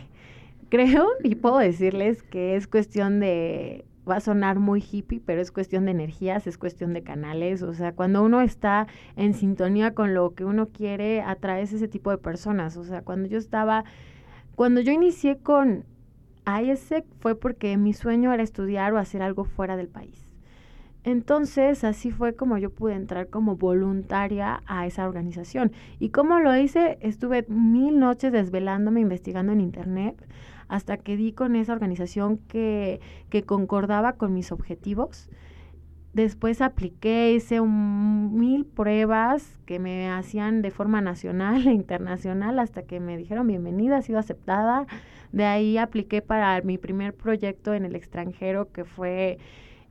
creo 0.70 1.08
y 1.24 1.36
puedo 1.36 1.58
decirles 1.58 2.24
que 2.24 2.56
es 2.56 2.68
cuestión 2.68 3.20
de 3.20 3.86
va 4.10 4.16
a 4.16 4.22
sonar 4.22 4.60
muy 4.60 4.82
hippie, 4.82 5.22
pero 5.26 5.42
es 5.42 5.52
cuestión 5.52 5.86
de 5.86 5.92
energías, 5.92 6.48
es 6.48 6.58
cuestión 6.58 6.94
de 6.94 7.04
canales, 7.04 7.62
o 7.62 7.74
sea, 7.74 7.92
cuando 7.92 8.24
uno 8.24 8.42
está 8.42 8.88
en 9.18 9.34
sintonía 9.34 9.94
con 9.94 10.14
lo 10.14 10.34
que 10.34 10.46
uno 10.46 10.70
quiere, 10.70 11.22
atraes 11.22 11.74
ese 11.74 11.88
tipo 11.88 12.10
de 12.12 12.18
personas, 12.18 12.78
o 12.78 12.84
sea, 12.84 13.02
cuando 13.02 13.28
yo 13.28 13.38
estaba, 13.38 13.84
cuando 14.58 14.82
yo 14.82 14.92
inicié 14.92 15.38
con 15.38 15.86
ISEC 16.48 17.06
fue 17.20 17.36
porque 17.36 17.78
mi 17.78 17.94
sueño 17.94 18.34
era 18.34 18.42
estudiar 18.42 18.92
o 18.92 18.98
hacer 18.98 19.22
algo 19.22 19.44
fuera 19.44 19.78
del 19.78 19.88
país. 19.88 20.34
Entonces, 21.04 21.84
así 21.84 22.10
fue 22.10 22.34
como 22.36 22.58
yo 22.58 22.72
pude 22.72 22.96
entrar 22.96 23.30
como 23.30 23.56
voluntaria 23.56 24.64
a 24.66 24.88
esa 24.88 25.08
organización. 25.08 25.74
¿Y 26.00 26.10
cómo 26.10 26.40
lo 26.40 26.58
hice? 26.58 26.98
Estuve 27.02 27.46
mil 27.48 28.00
noches 28.00 28.32
desvelándome, 28.32 29.00
investigando 29.00 29.54
en 29.54 29.62
internet, 29.62 30.28
hasta 30.70 30.98
que 30.98 31.18
di 31.18 31.34
con 31.34 31.56
esa 31.56 31.74
organización 31.74 32.40
que, 32.40 33.00
que 33.30 33.44
concordaba 33.44 34.14
con 34.14 34.34
mis 34.34 34.52
objetivos. 34.52 35.30
Después 36.18 36.62
apliqué, 36.62 37.34
hice 37.34 37.60
un, 37.60 38.40
mil 38.40 38.66
pruebas 38.66 39.60
que 39.68 39.78
me 39.78 40.10
hacían 40.10 40.64
de 40.64 40.72
forma 40.72 41.00
nacional 41.00 41.68
e 41.68 41.72
internacional 41.72 42.58
hasta 42.58 42.82
que 42.82 43.00
me 43.00 43.18
dijeron 43.18 43.46
bienvenida, 43.46 43.98
ha 43.98 44.02
sido 44.02 44.18
aceptada. 44.18 44.88
De 45.32 45.46
ahí 45.46 45.78
apliqué 45.78 46.24
para 46.24 46.60
mi 46.64 46.80
primer 46.80 47.14
proyecto 47.14 47.76
en 47.76 47.86
el 47.86 47.96
extranjero 47.96 48.72
que 48.72 48.84
fue 48.84 49.38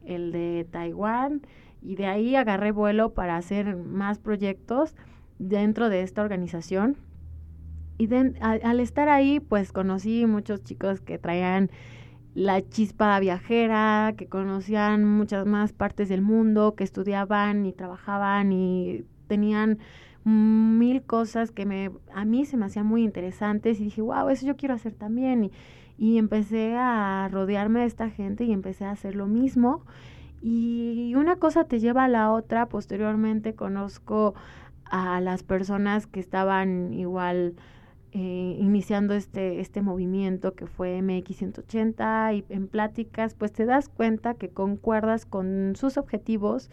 el 0.05 0.33
de 0.33 0.67
Taiwán 0.69 1.43
y 1.81 1.95
de 1.95 2.07
ahí 2.07 2.35
agarré 2.35 2.73
vuelo 2.73 3.15
para 3.15 3.37
hacer 3.37 3.77
más 3.77 4.19
proyectos 4.19 4.97
dentro 5.39 5.89
de 5.89 6.03
esta 6.03 6.23
organización 6.23 6.97
y 7.99 8.09
al, 8.41 8.81
estar 8.81 9.09
ahí, 9.09 9.39
pues 9.39 9.71
conocí 9.71 10.27
muchos 10.27 10.65
chicos 10.65 11.01
que 11.01 11.19
traían 11.19 11.71
la 12.37 12.61
chispa 12.61 13.19
viajera, 13.19 14.13
que 14.15 14.27
conocían 14.27 15.07
muchas 15.07 15.47
más 15.47 15.73
partes 15.73 16.11
del 16.11 16.21
mundo, 16.21 16.75
que 16.75 16.85
estudiaban 16.85 17.65
y 17.65 17.73
trabajaban 17.73 18.53
y 18.53 19.05
tenían 19.27 19.79
mil 20.23 21.03
cosas 21.03 21.51
que 21.51 21.65
me, 21.65 21.91
a 22.13 22.27
mí 22.27 22.45
se 22.45 22.59
me 22.59 22.67
hacían 22.67 22.85
muy 22.85 23.05
interesantes 23.05 23.81
y 23.81 23.85
dije, 23.85 24.03
wow, 24.03 24.29
eso 24.29 24.47
yo 24.47 24.55
quiero 24.55 24.75
hacer 24.75 24.93
también. 24.93 25.45
Y, 25.45 25.53
y 25.97 26.19
empecé 26.19 26.75
a 26.77 27.27
rodearme 27.33 27.81
de 27.81 27.87
esta 27.87 28.11
gente 28.11 28.45
y 28.45 28.53
empecé 28.53 28.85
a 28.85 28.91
hacer 28.91 29.15
lo 29.15 29.27
mismo. 29.27 29.87
Y 30.43 31.15
una 31.17 31.37
cosa 31.37 31.65
te 31.65 31.81
lleva 31.81 32.05
a 32.05 32.09
la 32.09 32.31
otra. 32.33 32.67
Posteriormente 32.67 33.55
conozco 33.55 34.35
a 34.85 35.23
las 35.23 35.43
personas 35.43 36.07
que 36.07 36.21
estaban 36.21 36.93
igual 36.93 37.55
eh, 38.19 38.57
iniciando 38.59 39.13
este, 39.13 39.61
este 39.61 39.83
movimiento 39.83 40.55
que 40.55 40.67
fue 40.67 41.03
MX 41.03 41.37
180 41.37 42.33
y 42.33 42.47
en 42.49 42.67
pláticas, 42.67 43.35
pues 43.35 43.53
te 43.53 43.67
das 43.67 43.91
cuenta 43.91 44.33
que 44.33 44.49
concuerdas 44.49 45.27
con 45.27 45.75
sus 45.77 45.99
objetivos 45.99 46.71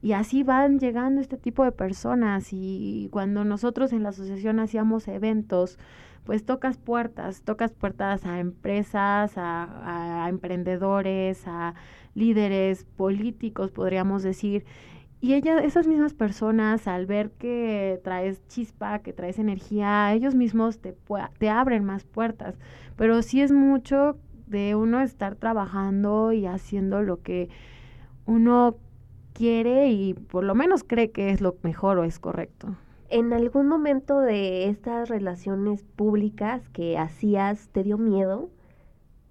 y 0.00 0.12
así 0.12 0.44
van 0.44 0.78
llegando 0.78 1.20
este 1.20 1.38
tipo 1.38 1.64
de 1.64 1.72
personas. 1.72 2.52
Y 2.52 3.08
cuando 3.10 3.44
nosotros 3.44 3.92
en 3.92 4.04
la 4.04 4.10
asociación 4.10 4.60
hacíamos 4.60 5.08
eventos, 5.08 5.76
pues 6.22 6.44
tocas 6.44 6.76
puertas, 6.78 7.42
tocas 7.42 7.72
puertas 7.72 8.24
a 8.24 8.38
empresas, 8.38 9.36
a, 9.36 10.24
a 10.24 10.28
emprendedores, 10.28 11.48
a 11.48 11.74
líderes 12.14 12.84
políticos, 12.84 13.72
podríamos 13.72 14.22
decir, 14.22 14.64
y 15.20 15.34
ella, 15.34 15.58
esas 15.60 15.86
mismas 15.86 16.14
personas, 16.14 16.86
al 16.86 17.06
ver 17.06 17.30
que 17.32 18.00
traes 18.04 18.46
chispa, 18.48 18.98
que 18.98 19.12
traes 19.12 19.38
energía, 19.38 20.12
ellos 20.12 20.34
mismos 20.34 20.78
te, 20.78 20.94
te 21.38 21.48
abren 21.48 21.84
más 21.84 22.04
puertas. 22.04 22.58
Pero 22.96 23.22
sí 23.22 23.40
es 23.40 23.50
mucho 23.50 24.18
de 24.46 24.74
uno 24.74 25.00
estar 25.00 25.34
trabajando 25.34 26.32
y 26.32 26.46
haciendo 26.46 27.02
lo 27.02 27.22
que 27.22 27.48
uno 28.26 28.76
quiere 29.32 29.90
y 29.90 30.14
por 30.14 30.44
lo 30.44 30.54
menos 30.54 30.84
cree 30.84 31.10
que 31.10 31.30
es 31.30 31.40
lo 31.40 31.56
mejor 31.62 31.98
o 31.98 32.04
es 32.04 32.18
correcto. 32.18 32.76
¿En 33.08 33.32
algún 33.32 33.68
momento 33.68 34.20
de 34.20 34.68
estas 34.68 35.08
relaciones 35.08 35.84
públicas 35.84 36.68
que 36.70 36.98
hacías 36.98 37.68
te 37.68 37.82
dio 37.84 37.98
miedo? 37.98 38.50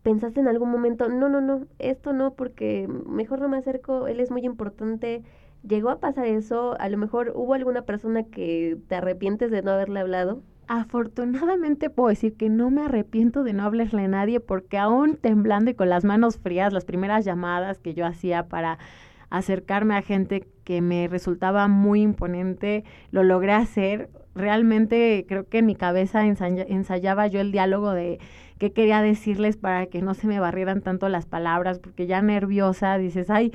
¿Pensaste 0.01 0.39
en 0.39 0.47
algún 0.47 0.69
momento, 0.69 1.09
no, 1.09 1.29
no, 1.29 1.41
no, 1.41 1.65
esto 1.79 2.13
no, 2.13 2.33
porque 2.35 2.87
mejor 3.07 3.41
no 3.41 3.49
me 3.49 3.57
acerco, 3.57 4.07
él 4.07 4.19
es 4.19 4.29
muy 4.29 4.45
importante, 4.45 5.23
llegó 5.67 5.89
a 5.89 5.99
pasar 5.99 6.25
eso, 6.25 6.75
a 6.79 6.89
lo 6.89 6.97
mejor 6.97 7.33
hubo 7.35 7.53
alguna 7.53 7.83
persona 7.83 8.23
que 8.23 8.77
te 8.87 8.95
arrepientes 8.95 9.51
de 9.51 9.61
no 9.61 9.71
haberle 9.71 9.99
hablado. 9.99 10.41
afortunadamente 10.67 11.89
puedo 11.89 12.09
decir 12.09 12.35
que 12.35 12.49
no 12.49 12.69
me 12.71 12.83
arrepiento 12.83 13.43
de 13.43 13.53
no 13.53 13.63
hablarle 13.63 14.05
a 14.05 14.07
nadie 14.07 14.39
porque 14.39 14.77
aún 14.77 15.15
temblando 15.17 15.71
y 15.71 15.75
con 15.75 15.89
las 15.89 16.03
manos 16.03 16.37
frías, 16.37 16.73
las 16.73 16.85
primeras 16.85 17.23
llamadas 17.25 17.79
que 17.79 17.93
yo 17.93 18.05
hacía 18.05 18.47
para 18.47 18.79
acercarme 19.29 19.95
a 19.95 20.01
gente 20.01 20.47
que 20.63 20.81
me 20.81 21.07
resultaba 21.07 21.67
muy 21.67 22.01
imponente, 22.01 22.83
lo 23.11 23.23
logré 23.23 23.51
hacer. 23.51 24.09
Realmente 24.33 25.25
creo 25.27 25.47
que 25.47 25.59
en 25.59 25.65
mi 25.65 25.75
cabeza 25.75 26.25
ensayaba 26.25 27.27
yo 27.27 27.39
el 27.39 27.51
diálogo 27.51 27.91
de 27.91 28.19
qué 28.57 28.71
quería 28.71 29.01
decirles 29.01 29.57
para 29.57 29.87
que 29.87 30.01
no 30.01 30.13
se 30.13 30.27
me 30.27 30.39
barrieran 30.39 30.81
tanto 30.81 31.09
las 31.09 31.25
palabras, 31.25 31.79
porque 31.79 32.07
ya 32.07 32.21
nerviosa 32.21 32.97
dices, 32.97 33.29
ay, 33.29 33.51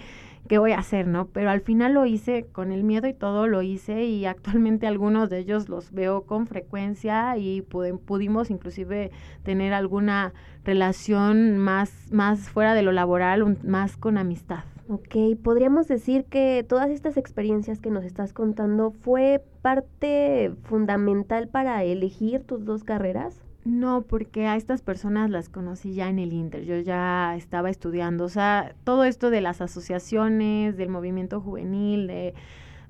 ¿qué 0.50 0.58
voy 0.58 0.72
a 0.72 0.80
hacer, 0.80 1.06
no? 1.06 1.28
Pero 1.28 1.48
al 1.48 1.60
final 1.60 1.94
lo 1.94 2.06
hice 2.06 2.44
con 2.50 2.72
el 2.72 2.82
miedo 2.82 3.06
y 3.06 3.14
todo 3.14 3.46
lo 3.46 3.62
hice 3.62 4.02
y 4.02 4.26
actualmente 4.26 4.86
algunos 4.88 5.30
de 5.30 5.38
ellos 5.38 5.68
los 5.68 5.92
veo 5.92 6.22
con 6.22 6.48
frecuencia 6.48 7.36
y 7.38 7.62
pudimos 7.62 8.50
inclusive 8.50 9.12
tener 9.44 9.72
alguna 9.72 10.32
relación 10.64 11.56
más, 11.56 11.92
más 12.10 12.48
fuera 12.48 12.74
de 12.74 12.82
lo 12.82 12.90
laboral, 12.90 13.58
más 13.62 13.96
con 13.96 14.18
amistad. 14.18 14.64
Ok, 14.92 15.38
podríamos 15.40 15.87
decir 15.87 16.24
que 16.24 16.66
todas 16.68 16.90
estas 16.90 17.16
experiencias 17.16 17.81
que 17.81 17.92
nos 17.92 18.03
estás 18.05 18.33
contando 18.33 18.90
fue 18.90 19.40
parte 19.62 20.53
fundamental 20.64 21.46
para 21.46 21.85
elegir 21.85 22.42
tus 22.42 22.64
dos 22.64 22.83
carreras. 22.83 23.40
No, 23.64 24.03
porque 24.03 24.48
a 24.48 24.57
estas 24.57 24.83
personas 24.83 25.31
las 25.31 25.48
conocí 25.48 25.94
ya 25.94 26.09
en 26.09 26.18
el 26.18 26.33
Inter, 26.33 26.64
yo 26.64 26.76
ya 26.81 27.37
estaba 27.37 27.70
estudiando, 27.70 28.24
o 28.24 28.29
sea, 28.29 28.74
todo 28.83 29.05
esto 29.05 29.31
de 29.31 29.40
las 29.40 29.61
asociaciones, 29.61 30.76
del 30.76 30.88
movimiento 30.88 31.40
juvenil, 31.40 32.09
de 32.09 32.35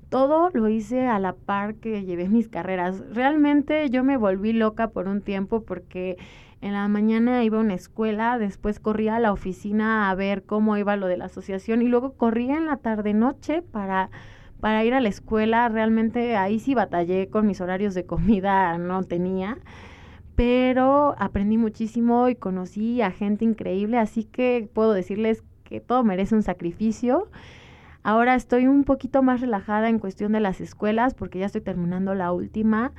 todo 0.09 0.49
lo 0.55 0.71
hice 0.71 1.07
a 1.07 1.19
la 1.19 1.35
par 1.35 1.75
que 1.75 2.07
llevé 2.07 2.31
mis 2.31 2.49
carreras. 2.49 3.05
Realmente 3.13 3.91
yo 3.91 4.05
me 4.05 4.17
volví 4.17 4.55
loca 4.55 4.89
por 4.89 5.07
un 5.07 5.21
tiempo 5.21 5.65
porque 5.65 6.17
en 6.61 6.73
la 6.75 6.87
mañana 6.89 7.43
iba 7.45 7.59
a 7.59 7.63
una 7.63 7.75
escuela, 7.75 8.39
después 8.39 8.81
corría 8.81 9.17
a 9.17 9.21
la 9.21 9.33
oficina 9.33 10.11
a 10.11 10.15
ver 10.15 10.45
cómo 10.45 10.77
iba 10.77 10.97
lo 10.97 11.07
de 11.07 11.17
la 11.17 11.27
asociación 11.27 11.83
y 11.83 11.89
luego 11.89 12.13
corría 12.13 12.57
en 12.57 12.67
la 12.67 12.77
tarde 12.77 13.15
noche 13.15 13.63
para 13.63 14.11
para 14.61 14.85
ir 14.85 14.95
a 14.95 15.01
la 15.01 15.09
escuela. 15.09 15.69
Realmente 15.69 16.37
ahí 16.37 16.61
sí 16.61 16.75
batallé 16.75 17.29
con 17.29 17.47
mis 17.47 17.61
horarios 17.61 17.95
de 17.95 18.07
comida, 18.07 18.77
no 18.79 19.03
tenía. 19.03 19.59
Pero 20.37 21.15
aprendí 21.19 21.59
muchísimo 21.59 22.29
y 22.29 22.37
conocí 22.37 23.03
a 23.03 23.11
gente 23.11 23.45
increíble, 23.45 23.99
así 23.99 24.25
que 24.25 24.69
puedo 24.73 24.93
decirles 24.93 25.43
que 25.65 25.81
todo 25.81 26.05
merece 26.05 26.35
un 26.35 26.43
sacrificio. 26.43 27.29
Ahora 28.03 28.35
estoy 28.35 28.67
un 28.67 28.85
poquito 28.85 29.23
más 29.23 29.41
relajada 29.41 29.91
en 29.91 29.99
cuestión 29.99 30.33
de 30.33 30.41
las 30.41 30.61
escuelas 30.61 31.15
porque 31.15 31.39
ya 31.39 31.47
estoy 31.47 31.61
terminando 31.61 32.15
la 32.15 32.33
última 32.33 32.93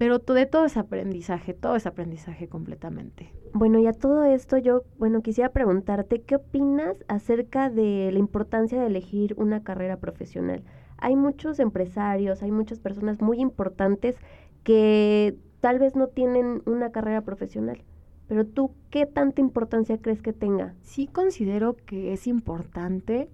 pero 0.00 0.18
de 0.18 0.46
todo 0.46 0.64
es 0.64 0.78
aprendizaje, 0.78 1.52
todo 1.52 1.76
es 1.76 1.84
aprendizaje 1.84 2.48
completamente. 2.48 3.34
Bueno, 3.52 3.78
y 3.80 3.86
a 3.86 3.92
todo 3.92 4.24
esto 4.24 4.56
yo, 4.56 4.84
bueno, 4.98 5.20
quisiera 5.20 5.52
preguntarte, 5.52 6.22
¿qué 6.22 6.36
opinas 6.36 6.96
acerca 7.06 7.68
de 7.68 8.08
la 8.10 8.18
importancia 8.18 8.80
de 8.80 8.86
elegir 8.86 9.34
una 9.36 9.62
carrera 9.62 9.98
profesional? 9.98 10.64
Hay 10.96 11.16
muchos 11.16 11.60
empresarios, 11.60 12.42
hay 12.42 12.50
muchas 12.50 12.80
personas 12.80 13.20
muy 13.20 13.40
importantes 13.40 14.16
que 14.62 15.36
tal 15.60 15.78
vez 15.78 15.94
no 15.94 16.06
tienen 16.06 16.62
una 16.64 16.92
carrera 16.92 17.20
profesional. 17.20 17.82
Pero 18.26 18.46
tú, 18.46 18.72
¿qué 18.88 19.04
tanta 19.04 19.42
importancia 19.42 19.98
crees 19.98 20.22
que 20.22 20.32
tenga? 20.32 20.76
Sí 20.80 21.08
considero 21.08 21.76
que 21.76 22.14
es 22.14 22.26
importante 22.26 23.28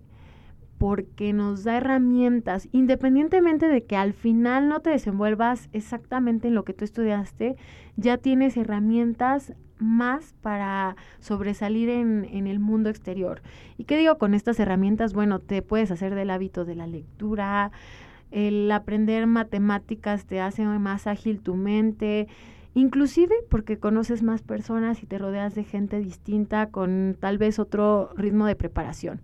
porque 0.78 1.32
nos 1.32 1.64
da 1.64 1.78
herramientas, 1.78 2.68
independientemente 2.72 3.68
de 3.68 3.84
que 3.84 3.96
al 3.96 4.12
final 4.12 4.68
no 4.68 4.80
te 4.80 4.90
desenvuelvas 4.90 5.68
exactamente 5.72 6.48
en 6.48 6.54
lo 6.54 6.64
que 6.64 6.74
tú 6.74 6.84
estudiaste, 6.84 7.56
ya 7.96 8.18
tienes 8.18 8.56
herramientas 8.56 9.54
más 9.78 10.34
para 10.40 10.96
sobresalir 11.20 11.88
en, 11.88 12.26
en, 12.30 12.46
el 12.46 12.58
mundo 12.58 12.88
exterior. 12.88 13.42
¿Y 13.76 13.84
qué 13.84 13.96
digo 13.96 14.16
con 14.16 14.34
estas 14.34 14.58
herramientas? 14.58 15.12
Bueno, 15.12 15.38
te 15.38 15.60
puedes 15.62 15.90
hacer 15.90 16.14
del 16.14 16.30
hábito 16.30 16.64
de 16.64 16.74
la 16.74 16.86
lectura, 16.86 17.72
el 18.30 18.70
aprender 18.70 19.26
matemáticas 19.26 20.26
te 20.26 20.40
hace 20.40 20.64
más 20.64 21.06
ágil 21.06 21.40
tu 21.40 21.54
mente, 21.54 22.26
inclusive 22.74 23.34
porque 23.48 23.78
conoces 23.78 24.22
más 24.22 24.42
personas 24.42 25.02
y 25.02 25.06
te 25.06 25.18
rodeas 25.18 25.54
de 25.54 25.64
gente 25.64 25.98
distinta 25.98 26.70
con 26.70 27.16
tal 27.18 27.38
vez 27.38 27.58
otro 27.58 28.10
ritmo 28.16 28.46
de 28.46 28.56
preparación. 28.56 29.20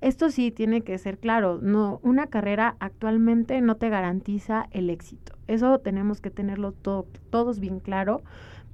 Esto 0.00 0.30
sí 0.30 0.50
tiene 0.50 0.82
que 0.82 0.98
ser 0.98 1.18
claro, 1.18 1.58
no 1.62 2.00
una 2.02 2.26
carrera 2.26 2.76
actualmente 2.80 3.60
no 3.60 3.76
te 3.76 3.88
garantiza 3.88 4.68
el 4.70 4.90
éxito. 4.90 5.34
Eso 5.46 5.78
tenemos 5.78 6.20
que 6.20 6.30
tenerlo 6.30 6.72
todos 6.72 7.60
bien 7.60 7.80
claro, 7.80 8.22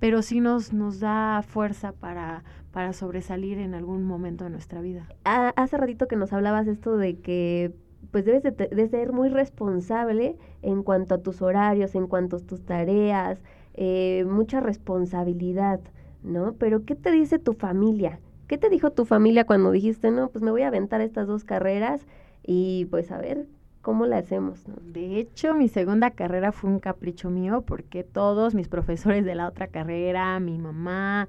pero 0.00 0.22
sí 0.22 0.40
nos 0.40 0.72
nos 0.72 1.00
da 1.00 1.42
fuerza 1.46 1.92
para 1.92 2.42
para 2.72 2.92
sobresalir 2.92 3.58
en 3.58 3.74
algún 3.74 4.04
momento 4.04 4.44
de 4.44 4.50
nuestra 4.50 4.80
vida. 4.80 5.06
hace 5.24 5.76
ratito 5.76 6.08
que 6.08 6.16
nos 6.16 6.32
hablabas 6.32 6.66
esto 6.66 6.96
de 6.96 7.18
que 7.18 7.72
pues 8.10 8.24
debes 8.24 8.42
de, 8.42 8.88
ser 8.88 9.12
muy 9.12 9.28
responsable 9.28 10.36
en 10.60 10.82
cuanto 10.82 11.14
a 11.14 11.18
tus 11.18 11.40
horarios, 11.40 11.94
en 11.94 12.06
cuanto 12.06 12.36
a 12.36 12.40
tus 12.40 12.64
tareas, 12.64 13.38
eh, 13.74 14.24
mucha 14.28 14.60
responsabilidad, 14.60 15.80
¿no? 16.22 16.54
Pero 16.54 16.84
¿qué 16.84 16.94
te 16.94 17.10
dice 17.10 17.38
tu 17.38 17.52
familia? 17.52 18.20
¿Qué 18.52 18.58
te 18.58 18.68
dijo 18.68 18.90
tu 18.90 19.06
familia 19.06 19.46
cuando 19.46 19.70
dijiste, 19.70 20.10
no, 20.10 20.28
pues 20.28 20.44
me 20.44 20.50
voy 20.50 20.60
a 20.60 20.68
aventar 20.68 21.00
estas 21.00 21.26
dos 21.26 21.42
carreras 21.42 22.06
y 22.42 22.84
pues 22.90 23.10
a 23.10 23.16
ver 23.16 23.46
cómo 23.80 24.04
la 24.04 24.18
hacemos? 24.18 24.64
De 24.92 25.18
hecho, 25.18 25.54
mi 25.54 25.68
segunda 25.68 26.10
carrera 26.10 26.52
fue 26.52 26.68
un 26.68 26.78
capricho 26.78 27.30
mío 27.30 27.62
porque 27.62 28.04
todos 28.04 28.54
mis 28.54 28.68
profesores 28.68 29.24
de 29.24 29.34
la 29.34 29.48
otra 29.48 29.68
carrera, 29.68 30.38
mi 30.38 30.58
mamá, 30.58 31.28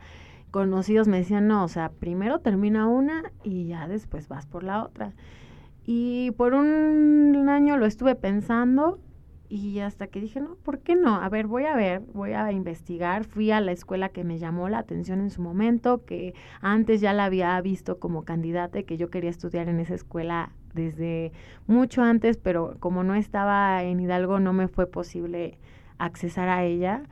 conocidos 0.51 1.07
me 1.07 1.19
decían, 1.19 1.47
no, 1.47 1.63
o 1.63 1.69
sea, 1.69 1.93
primero 1.97 2.39
termina 2.39 2.89
una 2.89 3.31
y 3.41 3.67
ya 3.67 3.87
después 3.87 4.27
vas 4.27 4.45
por 4.45 4.65
la 4.65 4.83
otra. 4.83 5.13
Y 5.85 6.31
por 6.31 6.53
un 6.53 7.47
año 7.47 7.77
lo 7.77 7.85
estuve 7.85 8.15
pensando 8.15 8.99
y 9.53 9.81
hasta 9.81 10.07
que 10.07 10.19
dije, 10.19 10.41
no, 10.41 10.55
¿por 10.63 10.79
qué 10.79 10.95
no? 10.95 11.21
A 11.21 11.29
ver, 11.29 11.45
voy 11.45 11.65
a 11.65 11.75
ver, 11.75 12.01
voy 12.11 12.31
a 12.31 12.51
investigar. 12.51 13.23
Fui 13.23 13.51
a 13.51 13.61
la 13.61 13.71
escuela 13.71 14.09
que 14.09 14.23
me 14.23 14.39
llamó 14.39 14.67
la 14.67 14.79
atención 14.79 15.21
en 15.21 15.29
su 15.29 15.43
momento, 15.43 16.03
que 16.05 16.33
antes 16.59 17.01
ya 17.01 17.13
la 17.13 17.25
había 17.25 17.61
visto 17.61 17.99
como 17.99 18.25
candidata 18.25 18.79
y 18.79 18.83
que 18.83 18.97
yo 18.97 19.11
quería 19.11 19.29
estudiar 19.29 19.69
en 19.69 19.79
esa 19.79 19.93
escuela 19.93 20.53
desde 20.73 21.33
mucho 21.67 22.01
antes, 22.01 22.37
pero 22.37 22.77
como 22.79 23.03
no 23.03 23.13
estaba 23.13 23.83
en 23.83 23.99
Hidalgo 23.99 24.39
no 24.39 24.53
me 24.53 24.67
fue 24.67 24.87
posible 24.87 25.59
accesar 25.99 26.49
a 26.49 26.63
ella. 26.63 27.03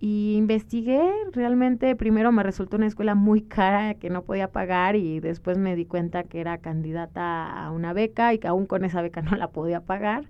Y 0.00 0.36
investigué, 0.38 1.10
realmente 1.32 1.94
primero 1.94 2.32
me 2.32 2.42
resultó 2.42 2.78
una 2.78 2.86
escuela 2.86 3.14
muy 3.14 3.42
cara 3.42 3.92
que 3.96 4.08
no 4.08 4.22
podía 4.22 4.50
pagar 4.50 4.96
y 4.96 5.20
después 5.20 5.58
me 5.58 5.76
di 5.76 5.84
cuenta 5.84 6.22
que 6.22 6.40
era 6.40 6.56
candidata 6.56 7.66
a 7.66 7.70
una 7.70 7.92
beca 7.92 8.32
y 8.32 8.38
que 8.38 8.48
aún 8.48 8.64
con 8.64 8.82
esa 8.86 9.02
beca 9.02 9.20
no 9.20 9.36
la 9.36 9.48
podía 9.48 9.82
pagar 9.82 10.24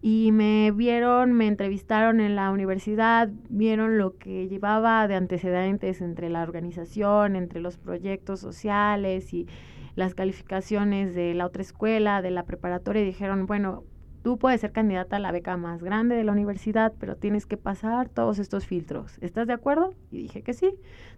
y 0.00 0.30
me 0.32 0.70
vieron, 0.70 1.32
me 1.32 1.48
entrevistaron 1.48 2.20
en 2.20 2.36
la 2.36 2.50
universidad, 2.50 3.28
vieron 3.48 3.98
lo 3.98 4.16
que 4.16 4.48
llevaba 4.48 5.08
de 5.08 5.16
antecedentes 5.16 6.00
entre 6.00 6.28
la 6.30 6.42
organización, 6.42 7.34
entre 7.34 7.60
los 7.60 7.78
proyectos 7.78 8.38
sociales 8.38 9.34
y 9.34 9.48
las 9.96 10.14
calificaciones 10.14 11.14
de 11.14 11.34
la 11.34 11.46
otra 11.46 11.62
escuela, 11.62 12.22
de 12.22 12.30
la 12.30 12.44
preparatoria, 12.44 13.02
y 13.02 13.06
dijeron, 13.06 13.46
bueno, 13.46 13.82
tú 14.22 14.38
puedes 14.38 14.60
ser 14.60 14.70
candidata 14.70 15.16
a 15.16 15.20
la 15.20 15.32
beca 15.32 15.56
más 15.56 15.82
grande 15.82 16.14
de 16.14 16.22
la 16.22 16.30
universidad, 16.30 16.92
pero 17.00 17.16
tienes 17.16 17.46
que 17.46 17.56
pasar 17.56 18.08
todos 18.08 18.38
estos 18.38 18.66
filtros. 18.66 19.18
¿Estás 19.20 19.48
de 19.48 19.54
acuerdo? 19.54 19.94
Y 20.12 20.22
dije 20.22 20.42
que 20.42 20.52
sí. 20.52 20.74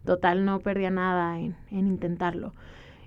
Total, 0.07 0.47
no 0.47 0.61
perdía 0.61 0.91
nada 0.91 1.39
en, 1.39 1.57
en 1.71 1.87
intentarlo. 1.87 2.55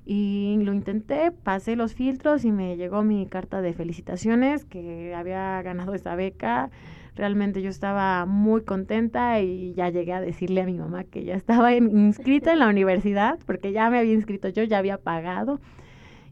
Y 0.05 0.57
lo 0.61 0.73
intenté, 0.73 1.31
pasé 1.31 1.75
los 1.75 1.93
filtros 1.93 2.43
y 2.43 2.51
me 2.51 2.75
llegó 2.75 3.03
mi 3.03 3.25
carta 3.25 3.61
de 3.61 3.73
felicitaciones 3.73 4.65
que 4.65 5.13
había 5.15 5.61
ganado 5.61 5.93
esa 5.93 6.15
beca. 6.15 6.71
Realmente 7.15 7.61
yo 7.61 7.69
estaba 7.69 8.25
muy 8.25 8.63
contenta 8.63 9.39
y 9.39 9.73
ya 9.75 9.89
llegué 9.89 10.13
a 10.13 10.19
decirle 10.21 10.61
a 10.61 10.65
mi 10.65 10.77
mamá 10.77 11.03
que 11.03 11.23
ya 11.23 11.35
estaba 11.35 11.73
inscrita 11.73 12.51
en 12.51 12.59
la 12.59 12.67
universidad, 12.67 13.39
porque 13.45 13.71
ya 13.71 13.89
me 13.89 13.99
había 13.99 14.13
inscrito 14.13 14.49
yo, 14.49 14.63
ya 14.63 14.79
había 14.79 14.97
pagado 14.97 15.59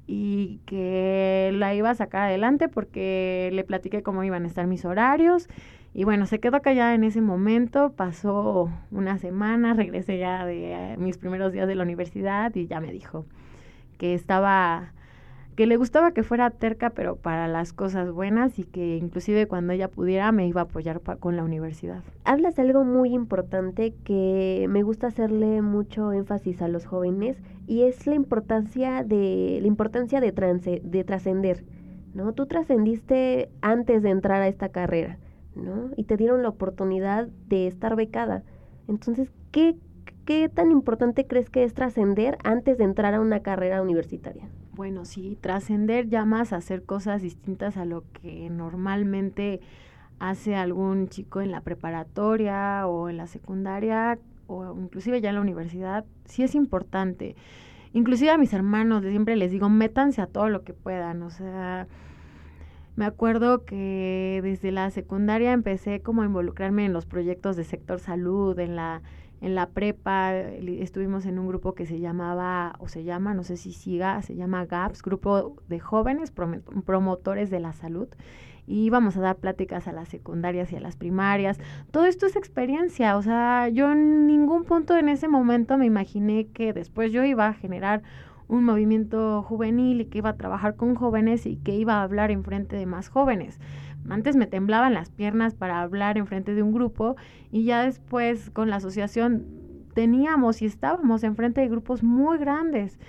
y 0.08 0.60
que 0.66 1.52
la 1.54 1.74
iba 1.74 1.90
a 1.90 1.96
sacar 1.96 2.24
adelante 2.24 2.68
porque 2.68 3.50
le 3.54 3.64
platiqué 3.64 4.04
cómo 4.04 4.24
iban 4.26 4.44
a 4.44 4.48
estar 4.48 4.68
mis 4.68 4.84
horarios. 4.84 5.48
Y 5.94 6.04
bueno, 6.04 6.26
se 6.26 6.40
quedó 6.40 6.62
callada 6.62 6.94
en 6.94 7.04
ese 7.04 7.22
momento, 7.22 7.94
pasó 7.94 8.70
una 8.92 9.18
semana, 9.18 9.74
regresé 9.74 10.18
ya 10.18 10.46
de 10.46 10.96
mis 10.98 11.18
primeros 11.18 11.54
días 11.54 11.68
de 11.68 11.76
la 11.76 11.84
universidad 11.84 12.54
y 12.56 12.68
ya 12.68 12.82
me 12.82 12.92
dijo, 12.92 13.26
que 14.02 14.16
estaba 14.16 14.94
que 15.56 15.68
le 15.68 15.78
gustaba 15.78 16.12
que 16.12 16.24
fuera 16.24 16.50
terca, 16.50 16.90
pero 16.90 17.18
para 17.18 17.48
las 17.48 17.72
cosas 17.72 18.12
buenas 18.12 18.58
y 18.58 18.64
que 18.64 18.98
inclusive 18.98 19.46
cuando 19.46 19.74
ella 19.74 19.90
pudiera 19.90 20.32
me 20.32 20.48
iba 20.48 20.62
a 20.62 20.64
apoyar 20.64 21.02
con 21.20 21.36
la 21.36 21.44
universidad. 21.44 22.02
Hablas 22.24 22.56
de 22.56 22.64
algo 22.64 22.84
muy 22.84 23.14
importante 23.14 23.94
que 24.04 24.66
me 24.70 24.82
gusta 24.82 25.06
hacerle 25.06 25.62
mucho 25.62 26.14
énfasis 26.14 26.64
a 26.64 26.68
los 26.68 26.88
jóvenes 26.88 27.38
y 27.68 27.84
es 27.84 28.08
la 28.08 28.16
importancia 28.16 29.04
de 29.04 29.60
la 29.62 29.68
importancia 29.68 30.20
de 30.20 30.32
de 30.32 31.04
trascender, 31.04 31.64
¿no? 32.16 32.34
Tú 32.34 32.48
trascendiste 32.48 33.52
antes 33.62 34.02
de 34.02 34.10
entrar 34.10 34.42
a 34.42 34.48
esta 34.48 34.70
carrera, 34.70 35.20
¿no? 35.54 35.92
Y 35.96 36.06
te 36.06 36.18
dieron 36.18 36.42
la 36.42 36.50
oportunidad 36.50 37.28
de 37.50 37.68
estar 37.68 37.96
becada. 37.96 38.42
Entonces, 38.88 39.30
¿qué, 39.52 39.76
qué 40.26 40.50
tan 40.50 40.72
importante 40.72 41.26
crees 41.26 41.50
que 41.50 41.64
es 41.64 41.74
trascender 41.74 42.38
antes 42.44 42.78
de 42.78 42.84
entrar 42.84 43.14
a 43.14 43.22
una 43.22 43.42
carrera 43.42 43.82
universitaria? 43.82 44.48
Bueno, 44.74 45.06
sí, 45.06 45.38
trascender 45.42 46.08
ya 46.08 46.26
más 46.26 46.54
a 46.54 46.58
hacer 46.58 46.84
cosas 46.84 47.22
distintas 47.22 47.78
a 47.78 47.86
lo 47.86 48.04
que 48.14 48.50
normalmente 48.50 49.60
hace 50.20 50.56
algún 50.56 51.10
chico 51.10 51.42
en 51.42 51.52
la 51.52 51.62
preparatoria 51.62 52.88
o 52.88 53.10
en 53.10 53.18
la 53.18 53.28
secundaria 53.28 54.20
o 54.48 54.76
inclusive 54.80 55.22
ya 55.22 55.30
en 55.30 55.36
la 55.36 55.42
universidad, 55.42 56.06
sí 56.26 56.44
es 56.44 56.56
importante. 56.56 57.36
Inclusive 57.94 58.32
a 58.32 58.38
mis 58.38 58.54
hermanos 58.54 59.04
siempre 59.04 59.36
les 59.36 59.52
digo, 59.52 59.70
métanse 59.70 60.22
a 60.22 60.28
todo 60.28 60.48
lo 60.50 60.64
que 60.64 60.74
puedan, 60.74 61.24
o 61.24 61.30
sea, 61.30 61.88
me 62.96 63.06
acuerdo 63.06 63.66
que 63.66 64.42
desde 64.44 64.72
la 64.72 64.90
secundaria 64.92 65.54
empecé 65.54 66.02
como 66.02 66.22
a 66.22 66.26
involucrarme 66.26 66.86
en 66.86 66.94
los 66.94 67.06
proyectos 67.06 67.56
de 67.56 67.64
sector 67.64 68.00
salud, 68.00 68.58
en 68.60 68.76
la 68.76 69.02
en 69.42 69.56
la 69.56 69.70
prepa 69.70 70.36
estuvimos 70.36 71.26
en 71.26 71.40
un 71.40 71.48
grupo 71.48 71.74
que 71.74 71.88
se 71.88 72.00
llamaba, 72.00 72.76
o 72.80 72.88
se 72.88 73.04
llama, 73.04 73.34
no 73.34 73.44
sé 73.44 73.58
si 73.58 73.74
siga, 73.74 74.22
se 74.22 74.36
llama 74.36 74.66
GAPS, 74.66 75.02
Grupo 75.02 75.58
de 75.68 75.80
Jóvenes 75.80 76.32
Promotores 76.32 77.50
de 77.50 77.60
la 77.60 77.74
Salud. 77.74 78.08
Y 78.68 78.86
íbamos 78.86 79.18
a 79.18 79.22
dar 79.22 79.38
pláticas 79.38 79.88
a 79.88 79.92
las 79.92 80.08
secundarias 80.08 80.72
y 80.72 80.76
a 80.76 80.80
las 80.80 80.96
primarias. 80.96 81.60
Todo 81.90 82.06
esto 82.06 82.28
es 82.28 82.36
experiencia, 82.36 83.18
o 83.18 83.24
sea, 83.24 83.68
yo 83.70 83.92
en 83.92 84.28
ningún 84.28 84.64
punto 84.64 84.96
en 84.96 85.10
ese 85.10 85.28
momento 85.28 85.78
me 85.80 85.88
imaginé 85.88 86.48
que 86.48 86.72
después 86.72 87.12
yo 87.12 87.24
iba 87.24 87.48
a 87.48 87.54
generar 87.54 88.04
un 88.48 88.64
movimiento 88.66 89.42
juvenil 89.44 90.02
y 90.02 90.06
que 90.06 90.20
iba 90.20 90.30
a 90.30 90.38
trabajar 90.38 90.76
con 90.76 90.94
jóvenes 90.94 91.46
y 91.46 91.56
que 91.56 91.76
iba 91.76 91.96
a 91.96 92.04
hablar 92.04 92.32
en 92.32 92.44
frente 92.44 92.76
de 92.76 92.86
más 92.86 93.10
jóvenes. 93.10 93.60
Antes 94.10 94.36
me 94.36 94.48
temblaban 94.48 94.94
las 94.94 95.10
piernas 95.10 95.56
para 95.56 95.82
hablar 95.82 96.18
en 96.18 96.28
frente 96.28 96.54
de 96.54 96.64
un 96.64 96.74
grupo 96.74 97.16
y 97.52 97.64
ya 97.64 97.84
después 97.84 98.50
con 98.50 98.70
la 98.70 98.78
asociación 98.78 99.46
teníamos 99.94 100.62
y 100.62 100.66
estábamos 100.66 101.24
en 101.24 101.36
frente 101.36 101.62
de 101.62 101.70
grupos 101.70 102.04
muy 102.04 102.38
grandes. 102.38 103.00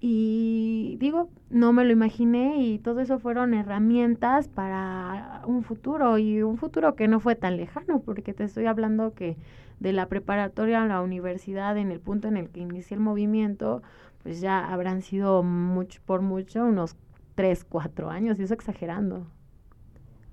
Y 0.00 0.96
digo, 1.00 1.28
no 1.50 1.72
me 1.72 1.84
lo 1.84 1.90
imaginé 1.90 2.62
y 2.62 2.78
todo 2.78 3.00
eso 3.00 3.18
fueron 3.18 3.52
herramientas 3.52 4.46
para 4.46 5.42
un 5.44 5.64
futuro 5.64 6.18
y 6.18 6.42
un 6.42 6.56
futuro 6.56 6.94
que 6.94 7.08
no 7.08 7.18
fue 7.18 7.34
tan 7.34 7.56
lejano, 7.56 8.00
porque 8.00 8.32
te 8.32 8.44
estoy 8.44 8.66
hablando 8.66 9.14
que 9.14 9.36
de 9.80 9.92
la 9.92 10.06
preparatoria 10.06 10.82
a 10.82 10.86
la 10.86 11.02
universidad, 11.02 11.76
en 11.76 11.90
el 11.90 11.98
punto 12.00 12.28
en 12.28 12.36
el 12.36 12.48
que 12.50 12.60
inicié 12.60 12.96
el 12.96 13.02
movimiento, 13.02 13.82
pues 14.22 14.40
ya 14.40 14.72
habrán 14.72 15.02
sido 15.02 15.42
mucho, 15.42 16.00
por 16.04 16.20
mucho 16.22 16.64
unos 16.64 16.96
tres, 17.34 17.64
cuatro 17.64 18.10
años, 18.10 18.38
y 18.38 18.44
eso 18.44 18.54
exagerando. 18.54 19.26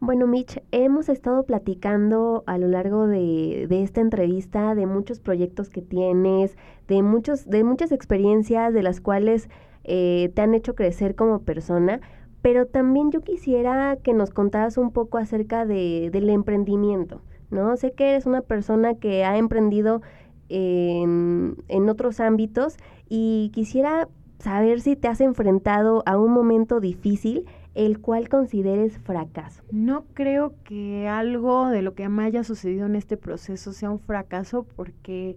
Bueno, 0.06 0.28
Mitch, 0.28 0.62
hemos 0.70 1.10
estado 1.10 1.48
platicando 1.48 2.44
a 2.46 2.60
lo 2.60 2.68
largo 2.68 3.08
de, 3.08 3.66
esta 3.72 4.02
entrevista 4.02 4.76
de 4.76 4.86
muchos 4.86 5.20
proyectos 5.20 5.72
que 5.72 5.82
tienes, 5.82 6.56
de, 6.88 7.02
muchos, 7.02 7.50
de 7.50 7.64
muchas 7.64 7.92
experiencias 7.92 8.72
de 8.72 8.84
las 8.84 9.02
cuales 9.02 9.50
eh, 9.84 10.32
te 10.36 10.44
han 10.44 10.54
hecho 10.54 10.76
crecer 10.76 11.16
como 11.16 11.40
persona, 11.40 12.02
pero 12.44 12.68
también 12.68 13.10
yo 13.10 13.22
quisiera 13.22 13.98
que 13.98 14.14
nos 14.14 14.30
contaras 14.30 14.78
un 14.78 14.92
poco 14.92 15.18
acerca 15.18 15.66
de, 15.66 16.12
del 16.12 16.30
emprendimiento, 16.30 17.24
¿no? 17.50 17.76
Sé 17.76 17.92
que 17.92 18.12
eres 18.12 18.28
una 18.28 18.42
persona 18.42 18.94
que 18.94 19.26
ha 19.26 19.40
emprendido 19.40 20.04
en, 20.50 21.56
en 21.68 21.90
otros 21.90 22.20
ámbitos 22.20 22.78
y 23.10 23.50
quisiera 23.56 24.08
saber 24.38 24.82
si 24.82 24.96
te 24.96 25.08
has 25.08 25.20
enfrentado 25.20 26.04
a 26.06 26.20
un 26.20 26.32
momento 26.32 26.80
difícil 26.80 27.48
el 27.76 28.00
cual 28.00 28.30
consideres 28.30 28.98
fracaso. 29.00 29.62
No 29.70 30.06
creo 30.14 30.56
que 30.64 31.08
algo 31.08 31.68
de 31.68 31.82
lo 31.82 31.94
que 31.94 32.08
me 32.08 32.24
haya 32.24 32.44
sucedido 32.44 32.86
en 32.86 32.96
este 32.96 33.18
proceso 33.18 33.74
sea 33.74 33.92
un 33.92 34.00
fracaso 34.00 34.66
porque 34.76 35.36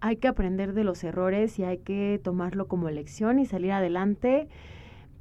hay 0.00 0.16
que 0.16 0.28
aprender 0.28 0.74
de 0.74 0.84
los 0.84 1.02
errores 1.04 1.58
y 1.58 1.64
hay 1.64 1.78
que 1.78 2.20
tomarlo 2.22 2.66
como 2.66 2.90
lección 2.90 3.38
y 3.38 3.46
salir 3.46 3.72
adelante. 3.72 4.48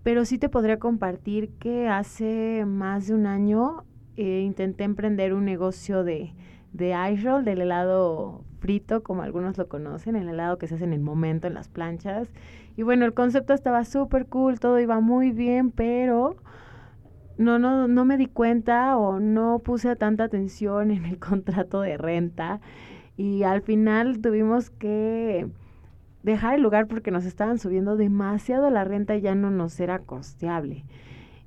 Pero 0.02 0.26
sí 0.26 0.40
te 0.40 0.50
podría 0.50 0.80
compartir 0.80 1.50
que 1.60 1.88
hace 1.88 2.66
más 2.66 3.08
de 3.08 3.14
un 3.14 3.28
año 3.28 3.84
eh, 4.16 4.42
intenté 4.42 4.84
emprender 4.84 5.34
un 5.36 5.46
negocio 5.46 6.04
de, 6.04 6.34
de 6.74 6.96
ice 7.12 7.24
roll, 7.24 7.46
del 7.46 7.62
helado 7.62 8.44
como 9.04 9.24
algunos 9.24 9.58
lo 9.58 9.68
conocen, 9.68 10.16
el 10.16 10.30
helado 10.30 10.58
que 10.58 10.68
se 10.68 10.76
hace 10.76 10.84
en 10.84 10.94
el 10.94 11.00
momento 11.00 11.48
en 11.48 11.54
las 11.54 11.68
planchas. 11.68 12.30
Y 12.76 12.84
bueno, 12.84 13.06
el 13.06 13.14
concepto 13.14 13.54
estaba 13.54 13.86
súper 13.86 14.28
cool, 14.28 14.60
todo 14.60 14.80
iba 14.80 15.00
muy 15.00 15.32
bien, 15.32 15.72
pero 15.72 16.36
no, 17.38 17.60
no, 17.60 17.88
no 17.88 18.06
me 18.06 18.18
di 18.18 18.28
cuenta 18.28 18.98
o 18.98 19.20
no 19.20 19.60
puse 19.60 19.96
tanta 19.96 20.26
atención 20.26 20.92
en 20.92 21.06
el 21.06 21.20
contrato 21.30 21.82
de 21.82 21.98
renta 21.98 22.60
y 23.16 23.44
al 23.44 23.62
final 23.62 24.20
tuvimos 24.22 24.70
que 24.70 25.48
dejar 26.24 26.56
el 26.56 26.62
lugar 26.62 26.88
porque 26.88 27.12
nos 27.12 27.26
estaban 27.26 27.58
subiendo 27.58 27.96
demasiado 27.96 28.70
la 28.70 28.84
renta 28.84 29.16
y 29.16 29.22
ya 29.22 29.34
no 29.34 29.50
nos 29.50 29.80
era 29.80 30.00
costeable. 30.00 30.86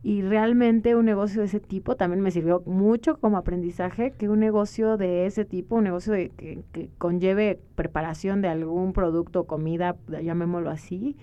Y 0.02 0.22
realmente 0.22 0.94
un 0.96 1.04
negocio 1.04 1.40
de 1.40 1.46
ese 1.46 1.60
tipo 1.60 1.94
también 1.94 2.22
me 2.22 2.30
sirvió 2.30 2.62
mucho 2.64 3.18
como 3.18 3.36
aprendizaje, 3.36 4.12
que 4.12 4.30
un 4.30 4.40
negocio 4.40 4.96
de 4.96 5.26
ese 5.26 5.44
tipo, 5.44 5.76
un 5.76 5.84
negocio 5.84 6.12
de, 6.14 6.30
que, 6.30 6.64
que 6.72 6.88
conlleve 6.96 7.60
preparación 7.74 8.40
de 8.40 8.48
algún 8.48 8.94
producto 8.94 9.44
comida, 9.44 9.96
llamémoslo 10.08 10.70
así, 10.70 11.16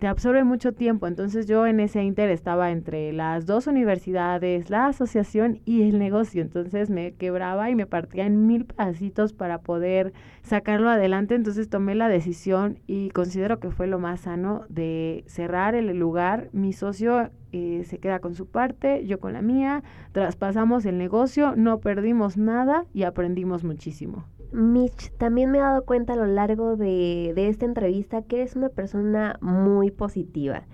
te 0.00 0.06
absorbe 0.06 0.42
mucho 0.44 0.72
tiempo. 0.72 1.06
Entonces 1.06 1.46
yo 1.46 1.66
en 1.66 1.78
ese 1.78 2.02
inter 2.02 2.30
estaba 2.30 2.70
entre 2.70 3.12
las 3.12 3.46
dos 3.46 3.66
universidades, 3.66 4.70
la 4.70 4.86
asociación 4.86 5.60
y 5.66 5.82
el 5.82 5.98
negocio. 5.98 6.42
Entonces 6.42 6.90
me 6.90 7.12
quebraba 7.12 7.70
y 7.70 7.74
me 7.74 7.86
partía 7.86 8.26
en 8.26 8.46
mil 8.46 8.64
pedacitos 8.64 9.34
para 9.34 9.60
poder 9.60 10.12
sacarlo 10.42 10.88
adelante. 10.88 11.34
Entonces 11.34 11.68
tomé 11.68 11.94
la 11.94 12.08
decisión 12.08 12.78
y 12.86 13.10
considero 13.10 13.60
que 13.60 13.70
fue 13.70 13.86
lo 13.86 13.98
más 13.98 14.22
sano 14.22 14.64
de 14.70 15.22
cerrar 15.26 15.74
el 15.74 15.86
lugar. 15.98 16.48
Mi 16.52 16.72
socio 16.72 17.30
eh, 17.52 17.84
se 17.84 17.98
queda 17.98 18.20
con 18.20 18.34
su 18.34 18.46
parte, 18.46 19.06
yo 19.06 19.20
con 19.20 19.34
la 19.34 19.42
mía. 19.42 19.82
Traspasamos 20.12 20.86
el 20.86 20.96
negocio, 20.96 21.54
no 21.56 21.80
perdimos 21.80 22.38
nada 22.38 22.86
y 22.94 23.02
aprendimos 23.02 23.64
muchísimo. 23.64 24.24
Mitch, 24.52 25.12
también 25.18 25.50
me 25.50 25.58
he 25.58 25.60
dado 25.60 25.84
cuenta 25.84 26.14
a 26.14 26.16
lo 26.16 26.26
largo 26.26 26.76
de, 26.76 27.32
de 27.34 27.48
esta 27.48 27.66
entrevista 27.66 28.22
que 28.22 28.36
eres 28.36 28.56
una 28.56 28.68
persona 28.68 29.38
muy 29.40 29.90
positiva. 29.90 30.66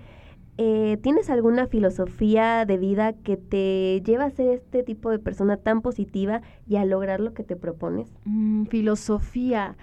Eh, 0.59 0.97
¿Tienes 1.03 1.29
alguna 1.29 1.67
filosofía 1.67 2.65
de 2.65 2.77
vida 2.77 3.13
que 3.13 3.37
te 3.37 4.01
lleva 4.03 4.25
a 4.25 4.31
ser 4.31 4.53
este 4.53 4.81
tipo 4.81 5.11
de 5.11 5.19
persona 5.19 5.57
tan 5.57 5.81
positiva 5.81 6.41
y 6.67 6.77
a 6.77 6.85
lograr 6.85 7.19
lo 7.19 7.33
que 7.35 7.43
te 7.43 7.55
propones? 7.55 8.11
Mm, 8.25 8.65
filosofía, 8.65 9.77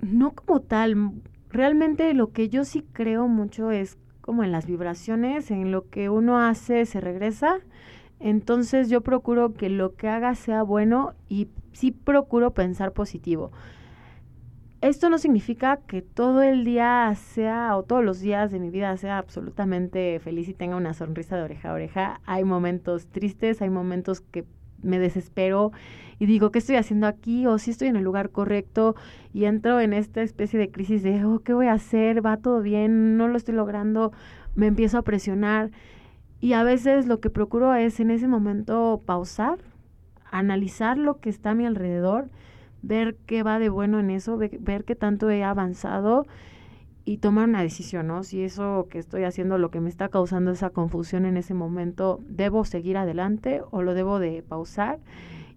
no 0.00 0.30
como 0.30 0.60
tal. 0.60 1.12
Realmente 1.50 2.14
lo 2.14 2.30
que 2.30 2.48
yo 2.48 2.64
sí 2.64 2.84
creo 2.92 3.26
mucho 3.26 3.72
es 3.72 3.98
como 4.20 4.44
en 4.44 4.52
las 4.52 4.66
vibraciones, 4.66 5.50
en 5.50 5.72
lo 5.72 5.88
que 5.90 6.08
uno 6.08 6.38
hace 6.38 6.86
se 6.86 7.00
regresa. 7.00 7.56
Entonces 8.20 8.88
yo 8.88 9.00
procuro 9.00 9.54
que 9.54 9.68
lo 9.68 9.96
que 9.96 10.08
haga 10.08 10.36
sea 10.36 10.62
bueno 10.62 11.14
y 11.28 11.48
sí 11.74 11.92
procuro 11.92 12.54
pensar 12.54 12.92
positivo. 12.92 13.52
Esto 14.80 15.08
no 15.08 15.18
significa 15.18 15.78
que 15.78 16.02
todo 16.02 16.42
el 16.42 16.64
día 16.64 17.14
sea 17.14 17.76
o 17.76 17.84
todos 17.84 18.04
los 18.04 18.20
días 18.20 18.50
de 18.50 18.60
mi 18.60 18.68
vida 18.68 18.94
sea 18.98 19.16
absolutamente 19.16 20.20
feliz 20.20 20.48
y 20.48 20.54
tenga 20.54 20.76
una 20.76 20.92
sonrisa 20.92 21.36
de 21.36 21.42
oreja 21.42 21.70
a 21.70 21.74
oreja. 21.74 22.20
Hay 22.26 22.44
momentos 22.44 23.06
tristes, 23.06 23.62
hay 23.62 23.70
momentos 23.70 24.20
que 24.20 24.44
me 24.82 24.98
desespero 24.98 25.72
y 26.18 26.26
digo, 26.26 26.50
¿qué 26.50 26.58
estoy 26.58 26.76
haciendo 26.76 27.06
aquí? 27.06 27.46
O 27.46 27.58
si 27.58 27.70
estoy 27.70 27.88
en 27.88 27.96
el 27.96 28.04
lugar 28.04 28.30
correcto 28.30 28.94
y 29.32 29.46
entro 29.46 29.80
en 29.80 29.94
esta 29.94 30.20
especie 30.20 30.58
de 30.58 30.70
crisis 30.70 31.02
de, 31.02 31.24
oh, 31.24 31.40
¿qué 31.40 31.54
voy 31.54 31.68
a 31.68 31.72
hacer? 31.72 32.24
¿Va 32.24 32.36
todo 32.36 32.60
bien? 32.60 33.16
¿No 33.16 33.26
lo 33.28 33.38
estoy 33.38 33.54
logrando? 33.54 34.12
Me 34.54 34.66
empiezo 34.66 34.98
a 34.98 35.02
presionar 35.02 35.70
y 36.40 36.52
a 36.52 36.62
veces 36.62 37.06
lo 37.06 37.20
que 37.20 37.30
procuro 37.30 37.74
es 37.74 38.00
en 38.00 38.10
ese 38.10 38.28
momento 38.28 39.02
pausar, 39.06 39.60
analizar 40.34 40.98
lo 40.98 41.20
que 41.20 41.30
está 41.30 41.50
a 41.50 41.54
mi 41.54 41.64
alrededor, 41.64 42.28
ver 42.82 43.16
qué 43.26 43.44
va 43.44 43.60
de 43.60 43.68
bueno 43.68 44.00
en 44.00 44.10
eso, 44.10 44.36
ver, 44.36 44.84
qué 44.84 44.96
tanto 44.96 45.30
he 45.30 45.44
avanzado 45.44 46.26
y 47.04 47.18
tomar 47.18 47.48
una 47.48 47.62
decisión, 47.62 48.08
¿no? 48.08 48.24
Si 48.24 48.42
eso 48.42 48.88
que 48.90 48.98
estoy 48.98 49.22
haciendo, 49.22 49.58
lo 49.58 49.70
que 49.70 49.80
me 49.80 49.88
está 49.88 50.08
causando 50.08 50.50
esa 50.50 50.70
confusión 50.70 51.24
en 51.24 51.36
ese 51.36 51.54
momento, 51.54 52.20
debo 52.28 52.64
seguir 52.64 52.96
adelante 52.96 53.62
o 53.70 53.82
lo 53.82 53.94
debo 53.94 54.18
de 54.18 54.42
pausar. 54.42 54.98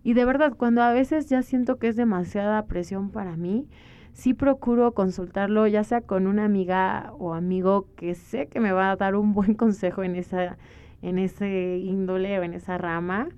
Y 0.04 0.14
de 0.14 0.26
verdad, 0.26 0.54
cuando 0.56 0.84
a 0.84 0.94
veces 0.94 1.28
ya 1.28 1.42
siento 1.42 1.80
que 1.80 1.88
es 1.88 1.96
demasiada 1.96 2.64
presión 2.68 3.10
para 3.10 3.36
mí, 3.36 3.68
sí 4.14 4.36
procuro 4.36 4.92
consultarlo, 4.92 5.66
ya 5.66 5.84
sea 5.84 6.02
con 6.02 6.28
una 6.28 6.46
amiga 6.46 7.14
o 7.18 7.34
amigo 7.34 7.88
que 7.96 8.14
sé 8.14 8.46
que 8.46 8.60
me 8.60 8.74
va 8.74 8.92
a 8.92 8.96
dar 8.96 9.16
un 9.16 9.34
buen 9.34 9.54
consejo 9.56 10.04
en 10.04 10.16
esa, 10.16 10.58
en 11.02 11.18
ese 11.18 11.80
índole 11.80 12.38
o 12.38 12.44
en 12.44 12.54
esa 12.54 12.78
rama. 12.78 13.30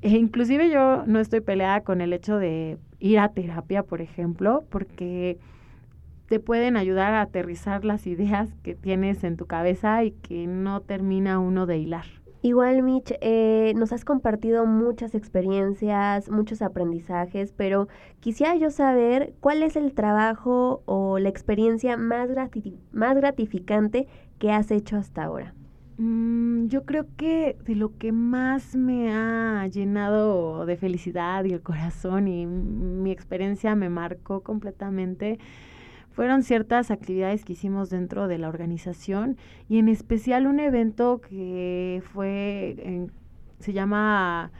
E 0.00 0.10
inclusive 0.10 0.70
yo 0.70 1.04
no 1.06 1.18
estoy 1.18 1.40
peleada 1.40 1.80
con 1.80 2.00
el 2.00 2.12
hecho 2.12 2.38
de 2.38 2.78
ir 3.00 3.18
a 3.18 3.30
terapia, 3.30 3.82
por 3.82 4.00
ejemplo, 4.00 4.64
porque 4.70 5.38
te 6.28 6.40
pueden 6.40 6.76
ayudar 6.76 7.14
a 7.14 7.22
aterrizar 7.22 7.84
las 7.84 8.06
ideas 8.06 8.50
que 8.62 8.74
tienes 8.74 9.24
en 9.24 9.36
tu 9.36 9.46
cabeza 9.46 10.04
y 10.04 10.12
que 10.12 10.46
no 10.46 10.82
termina 10.82 11.38
uno 11.38 11.66
de 11.66 11.78
hilar. 11.78 12.04
Igual, 12.40 12.84
Mitch, 12.84 13.14
eh, 13.20 13.72
nos 13.74 13.92
has 13.92 14.04
compartido 14.04 14.64
muchas 14.64 15.16
experiencias, 15.16 16.30
muchos 16.30 16.62
aprendizajes, 16.62 17.52
pero 17.52 17.88
quisiera 18.20 18.54
yo 18.54 18.70
saber 18.70 19.34
cuál 19.40 19.64
es 19.64 19.74
el 19.74 19.92
trabajo 19.92 20.82
o 20.84 21.18
la 21.18 21.28
experiencia 21.28 21.96
más, 21.96 22.30
más 22.92 23.16
gratificante 23.16 24.06
que 24.38 24.52
has 24.52 24.70
hecho 24.70 24.96
hasta 24.96 25.24
ahora. 25.24 25.54
Mm, 25.98 26.68
yo 26.68 26.84
creo 26.84 27.06
que 27.16 27.56
de 27.64 27.74
lo 27.74 27.98
que 27.98 28.12
más 28.12 28.76
me 28.76 29.12
ha 29.12 29.66
llenado 29.66 30.64
de 30.64 30.76
felicidad 30.76 31.44
y 31.44 31.52
el 31.52 31.60
corazón 31.60 32.28
y 32.28 32.46
mi 32.46 33.10
experiencia 33.10 33.74
me 33.74 33.88
marcó 33.88 34.42
completamente 34.42 35.40
fueron 36.12 36.44
ciertas 36.44 36.92
actividades 36.92 37.44
que 37.44 37.54
hicimos 37.54 37.90
dentro 37.90 38.28
de 38.28 38.38
la 38.38 38.48
organización 38.48 39.36
y 39.68 39.78
en 39.78 39.88
especial 39.88 40.46
un 40.46 40.60
evento 40.60 41.20
que 41.20 42.02
fue, 42.12 43.08
se 43.60 43.72
llama, 43.72 44.52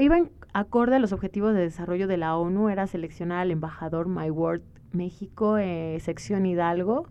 iba 0.00 0.18
en 0.18 0.30
acorde 0.52 0.96
a 0.96 0.98
los 0.98 1.12
objetivos 1.12 1.54
de 1.54 1.60
desarrollo 1.60 2.08
de 2.08 2.16
la 2.16 2.36
ONU, 2.36 2.70
era 2.70 2.86
seleccionar 2.86 3.38
al 3.40 3.50
embajador 3.52 4.08
My 4.08 4.30
World 4.30 4.62
México, 4.92 5.58
eh, 5.58 5.98
sección 6.00 6.46
Hidalgo, 6.46 7.08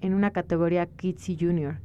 en 0.00 0.14
una 0.14 0.30
categoría 0.32 0.86
Kids 0.86 1.28
y 1.30 1.38
Junior. 1.38 1.76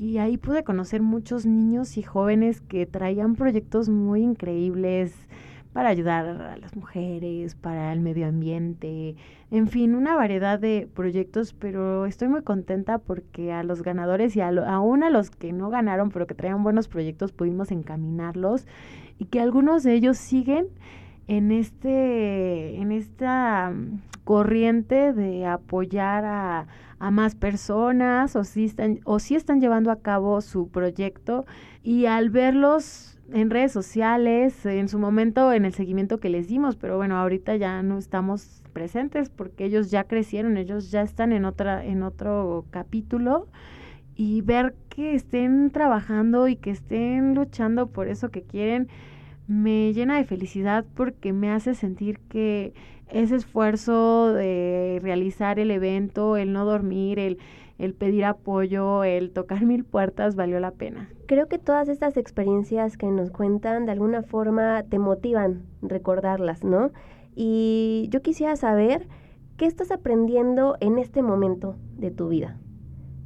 Y 0.00 0.16
ahí 0.16 0.38
pude 0.38 0.64
conocer 0.64 1.02
muchos 1.02 1.44
niños 1.44 1.98
y 1.98 2.02
jóvenes 2.02 2.62
que 2.62 2.86
traían 2.86 3.36
proyectos 3.36 3.90
muy 3.90 4.22
increíbles, 4.22 5.14
para 5.74 5.90
ayudar 5.90 6.26
a 6.26 6.56
las 6.56 6.74
mujeres, 6.74 7.54
para 7.54 7.92
el 7.92 8.00
medio 8.00 8.26
ambiente, 8.26 9.14
en 9.50 9.68
fin, 9.68 9.94
una 9.94 10.16
variedad 10.16 10.58
de 10.58 10.88
proyectos, 10.94 11.52
pero 11.52 12.06
estoy 12.06 12.28
muy 12.28 12.42
contenta 12.42 12.98
porque 12.98 13.52
a 13.52 13.62
los 13.62 13.82
ganadores 13.82 14.34
y 14.36 14.40
a 14.40 14.48
aún 14.48 15.04
a 15.04 15.10
los 15.10 15.30
que 15.30 15.52
no 15.52 15.70
ganaron, 15.70 16.10
pero 16.10 16.26
que 16.26 16.34
traían 16.34 16.64
buenos 16.64 16.88
proyectos, 16.88 17.32
pudimos 17.32 17.70
encaminarlos 17.70 18.66
y 19.18 19.26
que 19.26 19.40
algunos 19.40 19.82
de 19.82 19.94
ellos 19.94 20.16
siguen 20.16 20.66
en 21.30 21.52
este 21.52 22.80
en 22.80 22.90
esta 22.90 23.70
mm, 23.70 24.00
corriente 24.24 25.12
de 25.12 25.46
apoyar 25.46 26.24
a, 26.24 26.66
a 26.98 27.10
más 27.12 27.36
personas 27.36 28.34
o 28.34 28.42
si 28.42 28.64
están 28.64 28.98
o 29.04 29.20
si 29.20 29.36
están 29.36 29.60
llevando 29.60 29.92
a 29.92 30.00
cabo 30.00 30.40
su 30.40 30.68
proyecto 30.68 31.46
y 31.84 32.06
al 32.06 32.30
verlos 32.30 33.16
en 33.32 33.48
redes 33.48 33.70
sociales, 33.70 34.66
en 34.66 34.88
su 34.88 34.98
momento 34.98 35.52
en 35.52 35.64
el 35.64 35.72
seguimiento 35.72 36.18
que 36.18 36.30
les 36.30 36.48
dimos, 36.48 36.74
pero 36.74 36.96
bueno, 36.96 37.16
ahorita 37.16 37.54
ya 37.54 37.80
no 37.84 37.98
estamos 37.98 38.64
presentes 38.72 39.30
porque 39.30 39.66
ellos 39.66 39.88
ya 39.88 40.02
crecieron, 40.04 40.56
ellos 40.56 40.90
ya 40.90 41.02
están 41.02 41.32
en 41.32 41.44
otra 41.44 41.84
en 41.84 42.02
otro 42.02 42.64
capítulo 42.70 43.46
y 44.16 44.42
ver 44.42 44.74
que 44.88 45.14
estén 45.14 45.70
trabajando 45.70 46.48
y 46.48 46.56
que 46.56 46.70
estén 46.70 47.36
luchando 47.36 47.86
por 47.86 48.08
eso 48.08 48.30
que 48.30 48.42
quieren 48.42 48.88
me 49.50 49.92
llena 49.92 50.16
de 50.16 50.24
felicidad 50.24 50.84
porque 50.94 51.32
me 51.32 51.50
hace 51.50 51.74
sentir 51.74 52.20
que 52.28 52.72
ese 53.08 53.34
esfuerzo 53.34 54.32
de 54.32 55.00
realizar 55.02 55.58
el 55.58 55.72
evento, 55.72 56.36
el 56.36 56.52
no 56.52 56.64
dormir, 56.64 57.18
el 57.18 57.38
el 57.80 57.94
pedir 57.94 58.26
apoyo, 58.26 59.04
el 59.04 59.32
tocar 59.32 59.64
mil 59.66 59.84
puertas 59.84 60.36
valió 60.36 60.60
la 60.60 60.70
pena. 60.72 61.08
Creo 61.26 61.48
que 61.48 61.58
todas 61.58 61.88
estas 61.88 62.16
experiencias 62.16 62.96
que 62.96 63.06
nos 63.06 63.30
cuentan 63.30 63.86
de 63.86 63.92
alguna 63.92 64.22
forma 64.22 64.84
te 64.84 64.98
motivan 64.98 65.62
recordarlas, 65.80 66.62
¿no? 66.62 66.90
Y 67.34 68.08
yo 68.10 68.20
quisiera 68.20 68.54
saber 68.56 69.08
qué 69.56 69.64
estás 69.64 69.90
aprendiendo 69.90 70.76
en 70.80 70.98
este 70.98 71.22
momento 71.22 71.76
de 71.96 72.10
tu 72.10 72.28
vida. 72.28 72.58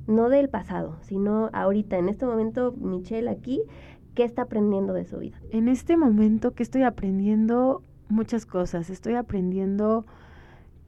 No 0.07 0.29
del 0.29 0.51
pasado, 0.51 0.99
sino 1.01 1.51
ahorita, 1.53 1.97
en 1.97 2.09
este 2.09 2.27
momento, 2.27 2.75
Michelle 2.77 3.31
aquí, 3.31 3.63
¿qué 4.15 4.25
está 4.25 4.43
aprendiendo 4.43 4.93
de 4.93 5.05
su 5.05 5.19
vida? 5.19 5.39
En 5.51 5.69
este 5.69 5.97
momento, 5.97 6.53
¿qué 6.53 6.63
estoy 6.63 6.83
aprendiendo? 6.83 7.83
Muchas 8.09 8.47
cosas. 8.47 8.91
Estoy 8.91 9.15
aprendiendo 9.15 10.05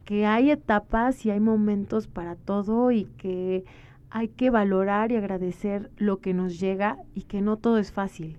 que 0.04 0.26
hay 0.26 0.50
etapas 0.50 1.26
y 1.26 1.30
hay 1.30 1.40
momentos 1.40 2.06
para 2.06 2.36
todo 2.36 2.92
y 2.92 3.06
que 3.18 3.64
hay 4.10 4.28
que 4.28 4.50
valorar 4.50 5.10
y 5.10 5.16
agradecer 5.16 5.90
lo 5.96 6.18
que 6.18 6.32
nos 6.32 6.60
llega 6.60 6.98
y 7.14 7.22
que 7.22 7.40
no 7.40 7.56
todo 7.56 7.78
es 7.78 7.90
fácil. 7.90 8.38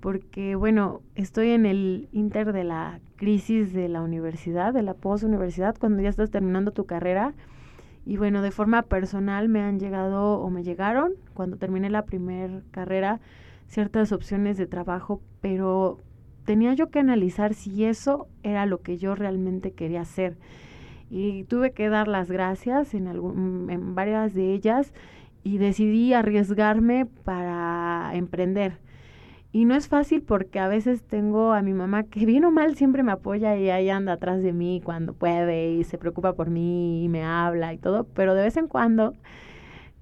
Porque, 0.00 0.54
bueno, 0.54 1.00
estoy 1.14 1.50
en 1.50 1.64
el 1.64 2.08
inter 2.12 2.52
de 2.52 2.64
la 2.64 3.00
crisis 3.16 3.72
de 3.72 3.88
la 3.88 4.02
universidad, 4.02 4.74
de 4.74 4.82
la 4.82 4.94
post-universidad, 4.94 5.76
cuando 5.78 6.02
ya 6.02 6.10
estás 6.10 6.30
terminando 6.30 6.70
tu 6.70 6.84
carrera. 6.84 7.32
Y 8.04 8.18
bueno, 8.18 8.42
de 8.42 8.50
forma 8.50 8.82
personal 8.82 9.48
me 9.48 9.62
han 9.62 9.80
llegado 9.80 10.38
o 10.38 10.50
me 10.50 10.62
llegaron 10.62 11.14
cuando 11.34 11.56
terminé 11.56 11.88
la 11.90 12.04
primera 12.04 12.60
carrera 12.70 13.20
ciertas 13.66 14.12
opciones 14.12 14.56
de 14.56 14.66
trabajo, 14.66 15.20
pero 15.40 16.00
tenía 16.44 16.74
yo 16.74 16.90
que 16.90 17.00
analizar 17.00 17.54
si 17.54 17.84
eso 17.84 18.28
era 18.42 18.66
lo 18.66 18.80
que 18.80 18.98
yo 18.98 19.14
realmente 19.14 19.72
quería 19.72 20.02
hacer 20.02 20.38
y 21.10 21.44
tuve 21.44 21.72
que 21.72 21.88
dar 21.88 22.08
las 22.08 22.30
gracias 22.30 22.94
en, 22.94 23.06
algún, 23.06 23.68
en 23.70 23.94
varias 23.94 24.34
de 24.34 24.52
ellas 24.52 24.92
y 25.44 25.58
decidí 25.58 26.12
arriesgarme 26.12 27.06
para 27.06 28.10
emprender. 28.14 28.78
Y 29.52 29.64
no 29.64 29.74
es 29.74 29.88
fácil 29.88 30.22
porque 30.22 30.58
a 30.58 30.68
veces 30.68 31.02
tengo 31.04 31.52
a 31.52 31.62
mi 31.62 31.72
mamá 31.72 32.02
que 32.02 32.26
bien 32.26 32.44
o 32.44 32.50
mal 32.50 32.76
siempre 32.76 33.02
me 33.02 33.12
apoya 33.12 33.56
y 33.56 33.70
ahí 33.70 33.88
anda 33.88 34.14
atrás 34.14 34.42
de 34.42 34.52
mí 34.52 34.82
cuando 34.84 35.14
puede 35.14 35.72
y 35.72 35.84
se 35.84 35.98
preocupa 35.98 36.34
por 36.34 36.50
mí 36.50 37.04
y 37.04 37.08
me 37.08 37.24
habla 37.24 37.72
y 37.72 37.78
todo, 37.78 38.04
pero 38.04 38.34
de 38.34 38.42
vez 38.42 38.56
en 38.56 38.66
cuando 38.66 39.14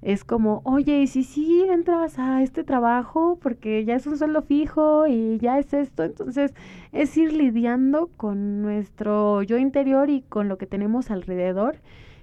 es 0.05 0.23
como, 0.23 0.61
oye, 0.65 1.01
y 1.01 1.07
si 1.07 1.23
sí 1.23 1.65
entras 1.67 2.19
a 2.19 2.43
este 2.43 2.63
trabajo 2.63 3.39
porque 3.41 3.83
ya 3.85 3.95
es 3.95 4.05
un 4.05 4.19
sueldo 4.19 4.43
fijo 4.43 5.07
y 5.07 5.39
ya 5.39 5.57
es 5.57 5.73
esto, 5.73 6.03
entonces 6.03 6.53
es 6.91 7.17
ir 7.17 7.33
lidiando 7.33 8.11
con 8.15 8.61
nuestro 8.61 9.41
yo 9.41 9.57
interior 9.57 10.11
y 10.11 10.21
con 10.21 10.47
lo 10.47 10.59
que 10.59 10.67
tenemos 10.67 11.09
alrededor. 11.09 11.81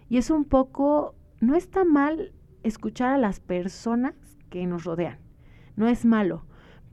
Y 0.09 0.19
es 0.19 0.31
un 0.31 0.45
poco, 0.45 1.17
no 1.41 1.57
está 1.57 1.85
mal 1.85 2.31
escuchar 2.63 3.15
a 3.15 3.19
las 3.19 3.41
personas 3.41 4.15
que 4.49 4.65
nos 4.65 4.85
rodean, 4.85 5.19
no 5.75 5.89
es 5.89 6.05
malo, 6.05 6.45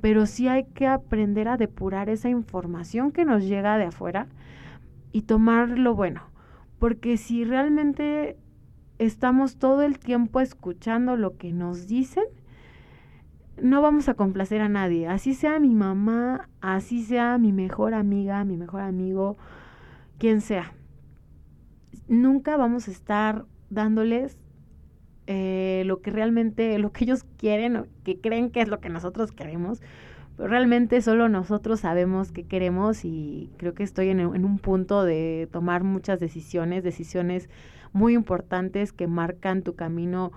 pero 0.01 0.25
sí 0.25 0.47
hay 0.47 0.63
que 0.63 0.87
aprender 0.87 1.49
a 1.49 1.57
depurar 1.57 2.09
esa 2.09 2.29
información 2.29 3.11
que 3.11 3.25
nos 3.25 3.43
llega 3.43 3.77
de 3.77 3.85
afuera 3.85 4.27
y 5.11 5.21
tomar 5.21 5.69
lo 5.69 5.93
bueno, 5.93 6.23
porque 6.79 7.17
si 7.17 7.43
realmente 7.43 8.37
estamos 8.99 9.55
todo 9.55 9.81
el 9.81 9.97
tiempo 9.97 10.41
escuchando 10.41 11.15
lo 11.15 11.37
que 11.37 11.51
nos 11.53 11.87
dicen, 11.87 12.25
no 13.61 13.81
vamos 13.81 14.07
a 14.09 14.13
complacer 14.13 14.61
a 14.61 14.69
nadie. 14.69 15.07
Así 15.07 15.33
sea 15.33 15.59
mi 15.59 15.73
mamá, 15.73 16.49
así 16.61 17.03
sea 17.03 17.37
mi 17.37 17.51
mejor 17.51 17.93
amiga, 17.93 18.43
mi 18.45 18.57
mejor 18.57 18.81
amigo, 18.81 19.37
quien 20.17 20.41
sea. 20.41 20.73
Nunca 22.07 22.57
vamos 22.57 22.87
a 22.87 22.91
estar 22.91 23.45
dándoles 23.69 24.37
eh, 25.27 25.83
lo 25.85 26.01
que 26.01 26.11
realmente, 26.11 26.77
lo 26.79 26.91
que 26.91 27.05
ellos 27.05 27.23
quieren 27.37 27.75
o 27.75 27.85
que 28.03 28.19
creen 28.19 28.49
que 28.49 28.61
es 28.61 28.67
lo 28.67 28.79
que 28.79 28.89
nosotros 28.89 29.31
queremos. 29.31 29.81
Realmente 30.39 31.01
solo 31.01 31.27
nosotros 31.27 31.81
sabemos 31.81 32.31
qué 32.31 32.43
queremos 32.43 33.03
y 33.03 33.51
creo 33.57 33.73
que 33.73 33.83
estoy 33.83 34.09
en, 34.09 34.21
en 34.21 34.45
un 34.45 34.57
punto 34.57 35.03
de 35.03 35.49
tomar 35.51 35.83
muchas 35.83 36.19
decisiones, 36.19 36.83
decisiones 36.83 37.49
muy 37.91 38.13
importantes 38.13 38.93
que 38.93 39.07
marcan 39.07 39.63
tu 39.63 39.75
camino 39.75 40.31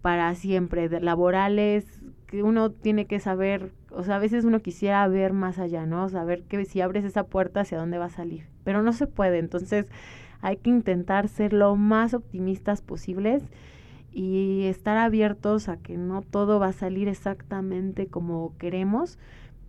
para 0.00 0.32
siempre, 0.36 0.88
de 0.88 1.00
laborales, 1.00 2.02
que 2.28 2.42
uno 2.42 2.70
tiene 2.70 3.06
que 3.06 3.18
saber, 3.18 3.72
o 3.90 4.04
sea, 4.04 4.16
a 4.16 4.20
veces 4.20 4.44
uno 4.44 4.60
quisiera 4.60 5.06
ver 5.08 5.32
más 5.32 5.58
allá, 5.58 5.86
¿no? 5.86 6.08
Saber 6.08 6.44
que 6.44 6.64
si 6.64 6.80
abres 6.80 7.04
esa 7.04 7.24
puerta 7.24 7.60
hacia 7.60 7.78
dónde 7.78 7.98
va 7.98 8.04
a 8.06 8.10
salir, 8.10 8.46
pero 8.64 8.82
no 8.82 8.92
se 8.92 9.06
puede, 9.06 9.38
entonces 9.38 9.86
hay 10.40 10.58
que 10.58 10.70
intentar 10.70 11.28
ser 11.28 11.52
lo 11.52 11.74
más 11.74 12.14
optimistas 12.14 12.80
posibles 12.80 13.42
y 14.12 14.64
estar 14.64 14.98
abiertos 14.98 15.68
a 15.68 15.78
que 15.78 15.96
no 15.96 16.22
todo 16.22 16.60
va 16.60 16.68
a 16.68 16.72
salir 16.72 17.08
exactamente 17.08 18.06
como 18.06 18.54
queremos, 18.58 19.18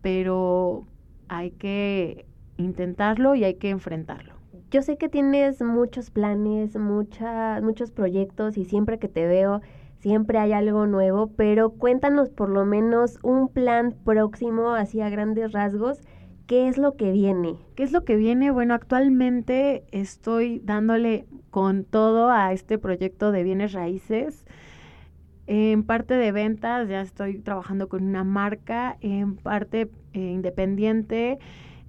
pero 0.02 0.86
hay 1.28 1.52
que 1.52 2.26
intentarlo 2.58 3.36
y 3.36 3.44
hay 3.44 3.56
que 3.56 3.70
enfrentarlo. 3.70 4.34
Yo 4.72 4.82
sé 4.82 4.98
que 4.98 5.10
tienes 5.10 5.62
muchos 5.62 6.12
planes, 6.12 6.78
mucha, 6.78 7.60
muchos 7.62 7.92
proyectos 7.92 8.58
y 8.58 8.66
siempre 8.66 9.00
que 9.00 9.08
te 9.08 9.26
veo 9.26 9.62
siempre 10.00 10.40
hay 10.40 10.54
algo 10.54 10.88
nuevo, 10.88 11.28
pero 11.36 11.72
cuéntanos 11.72 12.30
por 12.30 12.50
lo 12.50 12.66
menos 12.66 13.20
un 13.22 13.50
plan 13.50 13.94
próximo 14.04 14.74
hacia 14.74 15.10
grandes 15.10 15.52
rasgos. 15.52 16.00
¿Qué 16.48 16.68
es 16.68 16.78
lo 16.78 16.96
que 16.96 17.12
viene? 17.12 17.58
¿Qué 17.76 17.84
es 17.84 17.92
lo 17.92 18.04
que 18.04 18.16
viene? 18.16 18.50
Bueno, 18.50 18.74
actualmente 18.74 19.84
estoy 19.92 20.60
dándole 20.64 21.28
con 21.52 21.84
todo 21.84 22.32
a 22.32 22.54
este 22.54 22.80
proyecto 22.80 23.32
de 23.32 23.44
bienes 23.44 23.74
raíces. 23.74 24.46
En 25.52 25.82
parte 25.82 26.14
de 26.14 26.32
ventas 26.32 26.88
ya 26.88 27.02
estoy 27.02 27.40
trabajando 27.40 27.90
con 27.90 28.04
una 28.04 28.24
marca, 28.24 28.98
en 29.02 29.36
parte 29.36 29.90
eh, 30.14 30.20
independiente 30.20 31.40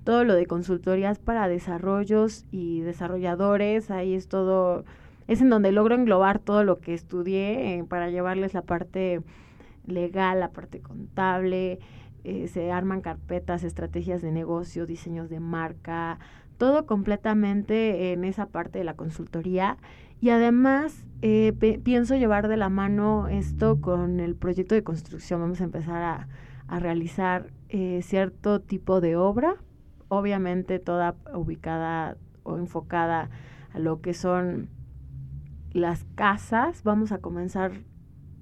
todo 0.02 0.24
lo 0.24 0.34
de 0.34 0.46
consultorías 0.46 1.18
para 1.18 1.46
desarrollos 1.46 2.46
y 2.50 2.80
desarrolladores, 2.80 3.90
ahí 3.90 4.14
es 4.14 4.28
todo, 4.28 4.86
es 5.28 5.42
en 5.42 5.50
donde 5.50 5.72
logro 5.72 5.94
englobar 5.94 6.38
todo 6.38 6.64
lo 6.64 6.78
que 6.78 6.94
estudié 6.94 7.74
eh, 7.74 7.84
para 7.84 8.08
llevarles 8.08 8.54
la 8.54 8.62
parte 8.62 9.20
legal, 9.86 10.40
la 10.40 10.52
parte 10.52 10.80
contable, 10.80 11.80
eh, 12.24 12.48
se 12.48 12.72
arman 12.72 13.02
carpetas, 13.02 13.62
estrategias 13.62 14.22
de 14.22 14.32
negocio, 14.32 14.86
diseños 14.86 15.28
de 15.28 15.38
marca, 15.38 16.18
todo 16.60 16.84
completamente 16.84 18.12
en 18.12 18.22
esa 18.22 18.44
parte 18.44 18.78
de 18.78 18.84
la 18.84 18.92
consultoría. 18.92 19.78
Y 20.20 20.28
además 20.28 21.06
eh, 21.22 21.54
pienso 21.82 22.16
llevar 22.16 22.48
de 22.48 22.58
la 22.58 22.68
mano 22.68 23.28
esto 23.28 23.80
con 23.80 24.20
el 24.20 24.36
proyecto 24.36 24.74
de 24.74 24.84
construcción. 24.84 25.40
Vamos 25.40 25.62
a 25.62 25.64
empezar 25.64 26.02
a, 26.02 26.28
a 26.68 26.78
realizar 26.78 27.50
eh, 27.70 28.00
cierto 28.02 28.60
tipo 28.60 29.00
de 29.00 29.16
obra, 29.16 29.56
obviamente 30.08 30.78
toda 30.78 31.14
ubicada 31.34 32.18
o 32.42 32.58
enfocada 32.58 33.30
a 33.72 33.78
lo 33.78 34.02
que 34.02 34.12
son 34.12 34.68
las 35.72 36.04
casas. 36.14 36.82
Vamos 36.84 37.10
a 37.10 37.22
comenzar, 37.22 37.72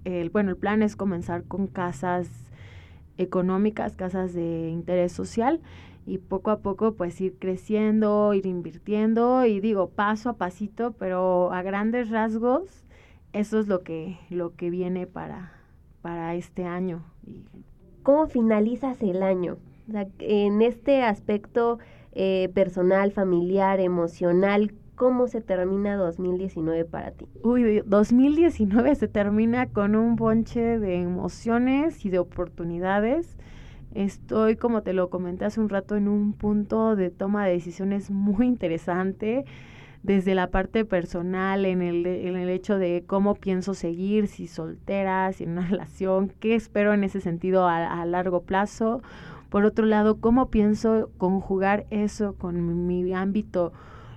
el, 0.02 0.30
bueno, 0.30 0.50
el 0.50 0.56
plan 0.56 0.82
es 0.82 0.96
comenzar 0.96 1.44
con 1.44 1.68
casas 1.68 2.28
económicas, 3.16 3.94
casas 3.94 4.34
de 4.34 4.70
interés 4.70 5.12
social 5.12 5.60
y 6.08 6.18
poco 6.18 6.50
a 6.50 6.60
poco 6.60 6.94
pues 6.94 7.20
ir 7.20 7.36
creciendo, 7.38 8.32
ir 8.32 8.46
invirtiendo 8.46 9.44
y 9.44 9.60
digo 9.60 9.90
paso 9.90 10.30
a 10.30 10.36
pasito, 10.36 10.92
pero 10.92 11.52
a 11.52 11.62
grandes 11.62 12.08
rasgos 12.08 12.86
eso 13.32 13.60
es 13.60 13.68
lo 13.68 13.82
que 13.82 14.18
lo 14.30 14.56
que 14.56 14.70
viene 14.70 15.06
para 15.06 15.52
para 16.00 16.34
este 16.34 16.64
año. 16.64 17.04
¿Cómo 18.02 18.26
finalizas 18.26 19.02
el 19.02 19.22
año? 19.22 19.58
en 20.18 20.60
este 20.60 21.02
aspecto 21.02 21.78
eh, 22.12 22.50
personal, 22.52 23.10
familiar, 23.10 23.80
emocional, 23.80 24.74
¿Cómo 24.98 25.28
se 25.28 25.40
termina 25.40 25.94
2019 25.94 26.84
para 26.84 27.12
ti? 27.12 27.28
Uy, 27.44 27.82
2019 27.86 28.96
se 28.96 29.06
termina 29.06 29.68
con 29.68 29.94
un 29.94 30.16
bonche 30.16 30.80
de 30.80 30.96
emociones 30.96 32.04
y 32.04 32.10
de 32.10 32.18
oportunidades. 32.18 33.38
Estoy, 33.94 34.56
como 34.56 34.82
te 34.82 34.92
lo 34.92 35.10
comenté 35.10 35.44
hace 35.44 35.60
un 35.60 35.68
rato, 35.68 35.96
en 35.96 36.08
un 36.08 36.32
punto 36.32 36.94
de 36.96 37.10
toma 37.10 37.46
de 37.46 37.52
decisiones 37.52 38.10
muy 38.10 38.46
interesante, 38.46 39.44
desde 40.02 40.34
la 40.34 40.48
parte 40.50 40.84
personal, 40.84 41.64
en 41.64 41.82
el, 41.82 42.06
en 42.06 42.36
el 42.36 42.48
hecho 42.50 42.78
de 42.78 43.04
cómo 43.06 43.34
pienso 43.34 43.74
seguir, 43.74 44.28
si 44.28 44.46
soltera, 44.46 45.32
si 45.32 45.44
en 45.44 45.50
una 45.50 45.66
relación, 45.68 46.32
qué 46.40 46.54
espero 46.54 46.92
en 46.92 47.04
ese 47.04 47.20
sentido 47.20 47.66
a, 47.66 48.04
largo 48.06 48.42
plazo. 48.42 49.02
Por 49.48 49.64
otro 49.64 49.86
lado, 49.86 50.20
cómo 50.20 50.50
pienso 50.50 51.10
conjugar 51.16 51.86
eso 51.90 52.34
con 52.34 52.86
mi, 52.86 53.02
mi 53.02 53.14
ámbito 53.14 53.72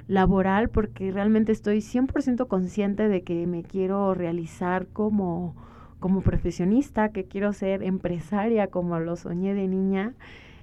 laboral 0.08 0.70
porque 0.70 1.12
realmente 1.12 1.54
estoy 1.54 1.78
100% 1.78 2.48
consciente 2.48 3.08
de 3.08 3.24
que 3.24 3.48
me 3.48 3.64
quiero 3.64 4.14
realizar 4.14 4.88
como, 4.88 5.56
como 6.02 6.22
profesionista, 6.22 7.14
que 7.14 7.26
quiero 7.26 7.54
ser 7.54 7.84
empresaria 7.84 8.68
como 8.68 9.00
lo 9.00 9.16
soñé 9.16 9.54
de 9.54 9.68
niña. 9.70 10.14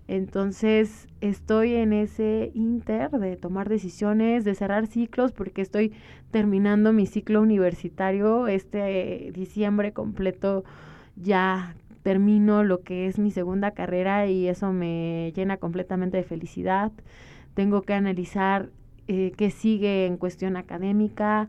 Entonces 0.09 1.07
estoy 1.21 1.75
en 1.75 1.93
ese 1.93 2.51
inter 2.55 3.11
de 3.11 3.37
tomar 3.37 3.69
decisiones, 3.69 4.45
de 4.45 4.55
cerrar 4.55 4.87
ciclos, 4.87 5.33
porque 5.33 5.63
estoy 5.63 5.93
terminando 6.31 6.93
mi 6.93 7.07
ciclo 7.07 7.41
universitario. 7.41 8.49
Este 8.49 9.31
diciembre 9.33 9.93
completo 9.93 10.65
ya 11.17 11.77
termino 12.03 12.65
lo 12.65 12.81
que 12.81 13.07
es 13.07 13.19
mi 13.19 13.31
segunda 13.31 13.71
carrera 13.71 14.27
y 14.27 14.49
eso 14.49 14.73
me 14.73 15.33
llena 15.37 15.57
completamente 15.59 16.17
de 16.17 16.25
felicidad. 16.25 16.91
Tengo 17.55 17.83
que 17.83 17.95
analizar 17.95 18.71
eh, 19.07 19.33
que 19.37 19.51
sigue 19.51 20.07
en 20.07 20.17
cuestión 20.17 20.57
académica, 20.57 21.49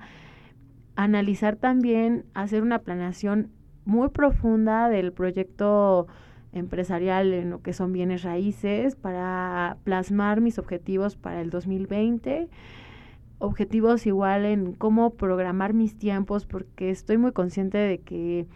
analizar 0.96 1.56
también, 1.56 2.26
hacer 2.34 2.62
una 2.62 2.80
planeación 2.80 3.52
muy 3.86 4.10
profunda 4.10 4.90
del 4.90 5.12
proyecto 5.14 6.08
empresarial 6.52 7.34
en 7.34 7.50
lo 7.52 7.62
que 7.62 7.74
son 7.74 7.94
bienes 7.94 8.24
raíces 8.24 8.96
para 8.96 9.78
plasmar 9.84 10.42
mis 10.42 10.58
objetivos 10.58 11.16
para 11.16 11.42
el 11.42 11.50
2020 11.50 12.50
objetivos 13.38 14.06
igual 14.06 14.46
en 14.46 14.74
cómo 14.74 15.12
programar 15.12 15.74
mis 15.74 15.98
tiempos 15.98 16.46
porque 16.46 16.90
estoy 16.90 17.18
muy 17.18 17.32
consciente 17.32 17.78
de 17.78 18.00
que 18.00 18.48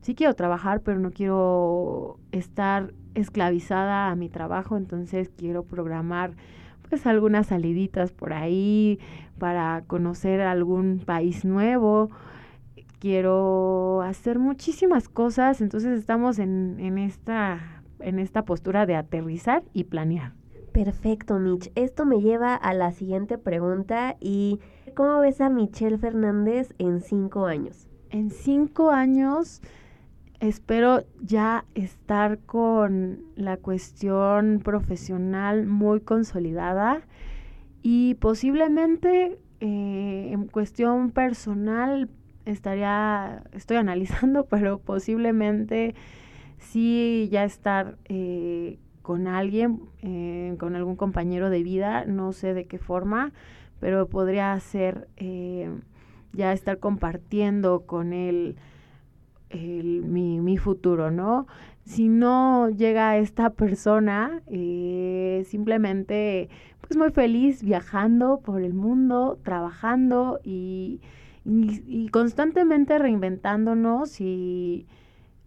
sí 0.00 0.14
quiero 0.14 0.34
trabajar 0.34 0.80
pero 0.80 0.98
no 0.98 1.10
quiero 1.10 2.18
estar 2.32 2.92
esclavizada 3.14 4.10
a 4.10 4.16
mi 4.16 4.28
trabajo 4.28 4.76
entonces 4.76 5.30
quiero 5.36 5.64
programar 5.64 6.34
pues 6.90 7.06
algunas 7.06 7.46
saliditas 7.46 8.12
por 8.12 8.32
ahí 8.32 8.98
para 9.38 9.84
conocer 9.86 10.42
algún 10.42 10.98
país 10.98 11.44
nuevo. 11.44 12.10
Quiero 13.00 14.02
hacer 14.02 14.38
muchísimas 14.38 15.08
cosas, 15.08 15.62
entonces 15.62 15.98
estamos 15.98 16.38
en, 16.38 16.76
en, 16.78 16.98
esta, 16.98 17.82
en 17.98 18.18
esta 18.18 18.44
postura 18.44 18.84
de 18.84 18.94
aterrizar 18.94 19.62
y 19.72 19.84
planear. 19.84 20.34
Perfecto, 20.72 21.38
Mitch. 21.38 21.72
Esto 21.74 22.04
me 22.04 22.20
lleva 22.20 22.54
a 22.54 22.74
la 22.74 22.92
siguiente 22.92 23.38
pregunta 23.38 24.16
y 24.20 24.60
¿cómo 24.94 25.18
ves 25.20 25.40
a 25.40 25.48
Michelle 25.48 25.96
Fernández 25.96 26.74
en 26.78 27.00
cinco 27.00 27.46
años? 27.46 27.88
En 28.10 28.30
cinco 28.30 28.90
años 28.90 29.62
espero 30.40 31.02
ya 31.22 31.64
estar 31.74 32.38
con 32.40 33.22
la 33.34 33.56
cuestión 33.56 34.60
profesional 34.62 35.66
muy 35.66 36.00
consolidada 36.00 37.00
y 37.82 38.14
posiblemente 38.16 39.38
eh, 39.60 40.30
en 40.32 40.46
cuestión 40.46 41.10
personal 41.10 42.10
estaría, 42.44 43.42
estoy 43.52 43.76
analizando, 43.76 44.46
pero 44.50 44.78
posiblemente 44.78 45.94
sí 46.58 47.28
ya 47.30 47.44
estar 47.44 47.96
eh, 48.06 48.78
con 49.02 49.26
alguien, 49.26 49.80
eh, 50.02 50.54
con 50.58 50.76
algún 50.76 50.96
compañero 50.96 51.50
de 51.50 51.62
vida, 51.62 52.04
no 52.04 52.32
sé 52.32 52.54
de 52.54 52.66
qué 52.66 52.78
forma, 52.78 53.32
pero 53.80 54.08
podría 54.08 54.58
ser 54.60 55.08
ya 56.32 56.52
estar 56.52 56.78
compartiendo 56.78 57.86
con 57.86 58.12
él 58.12 58.56
mi, 59.52 60.38
mi, 60.38 60.58
futuro, 60.58 61.10
¿no? 61.10 61.46
Si 61.84 62.08
no 62.08 62.68
llega 62.70 63.16
esta 63.16 63.50
persona, 63.50 64.42
eh, 64.46 65.44
simplemente 65.46 66.48
pues 66.80 66.96
muy 66.96 67.10
feliz 67.10 67.62
viajando 67.62 68.40
por 68.40 68.62
el 68.62 68.74
mundo, 68.74 69.38
trabajando 69.42 70.40
y, 70.44 71.00
y 71.44 72.08
constantemente 72.08 72.98
reinventándonos 72.98 74.20
y 74.20 74.86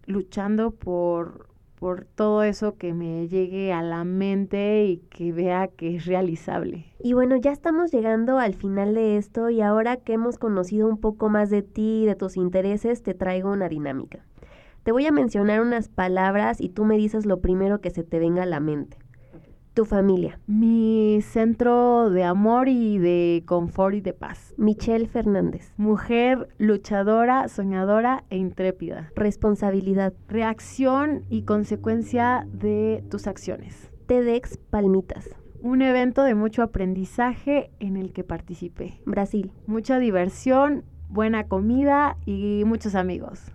luchando 0.06 0.72
por, 0.72 1.48
por 1.76 2.06
todo 2.06 2.44
eso 2.44 2.78
que 2.78 2.94
me 2.94 3.28
llegue 3.28 3.74
a 3.74 3.82
la 3.82 4.04
mente 4.04 4.86
y 4.86 4.98
que 5.10 5.32
vea 5.32 5.68
que 5.68 5.98
es 5.98 6.06
realizable. 6.06 6.86
Y 7.00 7.14
bueno, 7.14 7.36
ya 7.36 7.52
estamos 7.52 7.92
llegando 7.92 8.40
al 8.40 8.54
final 8.54 8.94
de 8.94 9.18
esto 9.18 9.50
y 9.50 9.62
ahora 9.62 9.98
que 9.98 10.14
hemos 10.14 10.38
conocido 10.38 10.88
un 10.88 10.98
poco 10.98 11.30
más 11.30 11.50
de 11.50 11.62
ti 11.62 12.04
y 12.04 12.06
de 12.06 12.16
tus 12.16 12.38
intereses, 12.38 13.04
te 13.04 13.14
traigo 13.14 13.52
una 13.52 13.70
dinámica. 13.70 14.26
Te 14.84 14.92
voy 14.92 15.06
a 15.06 15.12
mencionar 15.12 15.62
unas 15.62 15.90
palabras 15.90 16.60
y 16.60 16.70
tú 16.70 16.86
me 16.86 16.98
dices 16.98 17.26
lo 17.26 17.40
primero 17.42 17.82
que 17.82 17.90
se 17.90 18.04
te 18.04 18.20
venga 18.20 18.44
a 18.44 18.46
la 18.46 18.60
mente. 18.60 18.98
Tu 19.74 19.86
familia. 19.86 20.40
Mi 20.46 21.20
centro 21.24 22.12
de 22.12 22.24
amor 22.24 22.70
y 22.70 23.00
de 23.00 23.42
confort 23.48 23.96
y 23.96 24.02
de 24.02 24.14
paz. 24.14 24.54
Michelle 24.56 25.08
Fernández. 25.08 25.74
Mujer 25.78 26.48
luchadora, 26.60 27.48
soñadora 27.48 28.24
e 28.30 28.38
intrépida. 28.38 29.12
Responsabilidad. 29.16 30.14
Reacción 30.28 31.24
y 31.28 31.42
consecuencia 31.42 32.48
de 32.54 33.04
tus 33.10 33.26
acciones. 33.26 33.90
TEDx 34.06 34.58
Palmitas. 34.58 35.30
Un 35.60 35.82
evento 35.82 36.24
de 36.24 36.36
mucho 36.36 36.62
aprendizaje 36.62 37.72
en 37.80 37.98
el 37.98 38.14
que 38.14 38.24
participé. 38.24 39.02
Brasil. 39.08 39.54
Mucha 39.66 39.98
diversión, 39.98 40.84
buena 41.10 41.48
comida 41.48 42.18
y 42.28 42.62
muchos 42.66 42.94
amigos. 42.94 43.52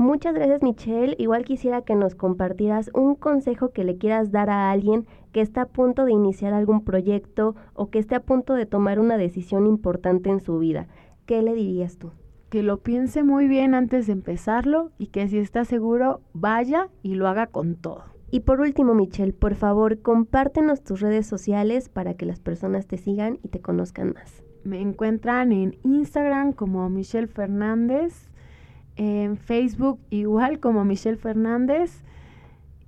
Muchas 0.00 0.32
gracias 0.32 0.62
Michelle. 0.62 1.14
Igual 1.18 1.44
quisiera 1.44 1.82
que 1.82 1.94
nos 1.94 2.14
compartieras 2.14 2.90
un 2.94 3.14
consejo 3.16 3.68
que 3.68 3.84
le 3.84 3.98
quieras 3.98 4.32
dar 4.32 4.48
a 4.48 4.70
alguien 4.70 5.06
que 5.30 5.42
está 5.42 5.60
a 5.60 5.68
punto 5.68 6.06
de 6.06 6.12
iniciar 6.12 6.54
algún 6.54 6.84
proyecto 6.84 7.54
o 7.74 7.90
que 7.90 7.98
esté 7.98 8.14
a 8.14 8.22
punto 8.22 8.54
de 8.54 8.64
tomar 8.64 8.98
una 8.98 9.18
decisión 9.18 9.66
importante 9.66 10.30
en 10.30 10.40
su 10.40 10.58
vida. 10.58 10.88
¿Qué 11.26 11.42
le 11.42 11.54
dirías 11.54 11.98
tú? 11.98 12.12
Que 12.48 12.62
lo 12.62 12.78
piense 12.78 13.24
muy 13.24 13.46
bien 13.46 13.74
antes 13.74 14.06
de 14.06 14.14
empezarlo 14.14 14.90
y 14.96 15.08
que 15.08 15.28
si 15.28 15.36
está 15.36 15.66
seguro 15.66 16.22
vaya 16.32 16.88
y 17.02 17.16
lo 17.16 17.28
haga 17.28 17.48
con 17.48 17.74
todo. 17.74 18.04
Y 18.30 18.40
por 18.40 18.62
último, 18.62 18.94
Michelle, 18.94 19.34
por 19.34 19.54
favor, 19.54 20.00
compártenos 20.00 20.82
tus 20.82 21.00
redes 21.00 21.26
sociales 21.26 21.90
para 21.90 22.14
que 22.14 22.24
las 22.24 22.40
personas 22.40 22.86
te 22.86 22.96
sigan 22.96 23.38
y 23.42 23.48
te 23.48 23.60
conozcan 23.60 24.14
más. 24.14 24.42
Me 24.64 24.80
encuentran 24.80 25.52
en 25.52 25.76
Instagram 25.84 26.54
como 26.54 26.88
Michelle 26.88 27.26
Fernández 27.26 28.29
en 29.00 29.36
Facebook 29.38 29.98
igual 30.10 30.60
como 30.60 30.84
Michelle 30.84 31.16
Fernández. 31.16 32.02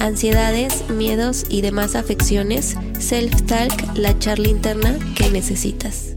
Ansiedades, 0.00 0.88
miedos 0.90 1.46
y 1.48 1.60
demás 1.60 1.94
afecciones, 1.94 2.76
Self-Talk, 2.98 3.96
la 3.96 4.18
charla 4.18 4.48
interna 4.48 4.98
que 5.16 5.30
necesitas. 5.30 6.16